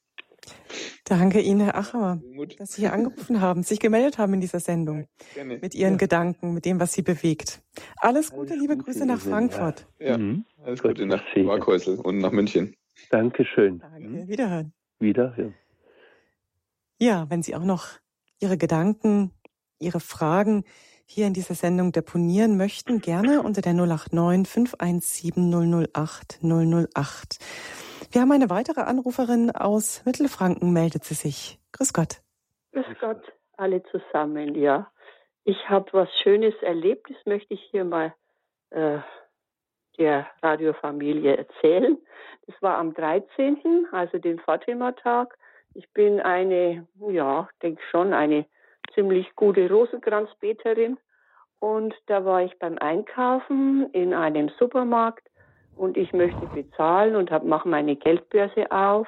Danke 1.05 1.41
Ihnen, 1.41 1.61
Herr 1.61 1.77
Acher, 1.77 2.21
dass 2.59 2.73
Sie 2.73 2.83
hier 2.83 2.93
angerufen 2.93 3.41
haben, 3.41 3.62
sich 3.62 3.81
gemeldet 3.81 4.19
haben 4.19 4.35
in 4.35 4.41
dieser 4.41 4.61
Sendung. 4.61 5.07
Gerne. 5.35 5.59
Mit 5.59 5.75
Ihren 5.75 5.95
ja. 5.95 5.99
Gedanken, 5.99 6.53
mit 6.53 6.64
dem, 6.64 6.81
was 6.81 6.93
Sie 6.93 7.03
bewegt. 7.03 7.62
Alles 7.99 8.31
Gute, 8.31 8.53
alles 8.53 8.62
liebe 8.62 8.77
Grüße 8.77 9.07
nach 9.07 9.21
Frankfurt. 9.21 9.87
Ja, 9.99 10.19
mhm. 10.19 10.45
alles 10.64 10.83
Gute 10.83 11.07
nach 11.07 11.23
Markhäusl 11.37 12.01
und 12.03 12.19
nach 12.19 12.33
München. 12.33 12.77
Dankeschön. 13.11 13.79
Danke, 13.79 14.09
mhm. 14.09 14.29
wiederhören. 14.29 14.73
Wiederhören. 14.99 15.55
Ja, 16.99 17.27
wenn 17.29 17.43
Sie 17.43 17.55
auch 17.55 17.65
noch 17.65 17.89
Ihre 18.41 18.57
Gedanken, 18.57 19.33
Ihre 19.79 20.01
Fragen 20.01 20.65
hier 21.05 21.27
in 21.27 21.35
dieser 21.35 21.55
Sendung 21.55 21.93
deponieren 21.93 22.57
möchten, 22.57 23.01
gerne 23.01 23.43
unter 23.43 23.61
der 23.61 23.75
089 23.75 24.49
517 24.49 25.87
008 25.93 26.41
008. 26.43 27.39
Wir 28.11 28.21
haben 28.23 28.33
eine 28.33 28.49
weitere 28.49 28.81
Anruferin 28.81 29.51
aus 29.51 30.05
Mittelfranken, 30.07 30.73
meldet 30.73 31.05
sie 31.05 31.15
sich. 31.15 31.59
Grüß 31.73 31.93
Gott. 31.93 32.23
Grüß 32.73 32.87
Gott, 32.99 33.21
alle 33.59 33.83
zusammen, 33.85 34.55
ja. 34.55 34.91
Ich 35.45 35.69
habe 35.69 35.93
was 35.93 36.09
Schönes 36.23 36.55
erlebt, 36.63 37.11
das 37.11 37.19
möchte 37.27 37.53
ich 37.55 37.61
hier 37.71 37.85
mal 37.85 38.15
äh, 38.71 38.99
der 39.99 40.27
Radiofamilie 40.43 41.37
erzählen. 41.37 41.99
Das 42.47 42.57
war 42.63 42.79
am 42.79 42.95
13., 42.95 43.87
also 43.93 44.19
den 44.19 44.39
Fatima-Tag. 44.41 45.37
Ich 45.77 45.93
bin 45.93 46.20
eine, 46.20 46.87
ja, 47.11 47.51
denke 47.62 47.83
schon, 47.91 48.14
eine 48.14 48.47
ziemlich 48.95 49.37
gute 49.37 49.68
Rosenkranzbeterin. 49.68 50.97
Und 51.59 51.95
da 52.07 52.24
war 52.24 52.43
ich 52.43 52.59
beim 52.59 52.79
Einkaufen 52.79 53.91
in 53.93 54.14
einem 54.14 54.49
Supermarkt 54.59 55.29
und 55.77 55.99
ich 55.99 56.14
möchte 56.14 56.47
bezahlen 56.47 57.14
und 57.14 57.31
mache 57.45 57.68
meine 57.68 57.95
Geldbörse 57.95 58.70
auf. 58.70 59.07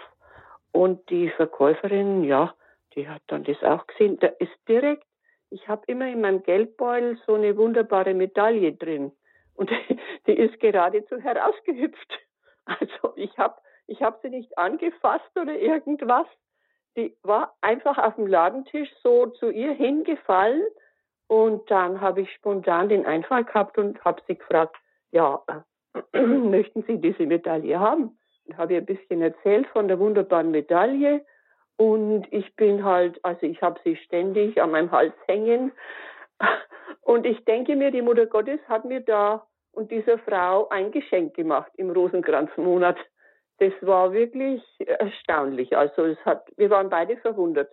Und 0.70 1.08
die 1.08 1.30
Verkäuferin, 1.30 2.22
ja, 2.24 2.52
die 2.94 3.08
hat 3.08 3.22
dann 3.28 3.44
das 3.44 3.62
auch 3.62 3.86
gesehen. 3.86 4.18
Da 4.20 4.26
ist 4.26 4.52
direkt, 4.68 5.06
ich 5.48 5.66
habe 5.68 5.84
immer 5.86 6.06
in 6.06 6.20
meinem 6.20 6.42
Geldbeutel 6.42 7.18
so 7.26 7.34
eine 7.34 7.56
wunderbare 7.56 8.12
Medaille 8.12 8.74
drin. 8.74 9.10
Und 9.54 9.70
die 10.26 10.34
ist 10.34 10.60
geradezu 10.60 11.18
herausgehüpft. 11.18 12.12
Also 12.66 13.14
ich 13.16 13.38
habe 13.38 13.54
ich 13.86 14.02
hab 14.02 14.20
sie 14.20 14.28
nicht 14.28 14.58
angefasst 14.58 15.30
oder 15.40 15.58
irgendwas 15.58 16.26
die 16.98 17.16
war 17.22 17.54
einfach 17.60 17.96
auf 17.96 18.16
dem 18.16 18.26
Ladentisch 18.26 18.90
so 19.02 19.26
zu 19.26 19.50
ihr 19.50 19.72
hingefallen 19.72 20.64
und 21.28 21.70
dann 21.70 22.00
habe 22.00 22.22
ich 22.22 22.32
spontan 22.32 22.88
den 22.88 23.06
Einfall 23.06 23.44
gehabt 23.44 23.78
und 23.78 24.04
habe 24.04 24.20
sie 24.26 24.34
gefragt, 24.34 24.76
ja, 25.12 25.40
äh, 26.12 26.20
möchten 26.26 26.82
Sie 26.82 26.98
diese 26.98 27.24
Medaille 27.24 27.78
haben? 27.78 28.18
Und 28.46 28.56
habe 28.58 28.74
ihr 28.74 28.80
ein 28.80 28.86
bisschen 28.86 29.22
erzählt 29.22 29.68
von 29.68 29.86
der 29.86 30.00
wunderbaren 30.00 30.50
Medaille 30.50 31.24
und 31.76 32.26
ich 32.32 32.56
bin 32.56 32.84
halt, 32.84 33.24
also 33.24 33.46
ich 33.46 33.62
habe 33.62 33.78
sie 33.84 33.94
ständig 33.96 34.60
an 34.60 34.72
meinem 34.72 34.90
Hals 34.90 35.14
hängen 35.26 35.70
und 37.02 37.26
ich 37.26 37.44
denke 37.44 37.76
mir, 37.76 37.92
die 37.92 38.02
Mutter 38.02 38.26
Gottes 38.26 38.58
hat 38.68 38.84
mir 38.84 39.00
da 39.00 39.46
und 39.70 39.92
dieser 39.92 40.18
Frau 40.18 40.68
ein 40.70 40.90
Geschenk 40.90 41.34
gemacht 41.34 41.70
im 41.76 41.90
Rosenkranzmonat 41.90 42.96
das 43.58 43.72
war 43.80 44.12
wirklich 44.12 44.62
erstaunlich. 44.78 45.76
Also 45.76 46.04
es 46.04 46.18
hat, 46.24 46.50
wir 46.56 46.70
waren 46.70 46.90
beide 46.90 47.16
verwundert. 47.18 47.70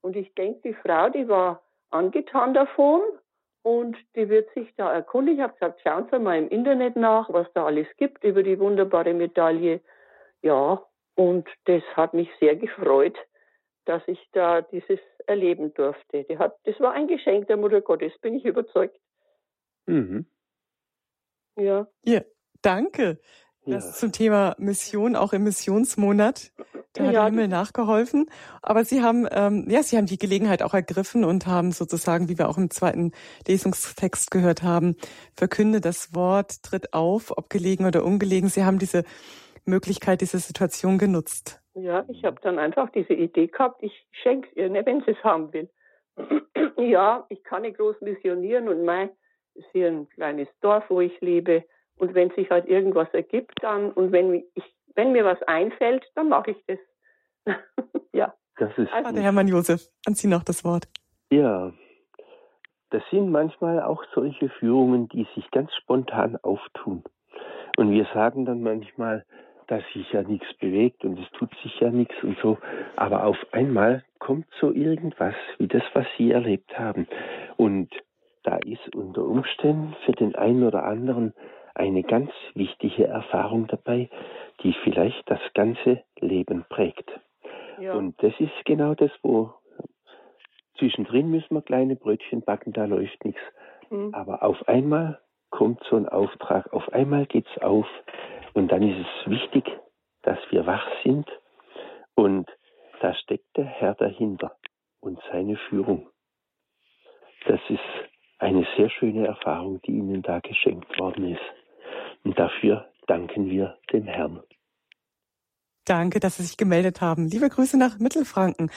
Und 0.00 0.16
ich 0.16 0.34
denke, 0.34 0.60
die 0.64 0.74
Frau, 0.74 1.08
die 1.10 1.28
war 1.28 1.62
angetan 1.90 2.54
davon 2.54 3.00
und 3.62 3.96
die 4.14 4.28
wird 4.28 4.52
sich 4.54 4.74
da 4.76 4.92
erkundigen. 4.92 5.38
Ich 5.38 5.42
habe 5.42 5.54
gesagt, 5.54 5.80
schauen 5.82 6.08
Sie 6.10 6.18
mal 6.18 6.38
im 6.38 6.48
Internet 6.48 6.96
nach, 6.96 7.30
was 7.32 7.46
da 7.54 7.66
alles 7.66 7.86
gibt 7.96 8.24
über 8.24 8.42
die 8.42 8.58
wunderbare 8.58 9.12
Medaille. 9.12 9.80
Ja, 10.42 10.82
und 11.14 11.48
das 11.64 11.82
hat 11.94 12.14
mich 12.14 12.30
sehr 12.40 12.56
gefreut, 12.56 13.16
dass 13.84 14.02
ich 14.06 14.28
da 14.32 14.62
dieses 14.62 15.00
erleben 15.26 15.74
durfte. 15.74 16.24
Die 16.24 16.38
hat, 16.38 16.56
das 16.64 16.78
war 16.80 16.92
ein 16.92 17.08
Geschenk 17.08 17.48
der 17.48 17.56
Mutter 17.56 17.80
Gottes, 17.80 18.16
bin 18.20 18.34
ich 18.34 18.44
überzeugt. 18.44 18.98
Mhm. 19.86 20.26
Ja. 21.56 21.88
Ja, 22.04 22.20
danke. 22.62 23.18
Das 23.68 23.84
ja. 23.84 23.92
zum 23.92 24.12
Thema 24.12 24.54
Mission, 24.58 25.16
auch 25.16 25.32
im 25.32 25.44
Missionsmonat. 25.44 26.52
Da 26.94 27.04
hat 27.04 27.12
ja. 27.12 27.20
der 27.20 27.30
Himmel 27.30 27.48
nachgeholfen. 27.48 28.26
Aber 28.62 28.84
Sie 28.84 29.02
haben, 29.02 29.26
ähm, 29.30 29.66
ja, 29.68 29.82
Sie 29.82 29.96
haben 29.96 30.06
die 30.06 30.18
Gelegenheit 30.18 30.62
auch 30.62 30.74
ergriffen 30.74 31.24
und 31.24 31.46
haben 31.46 31.72
sozusagen, 31.72 32.28
wie 32.28 32.38
wir 32.38 32.48
auch 32.48 32.56
im 32.56 32.70
zweiten 32.70 33.12
Lesungstext 33.46 34.30
gehört 34.30 34.62
haben, 34.62 34.96
verkünde 35.36 35.80
das 35.80 36.14
Wort, 36.14 36.62
tritt 36.62 36.94
auf, 36.94 37.36
ob 37.36 37.50
gelegen 37.50 37.86
oder 37.86 38.04
ungelegen. 38.04 38.48
Sie 38.48 38.64
haben 38.64 38.78
diese 38.78 39.04
Möglichkeit, 39.66 40.22
diese 40.22 40.38
Situation 40.38 40.98
genutzt. 40.98 41.60
Ja, 41.74 42.04
ich 42.08 42.24
habe 42.24 42.40
dann 42.42 42.58
einfach 42.58 42.90
diese 42.90 43.12
Idee 43.12 43.46
gehabt, 43.46 43.82
ich 43.82 43.92
schenke 44.22 44.48
es 44.50 44.56
ihr, 44.56 44.68
ne, 44.68 44.84
wenn 44.84 45.02
sie 45.02 45.12
es 45.12 45.22
haben 45.22 45.52
will. 45.52 45.68
ja, 46.78 47.26
ich 47.28 47.44
kann 47.44 47.62
nicht 47.62 47.76
groß 47.76 48.00
missionieren 48.00 48.68
und 48.68 48.84
mein 48.84 49.10
ist 49.54 49.68
hier 49.72 49.88
ein 49.88 50.08
kleines 50.08 50.48
Dorf, 50.60 50.84
wo 50.88 51.00
ich 51.00 51.20
lebe. 51.20 51.64
Und 51.98 52.14
wenn 52.14 52.30
sich 52.30 52.50
halt 52.50 52.66
irgendwas 52.66 53.08
ergibt, 53.12 53.54
dann 53.62 53.90
und 53.92 54.12
wenn 54.12 54.34
ich, 54.54 54.64
wenn 54.94 55.12
mir 55.12 55.24
was 55.24 55.42
einfällt, 55.44 56.04
dann 56.14 56.28
mache 56.28 56.52
ich 56.52 56.64
das. 56.66 56.78
ja. 58.12 58.34
Das 58.56 58.76
ist 58.76 58.92
also, 58.92 59.12
der 59.12 59.22
Hermann 59.22 59.48
Josef, 59.48 59.88
an 60.06 60.14
Sie 60.14 60.28
noch 60.28 60.42
das 60.42 60.64
Wort. 60.64 60.88
Ja, 61.30 61.72
das 62.90 63.02
sind 63.10 63.30
manchmal 63.30 63.82
auch 63.82 64.02
solche 64.14 64.48
Führungen, 64.48 65.08
die 65.08 65.26
sich 65.34 65.50
ganz 65.50 65.74
spontan 65.74 66.36
auftun. 66.42 67.04
Und 67.76 67.90
wir 67.90 68.06
sagen 68.14 68.46
dann 68.46 68.62
manchmal, 68.62 69.24
dass 69.68 69.82
sich 69.92 70.10
ja 70.12 70.22
nichts 70.22 70.52
bewegt 70.54 71.04
und 71.04 71.18
es 71.18 71.30
tut 71.32 71.50
sich 71.62 71.78
ja 71.80 71.90
nichts 71.90 72.14
und 72.22 72.38
so. 72.42 72.58
Aber 72.96 73.24
auf 73.24 73.36
einmal 73.52 74.02
kommt 74.18 74.46
so 74.60 74.72
irgendwas 74.72 75.34
wie 75.58 75.68
das, 75.68 75.82
was 75.92 76.06
Sie 76.16 76.32
erlebt 76.32 76.76
haben. 76.78 77.06
Und 77.56 77.90
da 78.44 78.56
ist 78.56 78.94
unter 78.96 79.24
Umständen 79.24 79.94
für 80.06 80.12
den 80.12 80.34
einen 80.34 80.64
oder 80.64 80.84
anderen 80.84 81.34
eine 81.74 82.02
ganz 82.02 82.30
wichtige 82.54 83.06
Erfahrung 83.06 83.66
dabei, 83.66 84.10
die 84.62 84.74
vielleicht 84.84 85.28
das 85.30 85.40
ganze 85.54 86.02
Leben 86.20 86.64
prägt. 86.68 87.08
Ja. 87.78 87.94
Und 87.94 88.22
das 88.22 88.32
ist 88.38 88.64
genau 88.64 88.94
das, 88.94 89.10
wo 89.22 89.54
zwischendrin 90.78 91.30
müssen 91.30 91.54
wir 91.54 91.62
kleine 91.62 91.96
Brötchen 91.96 92.42
backen, 92.42 92.72
da 92.72 92.84
läuft 92.84 93.24
nichts. 93.24 93.40
Mhm. 93.90 94.14
Aber 94.14 94.42
auf 94.42 94.68
einmal 94.68 95.20
kommt 95.50 95.82
so 95.88 95.96
ein 95.96 96.08
Auftrag, 96.08 96.72
auf 96.72 96.92
einmal 96.92 97.26
geht's 97.26 97.56
auf 97.58 97.86
und 98.54 98.70
dann 98.70 98.82
ist 98.82 98.98
es 99.06 99.30
wichtig, 99.30 99.64
dass 100.22 100.38
wir 100.50 100.66
wach 100.66 100.86
sind 101.04 101.28
und 102.14 102.48
da 103.00 103.14
steckt 103.14 103.56
der 103.56 103.64
Herr 103.64 103.94
dahinter 103.94 104.56
und 105.00 105.20
seine 105.30 105.56
Führung. 105.68 106.08
Das 107.46 107.60
ist 107.68 107.80
eine 108.38 108.66
sehr 108.76 108.90
schöne 108.90 109.26
Erfahrung, 109.26 109.80
die 109.82 109.92
Ihnen 109.92 110.22
da 110.22 110.40
geschenkt 110.40 110.98
worden 110.98 111.32
ist. 111.32 111.57
Und 112.24 112.38
dafür 112.38 112.88
danken 113.06 113.48
wir 113.48 113.78
dem 113.92 114.04
Herrn. 114.04 114.42
Danke, 115.84 116.20
dass 116.20 116.36
Sie 116.36 116.42
sich 116.42 116.58
gemeldet 116.58 117.00
haben. 117.00 117.28
Liebe 117.28 117.48
Grüße 117.48 117.78
nach 117.78 117.98
Mittelfranken. 117.98 118.70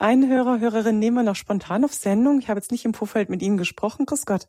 Ein 0.00 0.26
Hörer, 0.28 0.60
Hörerin 0.60 0.98
nehmen 0.98 1.18
wir 1.18 1.22
noch 1.22 1.36
spontan 1.36 1.84
auf 1.84 1.92
Sendung. 1.92 2.38
Ich 2.38 2.48
habe 2.48 2.58
jetzt 2.58 2.72
nicht 2.72 2.86
im 2.86 2.94
Vorfeld 2.94 3.28
mit 3.28 3.42
Ihnen 3.42 3.58
gesprochen. 3.58 4.06
Grüß 4.06 4.24
Gott. 4.24 4.48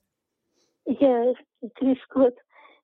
Ja, 0.85 1.33
grüß 1.61 1.97
Gott. 2.09 2.35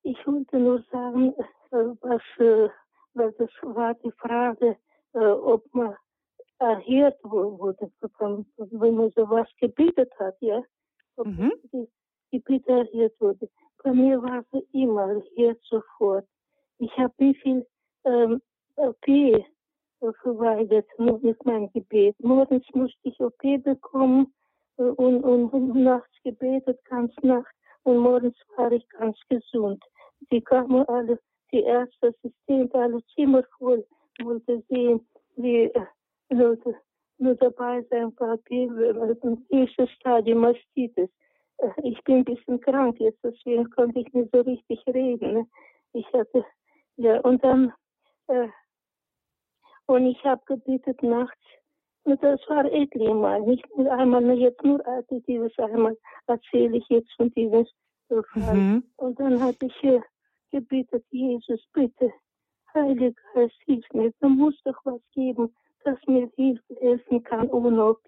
Ich 0.04 0.18
wollte 0.28 0.58
nur 0.58 0.84
sagen, 0.92 1.34
äh, 1.72 1.96
was, 2.02 2.22
äh, 2.40 2.68
was 3.14 3.34
das 3.38 3.50
war 3.62 3.94
die 3.94 4.12
Frage, 4.18 4.76
äh, 5.14 5.20
ob 5.20 5.64
man 5.74 5.96
erhört 6.60 7.18
wurde, 7.24 7.90
wenn 8.58 8.96
man 8.96 9.12
sowas 9.12 9.48
gebetet 9.60 10.12
hat, 10.20 10.36
ja. 10.42 10.62
Ob 11.16 11.28
mhm. 11.28 11.52
die, 11.72 11.88
die 12.32 12.44
erhört 12.66 13.14
wurde. 13.20 13.50
Bei 13.84 13.94
mir 13.94 14.22
war 14.22 14.44
es 14.52 14.64
immer 14.74 15.22
erhört 15.38 15.60
sofort. 15.64 16.26
Ich 16.78 16.92
habe 16.98 17.14
wie 17.18 17.34
viel 17.36 17.66
ähm, 18.06 18.42
OP 18.76 19.06
verweigert 20.22 20.88
mit 20.98 21.46
meinem 21.46 21.72
Gebet. 21.74 22.16
Morgens 22.20 22.66
musste 22.74 22.98
ich 23.04 23.20
OP 23.20 23.42
bekommen 23.64 24.34
und, 24.78 25.24
und, 25.24 25.54
und 25.54 25.76
nachts 25.76 26.16
gebetet, 26.24 26.80
ganz 26.86 27.14
Nacht. 27.22 27.54
Und 27.84 27.98
morgens 27.98 28.36
war 28.56 28.72
ich 28.72 28.88
ganz 28.90 29.18
gesund. 29.30 29.84
Die 30.32 30.42
kamen 30.42 30.88
alle, 30.88 31.20
die 31.52 31.62
Ärzte, 31.62 32.08
Assistenten, 32.08 32.76
alle 32.80 33.04
Zimmer 33.16 33.44
voll, 33.58 33.86
wollte 34.24 34.64
sehen, 34.70 35.06
wie 35.36 35.72
Leute 36.30 36.76
nur 37.18 37.36
dabei 37.36 37.84
sein, 37.90 38.14
Papier, 38.16 38.68
im 39.22 39.46
ersten 39.50 39.88
Stadium 39.88 40.40
Mastitis. 40.40 41.10
Ich 41.84 42.04
bin 42.04 42.18
ein 42.18 42.26
bisschen 42.26 42.60
krank 42.60 43.00
jetzt, 43.00 43.20
deswegen 43.24 43.70
konnte 43.70 44.00
ich 44.00 44.14
nicht 44.14 44.32
so 44.32 44.42
richtig 44.42 44.84
reden. 44.88 45.50
Ich 45.94 46.06
hatte, 46.14 46.46
ja, 46.98 47.20
und 47.22 47.44
dann, 47.44 47.74
äh, 48.28 48.48
und 49.86 50.06
ich 50.08 50.24
habe 50.24 50.42
gebetet 50.46 51.02
nachts. 51.04 51.38
Und 52.04 52.22
das 52.24 52.40
war 52.48 52.66
etliche 52.66 53.14
Mal, 53.14 53.42
nicht 53.42 53.66
nur 53.78 53.92
einmal, 53.92 54.22
nur 54.22 54.36
jetzt 54.36 54.64
nur 54.64 54.82
dieses 55.28 55.58
einmal 55.60 55.96
erzähle 56.26 56.78
ich 56.78 56.88
jetzt 56.90 57.12
von 57.16 57.30
diesem 57.32 57.66
Fall. 58.08 58.56
Mhm. 58.56 58.84
Und 58.98 59.20
dann 59.20 59.40
habe 59.42 59.58
ich 59.62 59.84
äh, 59.84 60.02
gebetet, 60.52 61.06
Jesus, 61.12 61.64
bitte, 61.74 62.12
Heiliger 62.74 63.12
Geist, 63.34 63.56
hilf 63.66 63.86
mir. 63.94 64.12
Du 64.20 64.30
musst 64.30 64.66
doch 64.66 64.80
was 64.86 65.02
geben, 65.14 65.54
das 65.84 65.98
mir 66.08 66.30
hilft, 66.36 66.64
helfen 66.80 67.24
kann 67.24 67.50
ohne 67.50 67.86
OP. 67.86 68.08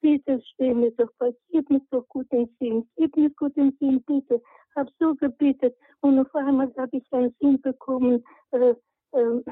Bitte 0.00 0.40
steh 0.54 0.74
mir 0.74 0.92
doch 0.92 1.10
bei, 1.18 1.34
gib 1.50 1.68
mir 1.70 1.80
doch 1.90 2.06
guten 2.08 2.48
Sinn, 2.58 2.88
gib 2.96 3.16
mir 3.16 3.30
guten 3.30 3.76
Sinn, 3.80 4.02
bitte. 4.06 4.40
Hab 4.76 4.88
so 4.98 5.14
gebetet 5.14 5.76
und 6.00 6.18
auf 6.18 6.34
einmal 6.34 6.72
habe 6.76 6.96
ich 6.96 7.12
einen 7.12 7.34
Sinn 7.40 7.60
bekommen, 7.60 8.24
äh, 8.52 8.74
äh, 9.12 9.42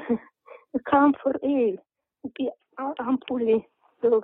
Camphor 0.85 1.35
Ale, 1.43 1.79
die 2.39 2.51
Ampulle, 2.77 3.65
so, 4.03 4.23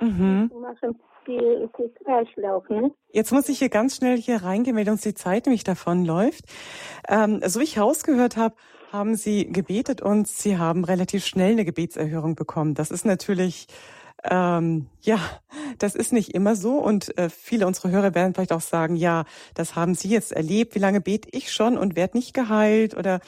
mhm. 0.00 0.50
machen 0.60 0.98
die, 1.26 1.68
die 1.78 2.04
Kreislauf, 2.04 2.68
ne? 2.68 2.90
Jetzt 3.08 3.32
muss 3.32 3.48
ich 3.48 3.58
hier 3.58 3.68
ganz 3.68 3.96
schnell 3.96 4.16
hier 4.16 4.42
reingehen, 4.42 4.76
weil 4.76 4.88
uns 4.88 5.02
die 5.02 5.14
Zeit 5.14 5.46
nämlich 5.46 5.64
davonläuft. 5.64 6.44
Ähm, 7.08 7.40
so 7.44 7.60
wie 7.60 7.64
ich 7.64 7.78
rausgehört 7.78 8.36
habe, 8.36 8.54
haben 8.92 9.14
Sie 9.14 9.46
gebetet 9.46 10.02
und 10.02 10.28
Sie 10.28 10.58
haben 10.58 10.84
relativ 10.84 11.24
schnell 11.24 11.52
eine 11.52 11.64
Gebetserhörung 11.64 12.34
bekommen. 12.34 12.74
Das 12.74 12.90
ist 12.90 13.06
natürlich 13.06 13.66
ähm, 14.30 14.86
ja, 15.00 15.18
das 15.78 15.94
ist 15.94 16.12
nicht 16.12 16.34
immer 16.34 16.54
so 16.54 16.74
und 16.74 17.16
äh, 17.18 17.28
viele 17.28 17.66
unserer 17.66 17.90
Hörer 17.90 18.14
werden 18.14 18.34
vielleicht 18.34 18.52
auch 18.52 18.60
sagen, 18.60 18.94
ja, 18.94 19.24
das 19.54 19.74
haben 19.74 19.94
Sie 19.94 20.08
jetzt 20.08 20.32
erlebt. 20.32 20.74
Wie 20.74 20.80
lange 20.80 21.00
bete 21.00 21.28
ich 21.32 21.52
schon 21.52 21.76
und 21.76 21.96
werde 21.96 22.16
nicht 22.16 22.34
geheilt 22.34 22.96
oder 22.96 23.20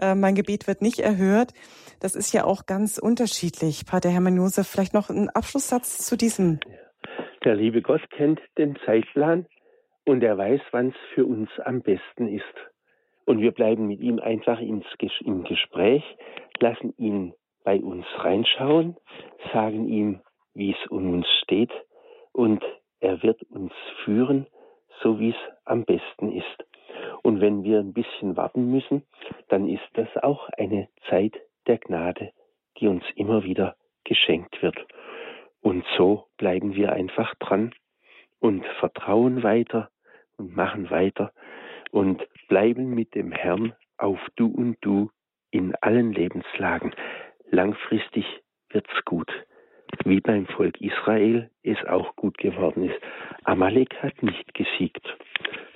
äh, 0.00 0.14
mein 0.14 0.34
Gebet 0.34 0.66
wird 0.66 0.80
nicht 0.80 1.00
erhört? 1.00 1.52
Das 2.00 2.14
ist 2.14 2.32
ja 2.32 2.44
auch 2.44 2.64
ganz 2.64 2.96
unterschiedlich. 2.96 3.84
Pater 3.84 4.08
Hermann 4.08 4.36
Josef, 4.36 4.66
vielleicht 4.66 4.94
noch 4.94 5.10
ein 5.10 5.28
Abschlusssatz 5.28 5.98
zu 5.98 6.16
diesem. 6.16 6.60
Der 7.44 7.54
liebe 7.54 7.82
Gott 7.82 8.02
kennt 8.10 8.40
den 8.56 8.76
Zeitplan 8.86 9.46
und 10.06 10.22
er 10.22 10.38
weiß, 10.38 10.60
wann 10.70 10.88
es 10.88 10.96
für 11.14 11.26
uns 11.26 11.50
am 11.64 11.82
besten 11.82 12.28
ist. 12.28 12.44
Und 13.26 13.40
wir 13.40 13.52
bleiben 13.52 13.86
mit 13.86 14.00
ihm 14.00 14.18
einfach 14.18 14.58
ins, 14.58 14.86
im 15.20 15.44
Gespräch, 15.44 16.02
lassen 16.58 16.94
ihn 16.96 17.34
bei 17.62 17.78
uns 17.78 18.06
reinschauen, 18.16 18.96
sagen 19.52 19.86
ihm, 19.86 20.20
wie 20.54 20.72
es 20.72 20.90
um 20.90 21.12
uns 21.12 21.26
steht 21.42 21.72
und 22.32 22.64
er 23.00 23.22
wird 23.22 23.42
uns 23.44 23.72
führen, 24.04 24.46
so 25.02 25.18
wie 25.18 25.30
es 25.30 25.52
am 25.64 25.84
besten 25.84 26.32
ist. 26.32 26.64
Und 27.22 27.40
wenn 27.40 27.62
wir 27.62 27.78
ein 27.78 27.92
bisschen 27.92 28.36
warten 28.36 28.70
müssen, 28.70 29.06
dann 29.48 29.68
ist 29.68 29.88
das 29.94 30.08
auch 30.22 30.48
eine 30.50 30.88
Zeit 31.08 31.34
der 31.66 31.78
Gnade, 31.78 32.32
die 32.78 32.88
uns 32.88 33.04
immer 33.14 33.44
wieder 33.44 33.76
geschenkt 34.04 34.62
wird. 34.62 34.76
Und 35.60 35.84
so 35.96 36.26
bleiben 36.36 36.74
wir 36.74 36.92
einfach 36.92 37.34
dran 37.36 37.74
und 38.38 38.64
vertrauen 38.78 39.42
weiter 39.42 39.90
und 40.36 40.56
machen 40.56 40.90
weiter 40.90 41.32
und 41.90 42.26
bleiben 42.48 42.94
mit 42.94 43.14
dem 43.14 43.32
Herrn 43.32 43.74
auf 43.98 44.18
Du 44.36 44.46
und 44.46 44.78
Du 44.80 45.10
in 45.50 45.74
allen 45.80 46.12
Lebenslagen. 46.12 46.94
Langfristig 47.50 48.24
wird's 48.70 49.04
gut 49.04 49.30
wie 50.04 50.20
beim 50.20 50.46
Volk 50.46 50.80
Israel 50.80 51.50
es 51.62 51.78
auch 51.88 52.16
gut 52.16 52.38
geworden 52.38 52.88
ist. 52.88 52.98
Amalek 53.44 53.94
hat 54.02 54.22
nicht 54.22 54.54
gesiegt, 54.54 55.06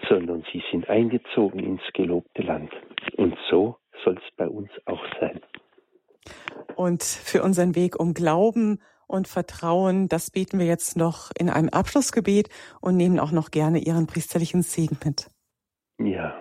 sondern 0.09 0.45
sie 0.53 0.63
sind 0.71 0.89
eingezogen 0.89 1.61
ins 1.61 1.83
gelobte 1.93 2.43
Land. 2.43 2.71
Und 3.17 3.37
so 3.51 3.77
soll 4.05 4.17
es 4.17 4.37
bei 4.37 4.49
uns 4.49 4.71
auch 4.87 5.03
sein. 5.21 5.41
Und 6.77 7.03
für 7.03 7.43
unseren 7.43 7.75
Weg 7.77 7.99
um 7.99 8.15
Glauben 8.15 8.81
und 9.07 9.29
Vertrauen, 9.29 10.09
das 10.09 10.31
beten 10.31 10.59
wir 10.59 10.67
jetzt 10.67 10.97
noch 10.97 11.31
in 11.39 11.51
einem 11.51 11.69
Abschlussgebet 11.69 12.49
und 12.81 12.97
nehmen 12.97 13.21
auch 13.21 13.33
noch 13.33 13.51
gerne 13.51 13.79
Ihren 13.79 14.07
priesterlichen 14.07 14.63
Segen 14.63 14.99
mit. 15.05 15.31
Ja. 15.99 16.41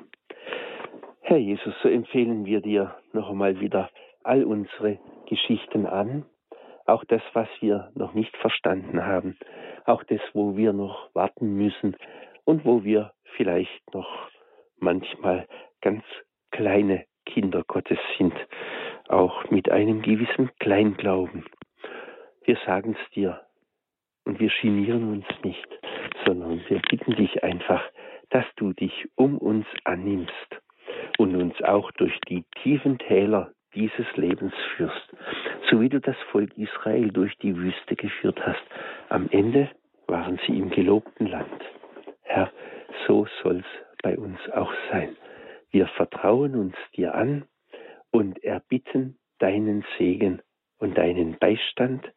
Herr 1.22 1.38
Jesus, 1.38 1.74
so 1.82 1.90
empfehlen 1.90 2.46
wir 2.46 2.62
dir 2.62 2.96
noch 3.12 3.30
einmal 3.30 3.60
wieder 3.60 3.90
all 4.24 4.44
unsere 4.44 5.00
Geschichten 5.28 5.86
an, 5.86 6.26
auch 6.86 7.04
das, 7.06 7.22
was 7.34 7.48
wir 7.60 7.92
noch 7.96 8.14
nicht 8.14 8.36
verstanden 8.38 9.06
haben, 9.06 9.38
auch 9.86 10.04
das, 10.04 10.22
wo 10.34 10.56
wir 10.58 10.74
noch 10.74 11.10
warten 11.14 11.56
müssen. 11.56 11.96
Und 12.46 12.66
wo 12.66 12.84
wir 12.84 13.14
vielleicht 13.36 13.94
noch 13.94 14.30
manchmal 14.78 15.48
ganz 15.82 16.04
kleine 16.52 17.06
Kinder 17.26 17.64
Gottes 17.66 18.00
sind, 18.18 18.34
auch 19.08 19.50
mit 19.50 19.72
einem 19.72 20.02
gewissen 20.02 20.52
Kleinglauben. 20.60 21.46
Wir 22.44 22.58
sagen 22.66 22.98
es 23.00 23.12
dir. 23.12 23.42
Und 24.26 24.40
wir 24.40 24.52
genieren 24.62 25.10
uns 25.12 25.26
nicht, 25.44 25.68
sondern 26.26 26.62
wir 26.70 26.82
bitten 26.90 27.16
dich 27.16 27.44
einfach, 27.44 27.84
dass 28.30 28.46
du 28.56 28.74
dich 28.74 29.08
um 29.16 29.38
uns 29.38 29.66
annimmst 29.84 30.62
und 31.18 31.36
uns 31.36 31.62
auch 31.62 31.92
durch 31.92 32.18
die 32.30 32.44
tiefen 32.62 32.98
Täler 33.00 33.52
dieses 33.76 34.06
Lebens 34.16 34.54
führst, 34.76 35.14
so 35.70 35.82
wie 35.82 35.90
du 35.90 36.00
das 36.00 36.18
Volk 36.32 36.58
Israel 36.58 37.10
durch 37.10 37.36
die 37.40 37.56
Wüste 37.56 37.96
geführt 37.96 38.40
hast. 38.46 38.64
Am 39.10 39.28
Ende 39.32 39.70
waren 40.08 40.40
sie 40.46 40.58
im 40.58 40.70
gelobten 40.70 41.28
Land. 41.28 41.62
Herr, 42.24 42.52
so 43.08 43.28
soll's 43.42 43.66
bei 44.02 44.18
uns 44.18 44.40
auch 44.54 44.72
sein. 44.92 45.16
Wir 45.72 45.88
vertrauen 45.88 46.56
uns 46.56 46.76
dir 46.96 47.16
an 47.16 47.46
und 48.12 48.44
erbitten 48.44 49.18
deinen 49.40 49.84
Segen 49.98 50.42
und 50.78 50.98
deinen 50.98 51.38
Beistand 51.40 52.12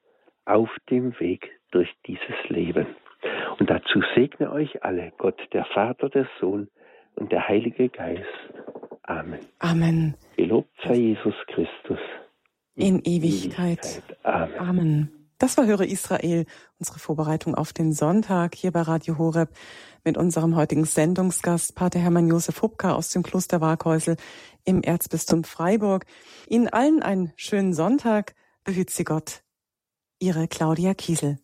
auf 0.45 0.71
dem 0.91 1.19
Weg 1.21 1.51
durch 1.71 1.93
dieses 2.07 2.49
Leben. 2.49 2.87
Und 3.59 3.71
dazu 3.71 4.03
segne 4.15 4.53
euch 4.53 4.85
alle 4.85 5.13
Gott, 5.19 5.41
der 5.53 5.65
Vater, 5.65 6.09
der 6.09 6.29
Sohn 6.41 6.69
und 7.15 7.33
der 7.33 7.49
Heilige 7.49 7.89
Geist. 7.89 8.25
Amen. 9.07 9.41
Amen. 9.61 10.15
Gelobt 10.37 10.71
sei 10.85 10.95
Jesus 10.95 11.35
Christus. 11.47 11.99
In, 12.75 12.99
in 13.01 13.23
Ewigkeit. 13.23 13.85
Ewigkeit. 13.85 14.19
Amen. 14.25 14.59
Amen. 14.59 15.13
Das 15.39 15.59
war 15.59 15.67
Höre 15.67 15.83
Israel, 15.83 16.47
unsere 16.79 16.99
Vorbereitung 16.99 17.55
auf 17.55 17.75
den 17.75 17.93
Sonntag 17.93 18.55
hier 18.55 18.73
bei 18.73 18.81
Radio 18.81 19.19
Horeb 19.19 19.51
mit 20.03 20.17
unserem 20.17 20.57
heutigen 20.57 20.87
Sendungsgast, 20.87 21.75
Pater 21.75 21.99
Hermann 21.99 22.29
Josef 22.29 22.63
Hubka 22.63 22.95
aus 22.95 23.11
dem 23.11 23.23
Kloster 23.23 23.61
Waghäusel 23.61 24.17
im 24.65 24.83
Erzbistum 24.83 25.45
Freiburg. 25.45 26.07
Ihnen 26.49 26.69
allen 26.69 27.03
einen 27.03 27.33
schönen 27.37 27.75
Sonntag. 27.75 28.35
Behüt 28.65 28.89
Sie 28.89 29.05
Gott. 29.05 29.43
Ihre 30.19 30.49
Claudia 30.49 30.95
Kiesel. 30.95 31.39